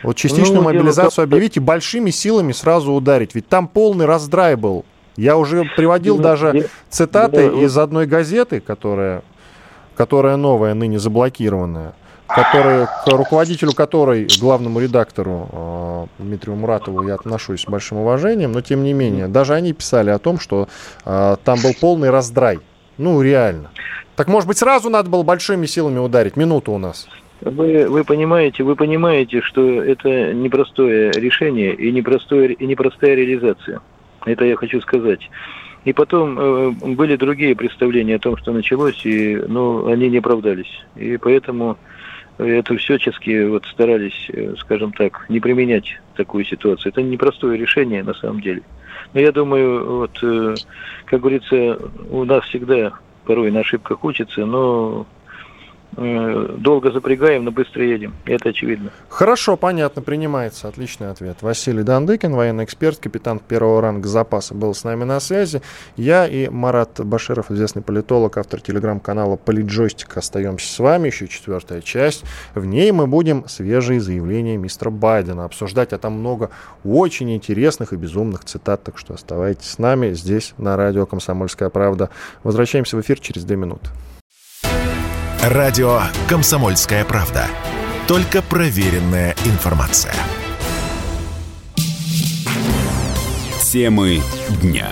Вот 0.04 0.16
частичную 0.16 0.62
ну, 0.62 0.64
мобилизацию 0.64 1.26
дело... 1.26 1.38
объявить 1.38 1.58
и 1.58 1.60
большими 1.60 2.10
силами 2.10 2.52
сразу 2.52 2.94
ударить. 2.94 3.36
Ведь 3.36 3.48
там 3.48 3.68
полный 3.68 4.06
раздрай 4.06 4.56
был. 4.56 4.86
Я 5.16 5.36
уже 5.38 5.66
приводил 5.76 6.18
ну, 6.18 6.24
даже 6.24 6.52
я... 6.54 6.64
цитаты 6.90 7.52
да, 7.52 7.62
из 7.62 7.78
одной 7.78 8.06
газеты, 8.06 8.62
которая, 8.62 9.22
которая 9.96 10.38
новая, 10.38 10.74
ныне 10.74 10.98
заблокированная, 10.98 11.94
которая, 12.28 12.86
к 12.86 13.08
руководителю 13.08 13.74
которой, 13.74 14.28
главному 14.40 14.80
редактору 14.80 15.50
э, 15.52 16.06
Дмитрию 16.20 16.56
Муратову, 16.56 17.06
я 17.06 17.16
отношусь 17.16 17.64
с 17.64 17.66
большим 17.66 17.98
уважением, 17.98 18.54
но 18.54 18.62
тем 18.62 18.84
не 18.84 18.94
менее, 18.94 19.28
даже 19.28 19.56
они 19.56 19.74
писали 19.74 20.10
о 20.10 20.20
том, 20.20 20.40
что 20.40 20.70
э, 21.04 21.36
там 21.44 21.60
был 21.62 21.74
полный 21.82 22.12
раздрай. 22.12 22.60
Ну, 22.98 23.22
реально. 23.22 23.72
Так, 24.16 24.28
может 24.28 24.48
быть, 24.48 24.58
сразу 24.58 24.90
надо 24.90 25.10
было 25.10 25.24
большими 25.24 25.66
силами 25.66 26.00
ударить? 26.00 26.38
Минуту 26.38 26.72
у 26.72 26.78
нас. 26.78 27.08
Вы, 27.42 27.88
вы 27.88 28.04
понимаете, 28.04 28.64
вы 28.64 28.76
понимаете, 28.76 29.42
что 29.42 29.82
это 29.82 30.34
непростое 30.34 31.12
решение 31.12 31.74
и, 31.74 31.92
непростое, 31.92 32.54
и 32.54 32.66
непростая 32.66 33.16
реализация. 33.16 33.82
Это 34.26 34.46
я 34.46 34.56
хочу 34.58 34.82
сказать. 34.82 35.30
И 35.86 35.94
потом 35.94 36.38
э, 36.38 36.72
были 36.72 37.16
другие 37.16 37.56
представления 37.56 38.16
о 38.16 38.20
том, 38.20 38.36
что 38.36 38.52
началось, 38.52 39.06
и, 39.06 39.38
ну, 39.48 39.88
они 39.88 40.10
не 40.10 40.18
оправдались. 40.18 40.84
И 40.98 41.16
поэтому 41.16 41.78
это 42.38 42.76
всячески 42.76 43.46
вот 43.46 43.66
старались, 43.66 44.30
э, 44.34 44.56
скажем 44.60 44.92
так, 44.92 45.26
не 45.30 45.40
применять 45.40 46.00
такую 46.16 46.44
ситуацию. 46.44 46.92
Это 46.92 47.02
непростое 47.02 47.58
решение 47.58 48.04
на 48.04 48.14
самом 48.14 48.42
деле. 48.42 48.64
Но 49.14 49.22
я 49.22 49.32
думаю, 49.32 50.00
вот, 50.00 50.20
э, 50.22 50.56
как 51.06 51.22
говорится, 51.22 51.80
у 52.10 52.26
нас 52.26 52.44
всегда 52.46 52.92
порой 53.26 53.50
на 53.50 53.62
ошибках 53.62 54.04
учатся, 54.04 54.46
но 54.46 55.06
долго 55.96 56.92
запрягаем, 56.92 57.44
но 57.44 57.52
быстро 57.52 57.84
едем. 57.84 58.14
Это 58.26 58.50
очевидно. 58.50 58.92
Хорошо, 59.10 59.58
понятно, 59.58 60.02
принимается. 60.02 60.68
Отличный 60.68 61.10
ответ. 61.10 61.38
Василий 61.42 61.84
Дандыкин, 61.84 62.34
военный 62.34 62.64
эксперт, 62.64 63.00
капитан 63.00 63.40
первого 63.40 63.82
ранга 63.82 64.08
запаса, 64.08 64.54
был 64.54 64.74
с 64.74 64.84
нами 64.84 65.04
на 65.04 65.20
связи. 65.20 65.62
Я 65.98 66.28
и 66.28 66.48
Марат 66.50 67.00
Баширов, 67.04 67.52
известный 67.52 67.82
политолог, 67.82 68.38
автор 68.38 68.62
телеграм-канала 68.62 69.36
«Политджойстик». 69.36 70.16
Остаемся 70.16 70.72
с 70.72 70.80
вами. 70.80 71.08
Еще 71.08 71.28
четвертая 71.28 71.82
часть. 71.82 72.24
В 72.54 72.66
ней 72.66 72.92
мы 72.92 73.08
будем 73.08 73.48
свежие 73.48 74.00
заявления 74.00 74.58
мистера 74.58 74.90
Байдена 74.90 75.46
обсуждать, 75.46 75.94
а 75.94 75.98
там 75.98 76.14
много 76.14 76.50
очень 76.84 77.34
интересных 77.34 77.94
и 77.94 77.96
безумных 77.96 78.46
цитат. 78.46 78.84
Так 78.84 78.98
что 78.98 79.16
оставайтесь 79.16 79.70
с 79.70 79.78
нами 79.80 80.14
здесь, 80.14 80.54
на 80.58 80.78
радио 80.78 81.06
«Комсомольская 81.06 81.70
правда». 81.70 82.10
Возвращаемся 82.44 82.96
в 82.96 83.02
эфир 83.02 83.20
через 83.20 83.44
две 83.44 83.56
минуты. 83.56 83.90
Радио 85.42 86.02
«Комсомольская 86.28 87.06
правда». 87.06 87.46
Только 88.10 88.42
проверенная 88.42 89.38
информация. 89.46 90.14
Темы 93.64 94.20
дня. 94.62 94.90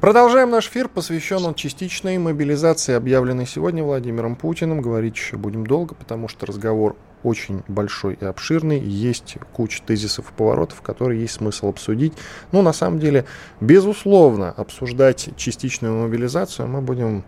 Продолжаем 0.00 0.48
наш 0.48 0.68
эфир, 0.68 0.88
посвящен 0.88 1.44
он 1.44 1.54
частичной 1.54 2.16
мобилизации, 2.16 2.94
объявленной 2.94 3.46
сегодня 3.46 3.84
Владимиром 3.84 4.36
Путиным. 4.36 4.80
Говорить 4.80 5.16
еще 5.16 5.36
будем 5.36 5.66
долго, 5.66 5.94
потому 5.94 6.26
что 6.26 6.46
разговор 6.46 6.96
очень 7.24 7.62
большой 7.68 8.14
и 8.18 8.24
обширный. 8.24 8.80
Есть 8.80 9.36
куча 9.52 9.82
тезисов 9.82 10.30
и 10.30 10.32
поворотов, 10.34 10.80
которые 10.80 11.20
есть 11.20 11.34
смысл 11.34 11.68
обсудить. 11.68 12.14
Но 12.52 12.62
на 12.62 12.72
самом 12.72 13.00
деле, 13.00 13.26
безусловно, 13.60 14.50
обсуждать 14.50 15.28
частичную 15.36 15.94
мобилизацию 15.94 16.66
мы 16.68 16.80
будем 16.80 17.22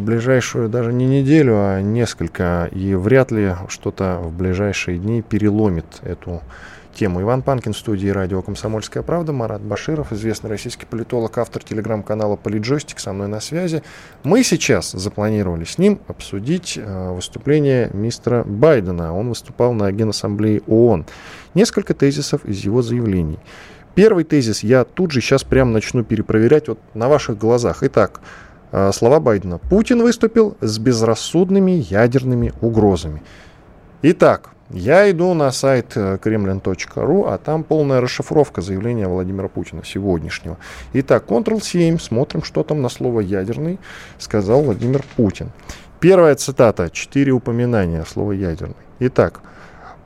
ближайшую 0.00 0.68
даже 0.68 0.92
не 0.92 1.06
неделю, 1.06 1.54
а 1.56 1.80
несколько. 1.80 2.68
И 2.72 2.94
вряд 2.94 3.30
ли 3.30 3.54
что-то 3.68 4.18
в 4.22 4.32
ближайшие 4.32 4.98
дни 4.98 5.22
переломит 5.22 5.86
эту 6.02 6.42
тему. 6.96 7.20
Иван 7.20 7.42
Панкин 7.42 7.74
в 7.74 7.78
студии 7.78 8.08
радио 8.08 8.42
«Комсомольская 8.42 9.02
правда», 9.02 9.32
Марат 9.32 9.60
Баширов, 9.60 10.12
известный 10.12 10.48
российский 10.48 10.86
политолог, 10.86 11.36
автор 11.38 11.62
телеграм-канала 11.62 12.36
«Политджойстик» 12.36 12.98
со 12.98 13.12
мной 13.12 13.28
на 13.28 13.40
связи. 13.40 13.82
Мы 14.22 14.42
сейчас 14.42 14.92
запланировали 14.92 15.64
с 15.64 15.78
ним 15.78 16.00
обсудить 16.08 16.78
э, 16.78 17.10
выступление 17.12 17.90
мистера 17.92 18.44
Байдена. 18.44 19.14
Он 19.14 19.28
выступал 19.28 19.74
на 19.74 19.92
Генассамблее 19.92 20.62
ООН. 20.66 21.06
Несколько 21.54 21.92
тезисов 21.92 22.44
из 22.44 22.64
его 22.64 22.80
заявлений. 22.82 23.38
Первый 23.94 24.24
тезис 24.24 24.62
я 24.62 24.84
тут 24.84 25.10
же 25.10 25.20
сейчас 25.20 25.44
прямо 25.44 25.70
начну 25.70 26.04
перепроверять 26.04 26.68
вот 26.68 26.78
на 26.94 27.08
ваших 27.08 27.38
глазах. 27.38 27.78
Итак, 27.82 28.20
слова 28.92 29.20
Байдена. 29.20 29.58
Путин 29.58 30.02
выступил 30.02 30.56
с 30.60 30.78
безрассудными 30.78 31.72
ядерными 31.72 32.52
угрозами. 32.60 33.22
Итак, 34.02 34.50
я 34.70 35.08
иду 35.10 35.32
на 35.34 35.52
сайт 35.52 35.92
э, 35.94 36.18
kremlin.ru, 36.20 37.32
а 37.32 37.38
там 37.38 37.62
полная 37.62 38.00
расшифровка 38.00 38.62
заявления 38.62 39.06
Владимира 39.06 39.46
Путина 39.46 39.84
сегодняшнего. 39.84 40.56
Итак, 40.92 41.24
Ctrl-7, 41.28 42.00
смотрим, 42.00 42.42
что 42.42 42.64
там 42.64 42.82
на 42.82 42.88
слово 42.88 43.20
«ядерный», 43.20 43.78
сказал 44.18 44.62
Владимир 44.62 45.04
Путин. 45.16 45.52
Первая 46.00 46.34
цитата, 46.34 46.90
четыре 46.90 47.30
упоминания 47.30 48.04
слова 48.04 48.32
«ядерный». 48.32 48.74
Итак, 48.98 49.40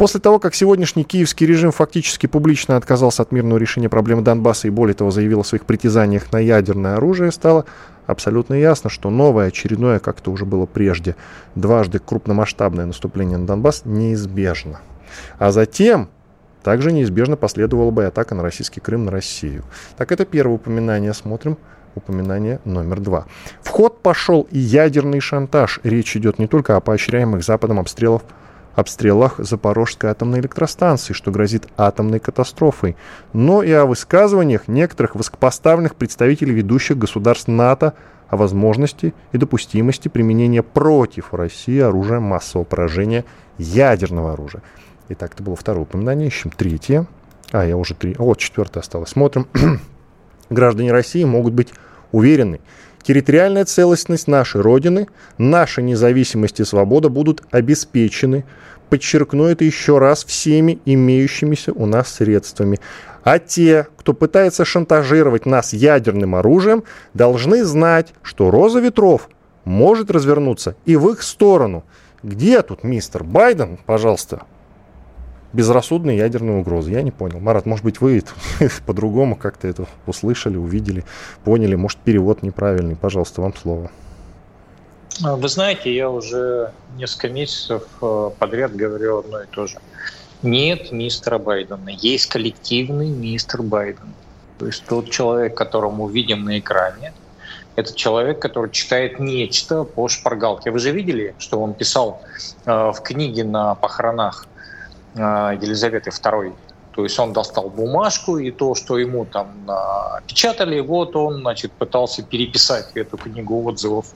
После 0.01 0.19
того, 0.19 0.39
как 0.39 0.55
сегодняшний 0.55 1.05
киевский 1.05 1.47
режим 1.47 1.73
фактически 1.73 2.27
публично 2.27 2.79
отказался 2.79 3.21
от 3.21 3.33
мирного 3.33 3.59
решения 3.59 3.91
проблемы 3.91 4.23
Донбасса 4.23 4.67
и 4.67 4.71
более 4.71 4.95
того 4.95 5.11
заявил 5.11 5.41
о 5.41 5.45
своих 5.45 5.67
притязаниях 5.67 6.33
на 6.33 6.39
ядерное 6.39 6.97
оружие, 6.97 7.31
стало 7.31 7.67
абсолютно 8.07 8.55
ясно, 8.55 8.89
что 8.89 9.11
новое, 9.11 9.49
очередное, 9.49 9.99
как 9.99 10.21
это 10.21 10.31
уже 10.31 10.47
было 10.47 10.65
прежде, 10.65 11.17
дважды 11.55 11.99
крупномасштабное 11.99 12.87
наступление 12.87 13.37
на 13.37 13.47
Донбасс 13.47 13.83
неизбежно. 13.85 14.81
А 15.39 15.51
затем 15.51 16.09
также 16.63 16.93
неизбежно 16.93 17.37
последовала 17.37 17.91
бы 17.91 18.07
атака 18.07 18.35
на 18.35 18.43
российский 18.43 18.81
Крым, 18.81 19.05
на 19.05 19.11
Россию. 19.11 19.65
Так, 19.99 20.13
это 20.13 20.25
первое 20.25 20.55
упоминание. 20.55 21.13
Смотрим 21.13 21.59
упоминание 21.95 22.59
номер 22.65 23.01
два. 23.01 23.27
В 23.61 23.69
ход 23.69 24.01
пошел 24.01 24.49
и 24.51 24.59
ядерный 24.59 25.21
шантаж. 25.21 25.79
Речь 25.83 26.17
идет 26.17 26.39
не 26.39 26.47
только 26.47 26.77
о 26.77 26.81
поощряемых 26.81 27.45
Западом 27.45 27.79
обстрелов 27.79 28.23
обстрелах 28.81 29.35
Запорожской 29.39 30.11
атомной 30.11 30.41
электростанции, 30.41 31.13
что 31.13 31.31
грозит 31.31 31.69
атомной 31.77 32.19
катастрофой, 32.19 32.97
но 33.33 33.63
и 33.63 33.71
о 33.71 33.87
высказываниях 33.87 34.69
некоторых 34.69 35.15
высокопоставленных 35.15 35.95
представителей 35.95 36.53
ведущих 36.53 36.99
государств 36.99 37.49
НАТО 37.49 37.95
о 38.29 38.37
возможности 38.37 39.13
и 39.33 39.39
допустимости 39.39 40.09
применения 40.09 40.63
против 40.63 41.35
России 41.35 41.81
оружия 41.81 42.21
массового 42.21 42.65
поражения 42.65 43.25
ядерного 43.59 44.33
оружия. 44.33 44.63
Итак, 45.09 45.33
это 45.35 45.43
было 45.43 45.57
второе 45.57 45.83
упоминание. 45.83 46.29
Ищем 46.29 46.51
третье. 46.51 47.07
А, 47.51 47.67
я 47.67 47.77
уже 47.77 47.95
три. 47.95 48.15
Вот, 48.17 48.39
четвертое 48.39 48.81
осталось. 48.81 49.11
Смотрим. 49.11 49.49
Граждане 50.51 50.93
России 50.93 51.25
могут 51.25 51.53
быть 51.53 51.75
уверены, 52.13 52.61
территориальная 53.03 53.65
целостность 53.65 54.29
нашей 54.29 54.61
Родины, 54.61 55.09
наша 55.39 55.83
независимость 55.83 56.61
и 56.61 56.65
свобода 56.65 57.09
будут 57.09 57.43
обеспечены. 57.51 58.45
Подчеркну 58.89 59.45
это 59.45 59.65
еще 59.65 59.99
раз 59.99 60.25
всеми 60.25 60.81
имеющимися 60.85 61.73
у 61.73 61.87
нас 61.87 62.13
средствами. 62.13 62.79
А 63.23 63.39
те, 63.39 63.87
кто 63.97 64.15
пытается 64.15 64.65
шантажировать 64.65 65.47
нас 65.47 65.73
ядерным 65.73 66.35
оружием, 66.35 66.85
должны 67.15 67.65
знать, 67.65 68.13
что 68.23 68.51
роза 68.51 68.81
ветров 68.81 69.29
может 69.65 70.11
развернуться 70.11 70.75
и 70.87 70.97
в 70.97 71.11
их 71.11 71.23
сторону. 71.23 71.85
Где 72.23 72.63
тут 72.63 72.85
мистер 72.85 73.25
Байден, 73.25 73.79
пожалуйста, 73.87 74.43
безрассудные 75.53 76.19
ядерные 76.19 76.59
угрозы. 76.59 76.91
Я 76.93 77.03
не 77.03 77.11
понял. 77.11 77.41
Марат, 77.41 77.67
может 77.67 77.85
быть, 77.85 78.01
вы 78.01 78.23
по-другому 78.87 79.37
как-то 79.37 79.69
это 79.69 79.87
услышали, 80.07 80.57
увидели, 80.57 81.05
поняли. 81.45 81.75
Может, 81.75 81.99
перевод 81.99 82.43
неправильный. 82.43 82.97
Пожалуйста, 82.97 83.43
вам 83.43 83.55
слово. 83.57 83.91
А, 85.23 85.37
вы 85.37 85.49
знаете, 85.49 85.95
я 85.95 86.09
уже 86.09 86.73
несколько 86.97 87.29
месяцев 87.29 87.83
э, 88.01 88.31
подряд 88.39 88.75
говорю 88.75 89.19
одно 89.19 89.43
и 89.43 89.47
то 89.47 89.67
же. 89.67 89.79
Нет 90.43 90.91
мистера 90.93 91.39
Байдена, 91.39 91.91
есть 91.91 92.27
коллективный 92.27 93.11
мистер 93.11 93.63
Байден. 93.63 94.15
То 94.59 94.67
есть 94.67 94.85
тот 94.87 95.11
человек, 95.11 95.55
которому 95.55 96.09
видим 96.09 96.45
на 96.45 96.59
экране, 96.59 97.13
это 97.77 97.95
человек, 97.95 98.41
который 98.41 98.71
читает 98.71 99.21
нечто 99.21 99.85
по 99.85 100.09
шпаргалке. 100.09 100.71
Вы 100.71 100.79
же 100.79 100.93
видели, 100.93 101.35
что 101.39 101.61
он 101.61 101.75
писал 101.75 102.23
э, 102.65 102.93
в 102.93 103.01
книге 103.03 103.45
на 103.45 103.75
похоронах 103.75 104.47
Елизаветы 105.15 106.11
II. 106.11 106.55
То 106.93 107.05
есть 107.05 107.19
он 107.19 107.33
достал 107.33 107.71
бумажку, 107.71 108.39
и 108.39 108.51
то, 108.51 108.75
что 108.75 108.99
ему 108.99 109.25
там 109.25 109.49
печатали, 110.27 110.81
вот 110.81 111.15
он, 111.17 111.41
значит, 111.41 111.73
пытался 111.73 112.23
переписать 112.23 112.91
эту 112.95 113.17
книгу 113.17 113.63
отзывов 113.65 114.07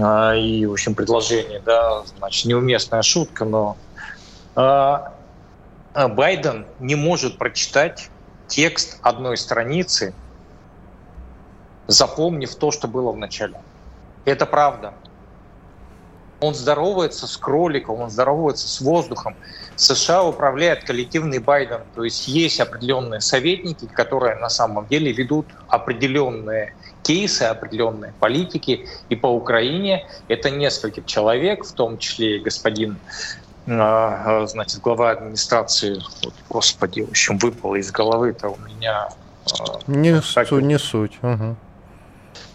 а, 0.00 0.34
и, 0.34 0.66
в 0.66 0.72
общем, 0.72 0.94
предложений, 0.94 1.62
да, 1.64 2.04
значит, 2.18 2.46
неуместная 2.46 3.02
шутка, 3.02 3.44
но 3.44 3.76
Байден 5.94 6.66
не 6.80 6.94
может 6.94 7.38
прочитать 7.38 8.08
текст 8.46 8.98
одной 9.02 9.36
страницы, 9.36 10.14
запомнив 11.86 12.54
то, 12.54 12.70
что 12.70 12.88
было 12.88 13.12
в 13.12 13.16
начале. 13.16 13.60
Это 14.24 14.46
правда. 14.46 14.94
Он 16.44 16.54
здоровается 16.54 17.26
с 17.26 17.36
кроликом, 17.36 18.00
он 18.00 18.10
здоровается 18.10 18.68
с 18.68 18.80
воздухом. 18.80 19.34
США 19.76 20.22
управляет 20.22 20.84
коллективный 20.84 21.38
Байден. 21.38 21.80
То 21.94 22.04
есть 22.04 22.28
есть 22.28 22.60
определенные 22.60 23.20
советники, 23.20 23.86
которые 23.86 24.36
на 24.36 24.48
самом 24.48 24.86
деле 24.86 25.12
ведут 25.12 25.46
определенные 25.68 26.74
кейсы, 27.02 27.42
определенные 27.42 28.12
политики. 28.20 28.86
И 29.08 29.16
по 29.16 29.28
Украине 29.28 30.06
это 30.28 30.50
несколько 30.50 31.02
человек, 31.02 31.64
в 31.64 31.72
том 31.72 31.98
числе 31.98 32.36
и 32.36 32.40
господин 32.40 32.98
а, 33.66 34.42
а, 34.42 34.46
значит, 34.46 34.80
глава 34.80 35.12
администрации, 35.12 36.02
вот, 36.22 36.34
господи, 36.50 37.00
в 37.00 37.10
общем, 37.10 37.38
выпало 37.38 37.76
из 37.76 37.90
головы-то 37.90 38.48
у 38.50 38.58
меня. 38.58 39.08
А, 39.58 39.78
не, 39.86 40.20
так, 40.20 40.48
суть, 40.48 40.64
не 40.64 40.78
суть. 40.78 41.18
Угу. 41.22 41.56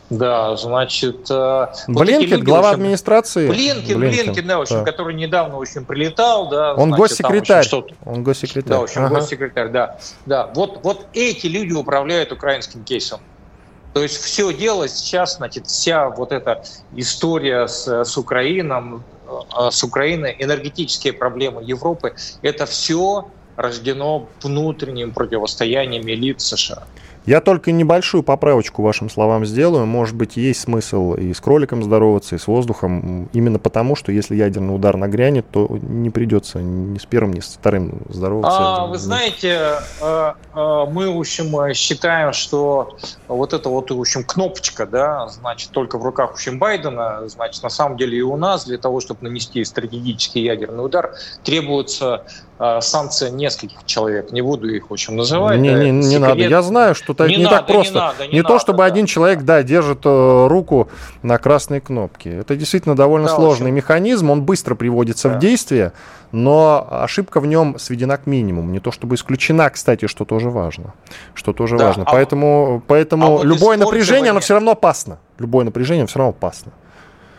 Да, 0.10 0.56
значит... 0.58 1.30
Э, 1.30 1.68
Блинкин, 1.88 2.38
вот 2.38 2.46
глава 2.46 2.70
общем, 2.70 2.82
администрации. 2.82 3.48
Блинкин, 3.48 4.00
Блинкин, 4.00 4.26
Блинкин, 4.26 4.48
да, 4.48 4.58
в 4.58 4.62
общем, 4.62 4.78
да. 4.78 4.84
который 4.86 5.14
недавно, 5.14 5.58
в 5.58 5.62
общем, 5.62 5.86
прилетал, 5.86 6.50
да. 6.50 6.74
Он 6.74 6.90
значит, 6.90 6.98
госсекретарь. 6.98 7.68
Там, 7.68 7.80
общем, 7.80 7.98
Он 8.06 8.24
госсекретарь. 8.24 8.70
Да, 8.70 8.80
в 8.80 8.84
общем, 8.84 9.06
ага. 9.06 9.16
госсекретарь, 9.16 9.70
да. 9.70 9.98
Да, 10.26 10.52
вот, 10.56 10.80
вот 10.84 11.06
эти 11.14 11.46
люди 11.46 11.74
управляют 11.74 12.32
украинским 12.32 12.84
кейсом. 12.84 13.20
То 13.94 14.02
есть 14.02 14.18
все 14.18 14.52
дело 14.54 14.88
сейчас, 14.88 15.38
значит, 15.38 15.68
вся 15.68 16.10
вот 16.10 16.32
эта 16.32 16.64
история 16.96 17.68
с, 17.68 17.88
с 17.88 18.18
Украиной, 18.18 19.02
э, 19.28 19.70
с 19.72 19.84
Украиной, 19.84 20.36
энергетические 20.40 21.14
проблемы 21.14 21.64
Европы, 21.64 22.16
это 22.42 22.66
все 22.66 23.28
рождено 23.56 24.28
внутренним 24.42 25.12
противостоянием 25.12 26.08
элит 26.08 26.40
США. 26.42 26.84
Я 27.26 27.42
только 27.42 27.72
небольшую 27.72 28.24
поправочку 28.24 28.82
вашим 28.82 29.10
словам 29.10 29.46
сделаю. 29.46 29.86
Может 29.86 30.16
быть, 30.16 30.38
есть 30.38 30.62
смысл 30.62 31.14
и 31.14 31.34
с 31.34 31.40
кроликом 31.40 31.84
здороваться, 31.84 32.36
и 32.36 32.38
с 32.40 32.48
воздухом. 32.48 33.30
Именно 33.34 33.60
потому, 33.60 33.96
что 33.96 34.12
если 34.12 34.36
ядерный 34.36 34.76
удар 34.76 34.98
нагрянет, 34.98 35.46
то 35.52 35.68
не 35.70 36.10
придется 36.10 36.60
ни 36.60 36.98
с 36.98 37.06
первым, 37.06 37.34
ни 37.34 37.40
с 37.40 37.58
вторым 37.60 38.02
здороваться. 38.10 38.60
А, 38.60 38.88
вы 38.88 38.98
знаете, 38.98 39.80
э, 40.02 40.34
э, 40.56 40.86
мы, 40.92 41.14
в 41.14 41.20
общем, 41.20 41.74
считаем, 41.74 42.34
что 42.34 42.98
вот 43.28 43.54
эта 43.54 43.70
вот, 43.70 43.92
в 43.92 44.00
общем, 44.00 44.24
кнопочка, 44.24 44.88
да, 44.88 45.28
значит, 45.28 45.72
только 45.72 45.98
в 45.98 46.04
руках, 46.04 46.32
в 46.32 46.34
общем, 46.34 46.58
Байдена, 46.58 47.28
значит, 47.28 47.62
на 47.64 47.70
самом 47.70 47.98
деле 47.98 48.18
и 48.18 48.22
у 48.22 48.38
нас 48.38 48.66
для 48.66 48.78
того, 48.78 49.02
чтобы 49.02 49.24
нанести 49.24 49.64
стратегический 49.66 50.42
ядерный 50.42 50.84
удар, 50.84 51.14
требуется 51.44 52.26
э, 52.58 52.82
санкция 52.82 53.30
нескольких 53.30 53.86
человек. 53.86 54.32
Не 54.32 54.42
буду 54.42 54.68
их, 54.70 54.90
в 54.90 54.94
общем, 54.94 55.16
называть. 55.16 55.60
Не, 55.60 55.74
не, 55.74 55.92
не 55.92 56.18
надо. 56.18 56.40
Я 56.40 56.62
знаю, 56.62 56.96
что 56.96 57.09
это 57.10 57.28
не, 57.28 57.38
не 57.38 57.44
надо, 57.44 57.58
так 57.58 57.68
просто. 57.68 57.94
Не, 57.94 58.00
надо, 58.00 58.28
не, 58.28 58.34
не 58.34 58.42
надо, 58.42 58.54
то, 58.54 58.60
чтобы 58.60 58.80
да. 58.80 58.86
один 58.86 59.06
человек, 59.06 59.42
да, 59.42 59.64
держит 59.64 60.00
э, 60.06 60.48
руку 60.48 60.90
на 61.22 61.38
красной 61.38 61.82
кнопке. 61.82 62.38
Это 62.38 62.56
действительно 62.56 62.96
довольно 62.96 63.28
да, 63.28 63.36
сложный 63.36 63.68
очень. 63.68 63.76
механизм. 63.76 64.30
Он 64.30 64.44
быстро 64.44 64.76
приводится 64.76 65.30
да. 65.30 65.36
в 65.36 65.40
действие, 65.40 65.94
но 66.32 66.88
ошибка 66.90 67.40
в 67.40 67.48
нем 67.48 67.78
сведена 67.80 68.18
к 68.18 68.26
минимуму. 68.28 68.72
Не 68.72 68.80
то 68.80 68.92
чтобы 68.92 69.16
исключена, 69.16 69.70
кстати, 69.70 70.08
что 70.08 70.26
тоже 70.26 70.50
важно. 70.50 70.94
Что 71.34 71.54
тоже 71.54 71.78
да, 71.78 71.88
важно. 71.88 72.04
А 72.06 72.12
поэтому 72.12 72.84
поэтому 72.88 73.26
а 73.26 73.30
вот 73.30 73.44
любое 73.46 73.78
напряжение, 73.78 74.32
оно 74.32 74.40
все 74.40 74.54
равно 74.56 74.72
опасно. 74.72 75.20
Любое 75.38 75.66
напряжение 75.66 76.06
все 76.08 76.20
равно 76.20 76.32
опасно. 76.32 76.72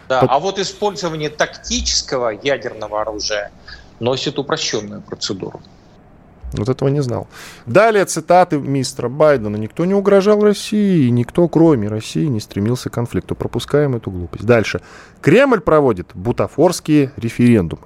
Да, 0.08 0.22
Под... 0.22 0.30
а 0.30 0.38
вот 0.40 0.58
использование 0.58 1.30
тактического 1.30 2.30
ядерного 2.30 3.00
оружия 3.00 3.52
носит 4.00 4.38
упрощенную 4.38 5.02
процедуру. 5.02 5.60
Вот 6.53 6.68
этого 6.68 6.88
не 6.88 7.01
знал. 7.01 7.28
Далее 7.66 8.05
цитаты 8.05 8.59
мистера 8.59 9.09
Байдена. 9.09 9.57
Никто 9.57 9.84
не 9.84 9.94
угрожал 9.94 10.40
России, 10.42 11.09
никто, 11.09 11.48
кроме 11.48 11.88
России, 11.88 12.26
не 12.26 12.40
стремился 12.40 12.90
к 12.90 12.94
конфликту. 12.94 13.34
Пропускаем 13.34 13.94
эту 13.96 14.11
глупость. 14.11 14.44
Дальше. 14.44 14.80
Кремль 15.20 15.61
проводит 15.61 16.09
бутафорские 16.14 17.12
референдумы. 17.16 17.82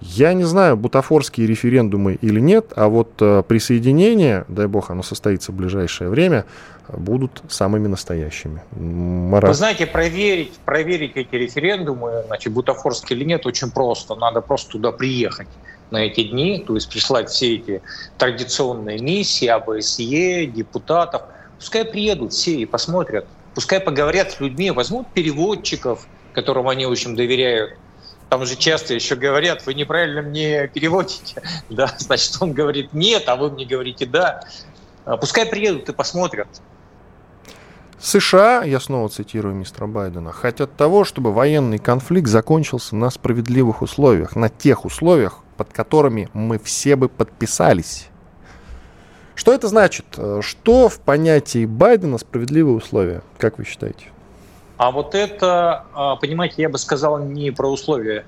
Я 0.00 0.32
не 0.32 0.44
знаю, 0.44 0.76
бутафорские 0.76 1.46
референдумы 1.46 2.14
или 2.14 2.40
нет, 2.40 2.72
а 2.74 2.88
вот 2.88 3.12
э, 3.20 3.44
присоединение, 3.46 4.44
дай 4.48 4.66
бог, 4.66 4.90
оно 4.90 5.04
состоится 5.04 5.52
в 5.52 5.54
ближайшее 5.54 6.10
время, 6.10 6.46
будут 6.88 7.42
самыми 7.48 7.86
настоящими. 7.86 8.60
Марат. 8.72 9.48
Вы 9.50 9.54
знаете, 9.54 9.86
проверить, 9.86 10.54
проверить 10.64 11.12
эти 11.14 11.36
референдумы, 11.36 12.24
значит, 12.26 12.52
бутафорские 12.52 13.16
или 13.16 13.24
нет, 13.24 13.46
очень 13.46 13.70
просто. 13.70 14.16
Надо 14.16 14.40
просто 14.40 14.72
туда 14.72 14.90
приехать 14.90 15.48
на 15.94 15.98
эти 15.98 16.24
дни, 16.24 16.62
то 16.66 16.74
есть 16.74 16.90
прислать 16.90 17.30
все 17.30 17.54
эти 17.54 17.82
традиционные 18.18 18.98
миссии, 18.98 19.46
АБСЕ, 19.46 20.46
депутатов. 20.46 21.22
Пускай 21.58 21.84
приедут 21.84 22.32
все 22.32 22.56
и 22.56 22.66
посмотрят. 22.66 23.26
Пускай 23.54 23.78
поговорят 23.80 24.32
с 24.32 24.40
людьми, 24.40 24.72
возьмут 24.72 25.06
переводчиков, 25.14 26.06
которым 26.32 26.68
они, 26.68 26.84
общем, 26.84 27.14
доверяют. 27.14 27.78
Там 28.28 28.44
же 28.44 28.56
часто 28.56 28.94
еще 28.94 29.14
говорят, 29.14 29.64
вы 29.64 29.74
неправильно 29.74 30.22
мне 30.22 30.66
переводите. 30.66 31.42
Да, 31.70 31.94
значит, 31.98 32.36
он 32.40 32.52
говорит 32.52 32.92
нет, 32.92 33.28
а 33.28 33.36
вы 33.36 33.50
мне 33.50 33.64
говорите 33.64 34.04
да. 34.04 34.42
А 35.04 35.16
пускай 35.16 35.46
приедут 35.46 35.88
и 35.88 35.92
посмотрят. 35.92 36.48
США, 38.00 38.64
я 38.64 38.80
снова 38.80 39.08
цитирую 39.08 39.54
мистера 39.54 39.86
Байдена, 39.86 40.32
хотят 40.32 40.76
того, 40.76 41.04
чтобы 41.04 41.32
военный 41.32 41.78
конфликт 41.78 42.28
закончился 42.28 42.96
на 42.96 43.10
справедливых 43.10 43.80
условиях, 43.80 44.34
на 44.34 44.48
тех 44.48 44.84
условиях, 44.84 45.43
под 45.56 45.72
которыми 45.72 46.28
мы 46.32 46.58
все 46.58 46.96
бы 46.96 47.08
подписались. 47.08 48.08
Что 49.34 49.52
это 49.52 49.68
значит? 49.68 50.06
Что 50.40 50.88
в 50.88 51.00
понятии 51.00 51.66
Байдена 51.66 52.18
справедливые 52.18 52.76
условия, 52.76 53.22
как 53.38 53.58
вы 53.58 53.64
считаете? 53.64 54.06
А 54.76 54.90
вот 54.90 55.14
это, 55.14 55.84
а, 55.94 56.16
понимаете, 56.16 56.62
я 56.62 56.68
бы 56.68 56.78
сказал 56.78 57.18
не 57.18 57.50
про 57.50 57.68
условия 57.68 58.24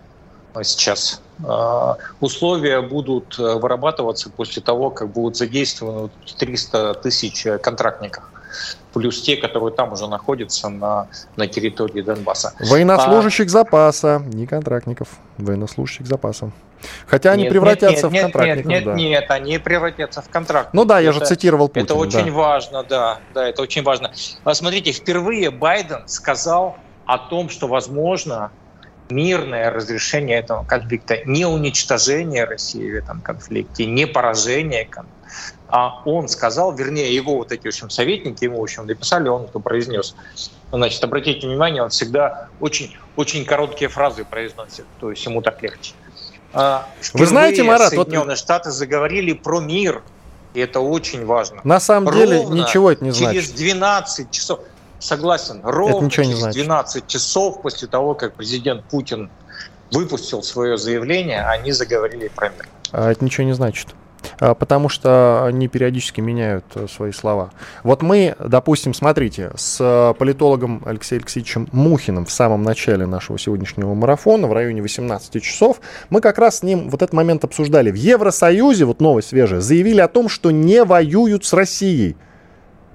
сейчас. 0.62 1.20
А, 1.45 1.97
условия 2.20 2.81
будут 2.81 3.39
э, 3.39 3.55
вырабатываться 3.55 4.31
после 4.31 4.62
того, 4.62 4.91
как 4.91 5.11
будут 5.11 5.37
задействованы 5.37 6.09
300 6.39 6.95
тысяч 6.95 7.47
контрактников 7.62 8.24
плюс 8.92 9.20
те, 9.22 9.36
которые 9.36 9.74
там 9.74 9.92
уже 9.92 10.07
находятся 10.09 10.68
на, 10.68 11.09
на 11.36 11.46
территории 11.46 12.02
Донбасса. 12.02 12.54
Военнослужащих 12.61 13.46
а... 13.46 13.50
запаса, 13.50 14.22
не 14.26 14.46
контрактников, 14.46 15.09
военнослужащих 15.38 16.07
запаса. 16.07 16.50
Хотя 17.07 17.32
они 17.32 17.44
нет, 17.44 17.52
превратятся 17.52 18.09
нет, 18.09 18.20
в 18.20 18.24
контрактников. 18.24 18.70
Нет, 18.70 18.84
нет, 18.84 18.84
да. 18.84 18.94
нет, 18.94 19.30
они 19.30 19.59
превратятся 19.59 20.22
в 20.22 20.28
контрактников. 20.28 20.74
Ну 20.74 20.84
да, 20.84 21.00
я 21.00 21.11
это, 21.11 21.20
же 21.20 21.26
цитировал 21.26 21.68
Путина. 21.68 21.84
Это 21.84 21.94
очень 21.94 22.26
да. 22.26 22.32
важно, 22.32 22.84
да, 22.84 23.18
да, 23.34 23.48
это 23.48 23.62
очень 23.62 23.82
важно. 23.82 24.12
А 24.44 24.54
смотрите, 24.54 24.92
впервые 24.92 25.50
Байден 25.50 26.07
сказал 26.07 26.76
о 27.07 27.18
том, 27.18 27.48
что 27.48 27.66
возможно 27.66 28.50
мирное 29.11 29.70
разрешение 29.70 30.38
этого 30.38 30.64
конфликта, 30.64 31.18
не 31.24 31.46
уничтожение 31.46 32.44
России 32.44 32.90
в 32.92 32.96
этом 32.96 33.20
конфликте, 33.20 33.86
не 33.86 34.07
поражение 34.07 34.88
а 35.69 36.03
он 36.05 36.29
сказал, 36.29 36.73
вернее, 36.73 37.14
его 37.14 37.37
вот 37.37 37.53
эти, 37.53 37.64
в 37.64 37.67
общем, 37.67 37.91
советники 37.91 38.45
ему, 38.45 38.61
в 38.61 38.62
общем, 38.62 38.87
написали, 38.87 39.29
он 39.29 39.45
это 39.45 39.59
произнес. 39.59 40.14
Значит, 40.71 41.03
обратите 41.03 41.47
внимание, 41.47 41.83
он 41.83 41.91
всегда 41.91 42.49
очень, 42.61 42.97
очень 43.17 43.45
короткие 43.45 43.89
фразы 43.89 44.25
произносит, 44.25 44.85
то 45.01 45.11
есть 45.11 45.25
ему 45.25 45.43
так 45.43 45.62
легче. 45.62 45.95
А, 46.53 46.87
Вы 47.14 47.27
знаете, 47.27 47.62
Марат, 47.62 47.91
Соединенные 47.91 48.29
вот... 48.31 48.39
Штаты 48.39 48.71
заговорили 48.71 49.33
про 49.33 49.61
мир, 49.61 50.03
и 50.55 50.61
это 50.61 50.81
очень 50.81 51.27
важно. 51.27 51.61
На 51.64 51.81
самом 51.81 52.09
ровно 52.09 52.27
деле 52.27 52.45
ничего 52.45 52.93
это 52.93 53.05
не 53.05 53.11
значит. 53.11 53.45
Через 53.45 53.59
12 53.59 54.31
часов, 54.31 54.61
согласен, 55.01 55.61
ровно 55.64 55.97
это 55.97 56.05
ничего 56.05 56.25
не 56.25 56.31
через 56.31 56.41
значит. 56.41 56.62
12 56.62 57.07
часов 57.09 57.62
после 57.62 57.89
того, 57.89 58.14
как 58.14 58.35
президент 58.35 58.85
Путин 58.85 59.31
выпустил 59.91 60.43
свое 60.43 60.79
заявление, 60.79 61.45
они 61.45 61.73
заговорили 61.73 62.29
про 62.29 62.51
мир. 62.51 62.69
А 62.93 63.11
это 63.11 63.25
ничего 63.25 63.45
не 63.45 63.53
значит. 63.53 63.89
А, 64.39 64.55
потому 64.55 64.89
что 64.89 65.45
они 65.45 65.69
периодически 65.69 66.21
меняют 66.21 66.64
э, 66.75 66.87
свои 66.89 67.12
слова. 67.12 67.51
Вот 67.83 68.03
мы, 68.03 68.37
допустим, 68.39 68.95
смотрите, 68.95 69.51
с 69.57 70.14
политологом 70.19 70.83
Алексеем 70.85 71.23
Алексеевичем 71.23 71.69
Мухиным 71.73 72.27
в 72.27 72.31
самом 72.31 72.62
начале 72.62 73.07
нашего 73.07 73.39
сегодняшнего 73.39 73.95
марафона, 73.95 74.47
в 74.47 74.53
районе 74.53 74.83
18 74.83 75.43
часов, 75.43 75.81
мы 76.11 76.21
как 76.21 76.39
раз 76.39 76.59
с 76.59 76.62
ним 76.62 76.91
вот 76.91 77.03
этот 77.03 77.14
момент 77.14 77.45
обсуждали. 77.45 77.91
В 77.91 77.95
Евросоюзе, 77.95 78.85
вот 78.85 79.01
новость 79.01 79.29
свежая, 79.29 79.61
заявили 79.61 80.01
о 80.01 80.09
том, 80.09 80.29
что 80.29 80.51
не 80.51 80.85
воюют 80.85 81.45
с 81.45 81.53
Россией. 81.53 82.17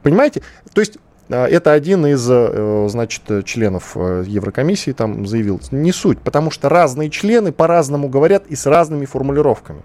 Понимаете? 0.04 0.44
То 0.74 0.82
есть 0.82 0.98
э, 1.30 1.46
это 1.46 1.72
один 1.72 2.06
из, 2.06 2.26
э, 2.30 2.88
значит, 2.90 3.46
членов 3.46 3.96
Еврокомиссии 3.96 4.92
там 4.92 5.26
заявил. 5.26 5.60
Не 5.72 5.92
суть, 5.92 6.20
потому 6.20 6.52
что 6.52 6.70
разные 6.70 7.10
члены 7.10 7.52
по-разному 7.52 8.10
говорят 8.10 8.46
и 8.48 8.56
с 8.56 8.66
разными 8.66 9.06
формулировками. 9.06 9.84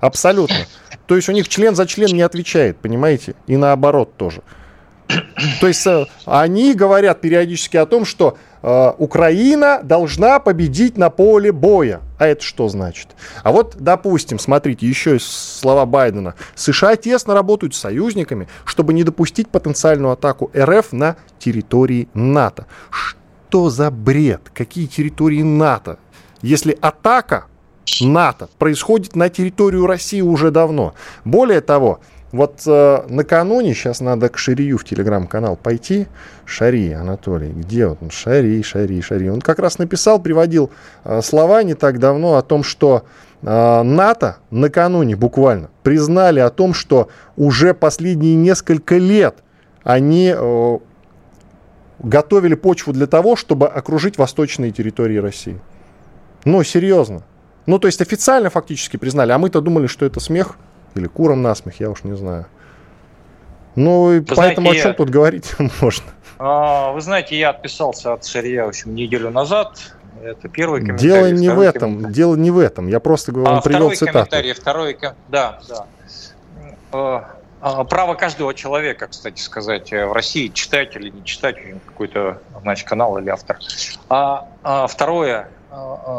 Абсолютно. 0.00 0.56
То 1.06 1.16
есть 1.16 1.28
у 1.28 1.32
них 1.32 1.48
член 1.48 1.74
за 1.74 1.86
член 1.86 2.08
не 2.14 2.22
отвечает, 2.22 2.78
понимаете? 2.78 3.34
И 3.46 3.56
наоборот 3.56 4.16
тоже. 4.16 4.42
То 5.60 5.68
есть 5.68 5.86
э, 5.86 6.06
они 6.24 6.74
говорят 6.74 7.20
периодически 7.20 7.76
о 7.76 7.86
том, 7.86 8.04
что 8.04 8.36
э, 8.62 8.92
Украина 8.98 9.80
должна 9.82 10.40
победить 10.40 10.98
на 10.98 11.10
поле 11.10 11.52
боя. 11.52 12.00
А 12.18 12.26
это 12.26 12.42
что 12.42 12.68
значит? 12.68 13.08
А 13.44 13.52
вот, 13.52 13.76
допустим, 13.78 14.38
смотрите, 14.38 14.86
еще 14.86 15.18
слова 15.20 15.86
Байдена. 15.86 16.34
США 16.54 16.96
тесно 16.96 17.34
работают 17.34 17.74
с 17.74 17.78
союзниками, 17.78 18.48
чтобы 18.64 18.92
не 18.94 19.04
допустить 19.04 19.48
потенциальную 19.48 20.12
атаку 20.12 20.50
РФ 20.56 20.92
на 20.92 21.16
территории 21.38 22.08
НАТО. 22.14 22.66
Что 22.90 23.70
за 23.70 23.90
бред? 23.90 24.50
Какие 24.52 24.86
территории 24.86 25.42
НАТО? 25.42 25.98
Если 26.42 26.76
атака 26.80 27.46
НАТО 28.00 28.48
происходит 28.58 29.16
на 29.16 29.28
территорию 29.28 29.86
России 29.86 30.20
уже 30.20 30.50
давно. 30.50 30.94
Более 31.24 31.60
того, 31.60 32.00
вот 32.32 32.62
э, 32.66 33.04
накануне, 33.08 33.72
сейчас 33.72 34.00
надо 34.00 34.28
к 34.28 34.36
Шарию 34.36 34.78
в 34.78 34.84
телеграм-канал 34.84 35.56
пойти, 35.56 36.06
Шари 36.44 36.92
Анатолий, 36.92 37.52
где 37.52 37.86
он? 37.86 38.10
Шари, 38.10 38.62
Шари, 38.62 39.00
Шари. 39.00 39.28
Он 39.30 39.40
как 39.40 39.58
раз 39.58 39.78
написал, 39.78 40.20
приводил 40.20 40.70
э, 41.04 41.22
слова 41.22 41.62
не 41.62 41.74
так 41.74 41.98
давно 41.98 42.36
о 42.36 42.42
том, 42.42 42.64
что 42.64 43.04
э, 43.42 43.82
НАТО 43.82 44.38
накануне 44.50 45.16
буквально 45.16 45.70
признали 45.82 46.40
о 46.40 46.50
том, 46.50 46.74
что 46.74 47.08
уже 47.36 47.74
последние 47.74 48.34
несколько 48.34 48.96
лет 48.96 49.36
они 49.84 50.34
э, 50.36 50.78
готовили 52.00 52.54
почву 52.54 52.92
для 52.92 53.06
того, 53.06 53.36
чтобы 53.36 53.68
окружить 53.68 54.18
восточные 54.18 54.72
территории 54.72 55.18
России. 55.18 55.60
Ну, 56.44 56.62
серьезно. 56.64 57.22
Ну, 57.66 57.78
то 57.78 57.86
есть 57.86 58.00
официально 58.00 58.50
фактически 58.50 58.96
признали, 58.96 59.32
а 59.32 59.38
мы-то 59.38 59.60
думали, 59.60 59.86
что 59.86 60.06
это 60.06 60.20
смех 60.20 60.56
или 60.94 61.06
куром 61.06 61.42
насмех, 61.42 61.80
я 61.80 61.90
уж 61.90 62.04
не 62.04 62.16
знаю. 62.16 62.46
Ну, 63.74 64.12
и 64.12 64.20
поэтому 64.20 64.68
знаете, 64.68 64.80
о 64.80 64.82
чем 64.82 64.90
я... 64.92 64.96
тут 64.96 65.10
говорить 65.10 65.54
можно? 65.80 66.06
А, 66.38 66.92
вы 66.92 67.00
знаете, 67.00 67.38
я 67.38 67.50
отписался 67.50 68.12
от 68.12 68.24
Шария, 68.24 68.64
в 68.64 68.68
общем, 68.68 68.94
неделю 68.94 69.30
назад. 69.30 69.78
Это 70.22 70.48
первый 70.48 70.80
комментарий. 70.80 71.10
Дело 71.10 71.30
не 71.30 71.48
в 71.50 71.60
этом, 71.60 72.12
дело 72.12 72.36
не 72.36 72.50
в 72.50 72.58
этом. 72.58 72.88
Я 72.88 73.00
просто 73.00 73.32
говорю, 73.32 73.50
а, 73.50 73.56
он 73.56 73.62
привел 73.62 73.90
цитату. 73.90 74.12
Комментарий, 74.12 74.54
второй 74.54 74.98
да, 75.28 75.60
да. 75.68 75.86
А, 76.92 77.36
А, 77.60 77.84
право 77.84 78.14
каждого 78.14 78.54
человека, 78.54 79.08
кстати 79.08 79.40
сказать, 79.40 79.92
э, 79.92 80.06
в 80.06 80.12
России 80.12 80.48
читать 80.48 80.94
или 80.94 81.08
не 81.08 81.24
читать 81.24 81.56
какой-то 81.86 82.40
значит, 82.62 82.86
канал 82.86 83.18
или 83.18 83.28
автор. 83.28 83.58
А, 84.08 84.48
а 84.62 84.86
второе, 84.86 85.48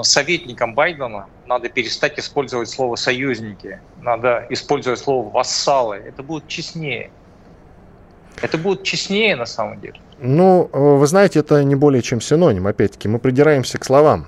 советникам 0.04 0.74
Байдена 0.74 1.28
надо 1.46 1.70
перестать 1.70 2.20
использовать 2.20 2.70
слово 2.70 2.96
«союзники», 2.96 3.80
надо 4.02 4.46
использовать 4.50 5.00
слово 5.00 5.30
«вассалы». 5.30 5.96
Это 5.98 6.24
будет 6.24 6.48
честнее. 6.48 7.12
Это 8.42 8.58
будет 8.58 8.84
честнее 8.84 9.36
на 9.36 9.46
самом 9.46 9.80
деле. 9.80 10.00
Ну, 10.20 10.70
э, 10.72 10.80
вы 10.80 11.08
знаете, 11.08 11.40
это 11.40 11.64
не 11.64 11.76
более 11.76 12.02
чем 12.02 12.22
синоним. 12.22 12.68
Опять-таки, 12.68 13.08
мы 13.08 13.20
придираемся 13.20 13.78
к 13.78 13.86
словам. 13.86 14.28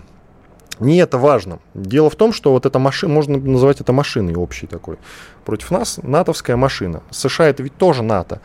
Не 0.79 0.97
это 0.97 1.17
важно. 1.17 1.59
Дело 1.73 2.09
в 2.09 2.15
том, 2.15 2.31
что 2.31 2.51
вот 2.51 2.65
эта 2.65 2.79
машина, 2.79 3.13
можно 3.13 3.37
называть 3.37 3.81
это 3.81 3.91
машиной 3.91 4.35
общей 4.35 4.65
такой. 4.65 4.97
Против 5.45 5.71
нас 5.71 5.99
натовская 6.01 6.55
машина. 6.55 7.03
США 7.11 7.47
это 7.47 7.63
ведь 7.63 7.75
тоже 7.75 8.01
НАТО. 8.01 8.39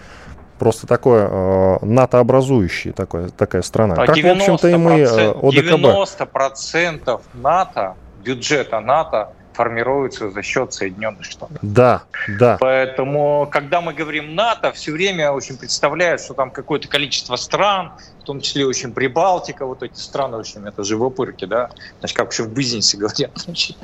Просто 0.59 0.87
такое 0.87 1.29
э, 1.29 1.79
НАТО-образующее 1.85 2.93
такое, 2.93 3.29
такая 3.29 3.63
страна. 3.63 3.95
А 3.95 4.07
как, 4.07 4.17
в 4.17 4.27
общем-то, 4.27 4.69
и 4.69 4.77
мы 4.77 5.01
э, 5.01 5.31
ОДКБ. 5.31 6.29
90% 6.31 7.21
НАТО, 7.35 7.95
бюджета 8.23 8.81
НАТО 8.81 9.33
формируется 9.55 10.31
за 10.31 10.43
счет 10.43 10.73
Соединенных 10.73 11.25
Штатов. 11.25 11.57
Да, 11.63 12.03
да. 12.29 12.57
Поэтому, 12.61 13.49
когда 13.51 13.81
мы 13.81 13.95
говорим 13.95 14.35
НАТО, 14.35 14.73
все 14.73 14.93
время 14.93 15.31
очень 15.31 15.57
представляют, 15.57 16.21
что 16.21 16.35
там 16.35 16.51
какое-то 16.51 16.89
количество 16.89 17.37
стран, 17.37 17.93
в 18.21 18.25
том 18.25 18.41
числе 18.41 18.67
очень 18.67 18.93
Прибалтика, 18.93 19.65
вот 19.65 19.83
эти 19.83 19.99
страны, 19.99 20.37
в 20.37 20.41
общем, 20.41 20.67
это 20.67 20.83
живопырки, 20.83 21.45
да, 21.45 21.71
значит, 22.01 22.17
как 22.17 22.33
еще 22.33 22.43
в 22.43 22.53
бизнесе 22.53 22.97
говорят, 22.97 23.31
значит, 23.37 23.77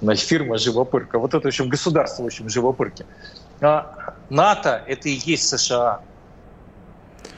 значит 0.00 0.26
фирма 0.26 0.58
живопырка. 0.58 1.18
Вот 1.18 1.34
это, 1.34 1.42
в 1.42 1.46
общем, 1.46 1.68
государство, 1.68 2.22
в 2.22 2.26
общем, 2.26 2.48
живопырки. 2.48 3.04
А 3.64 4.14
НАТО– 4.30 4.82
это 4.86 5.08
и 5.08 5.12
есть 5.12 5.48
США. 5.48 6.00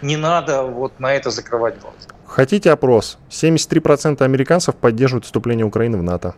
Не 0.03 0.17
надо 0.17 0.63
вот 0.63 1.01
на 1.01 1.15
это 1.15 1.31
закрывать 1.31 1.79
глаза. 1.81 1.97
Хотите 2.27 2.71
опрос? 2.71 3.19
73% 3.31 4.23
американцев 4.23 4.75
поддерживают 4.75 5.25
вступление 5.25 5.65
Украины 5.65 5.99
в 5.99 6.03
НАТО. 6.03 6.35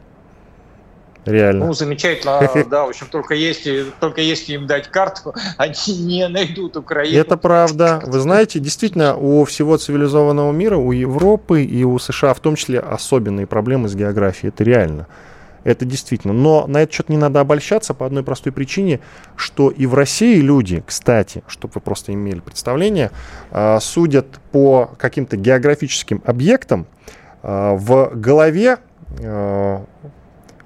Реально. 1.25 1.67
Ну, 1.67 1.73
замечательно, 1.73 2.41
да, 2.71 2.87
в 2.87 2.91
общем, 2.91 3.07
только 3.11 3.35
если, 3.35 3.87
только 4.01 4.21
если 4.21 4.55
им 4.55 4.67
дать 4.67 4.89
карту, 4.89 5.35
они 5.59 5.99
не 5.99 6.29
найдут 6.29 6.77
Украину. 6.77 7.19
Это 7.19 7.37
правда. 7.37 8.01
Вы 8.05 8.21
знаете, 8.21 8.61
действительно, 8.61 9.17
у 9.17 9.45
всего 9.45 9.77
цивилизованного 9.77 10.53
мира, 10.53 10.77
у 10.77 10.93
Европы 10.93 11.65
и 11.65 11.85
у 11.85 11.99
США 11.99 12.33
в 12.33 12.41
том 12.41 12.57
числе 12.57 12.81
особенные 12.81 13.47
проблемы 13.47 13.89
с 13.89 13.95
географией. 13.95 14.49
Это 14.49 14.65
реально. 14.65 15.07
Это 15.65 15.85
действительно. 15.85 16.33
Но 16.33 16.67
на 16.67 16.83
этот 16.83 16.95
счет 16.95 17.09
не 17.09 17.17
надо 17.17 17.41
обольщаться 17.41 17.95
по 17.95 18.07
одной 18.07 18.23
простой 18.23 18.53
причине, 18.53 19.01
что 19.37 19.71
и 19.71 19.87
в 19.87 19.95
России 19.95 20.41
люди, 20.41 20.83
кстати, 20.87 21.43
чтобы 21.47 21.73
вы 21.77 21.81
просто 21.81 22.13
имели 22.13 22.41
представление, 22.41 23.11
а, 23.51 23.79
судят 23.81 24.41
по 24.53 24.91
каким-то 24.99 25.37
географическим 25.37 26.23
объектам 26.25 26.87
а, 27.43 27.75
в 27.75 28.13
голове 28.15 28.79
а, 29.21 29.85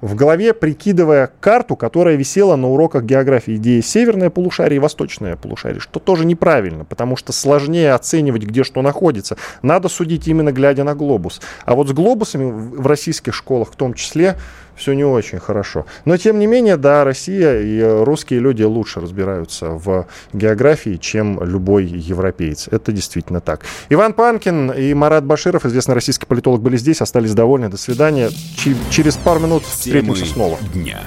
в 0.03 0.15
голове 0.15 0.53
прикидывая 0.53 1.31
карту, 1.39 1.77
которая 1.77 2.17
висела 2.17 2.57
на 2.57 2.67
уроках 2.67 3.03
географии, 3.03 3.53
где 3.53 3.81
северное 3.81 4.29
полушарие 4.29 4.75
и 4.75 4.79
восточное 4.79 5.37
полушарие, 5.37 5.79
что 5.79 6.01
тоже 6.01 6.25
неправильно, 6.25 6.83
потому 6.83 7.15
что 7.15 7.31
сложнее 7.31 7.93
оценивать, 7.93 8.43
где 8.43 8.65
что 8.65 8.81
находится. 8.81 9.37
Надо 9.61 9.87
судить 9.87 10.27
именно 10.27 10.51
глядя 10.51 10.83
на 10.83 10.93
глобус. 10.93 11.39
А 11.63 11.73
вот 11.73 11.87
с 11.87 11.93
глобусами 11.93 12.51
в 12.51 12.85
российских 12.85 13.33
школах 13.33 13.71
в 13.71 13.77
том 13.77 13.93
числе 13.93 14.35
все 14.75 14.93
не 14.93 15.03
очень 15.03 15.39
хорошо. 15.39 15.85
Но, 16.05 16.17
тем 16.17 16.39
не 16.39 16.47
менее, 16.47 16.77
да, 16.77 17.03
Россия 17.03 17.61
и 17.61 17.81
русские 18.03 18.39
люди 18.39 18.63
лучше 18.63 18.99
разбираются 19.01 19.69
в 19.69 20.07
географии, 20.33 20.97
чем 20.97 21.43
любой 21.43 21.85
европеец. 21.85 22.67
Это 22.71 22.91
действительно 22.91 23.39
так. 23.41 23.61
Иван 23.89 24.13
Панкин 24.13 24.71
и 24.71 24.93
Марат 24.93 25.23
Баширов, 25.25 25.65
известный 25.65 25.95
российский 25.95 26.25
политолог, 26.25 26.61
были 26.61 26.77
здесь, 26.77 27.01
остались 27.01 27.33
довольны. 27.33 27.69
До 27.69 27.77
свидания. 27.77 28.29
Ч- 28.57 28.75
через 28.89 29.15
пару 29.15 29.39
минут 29.39 29.63
встретимся 29.63 30.25
снова. 30.25 30.57
Дня. 30.73 31.01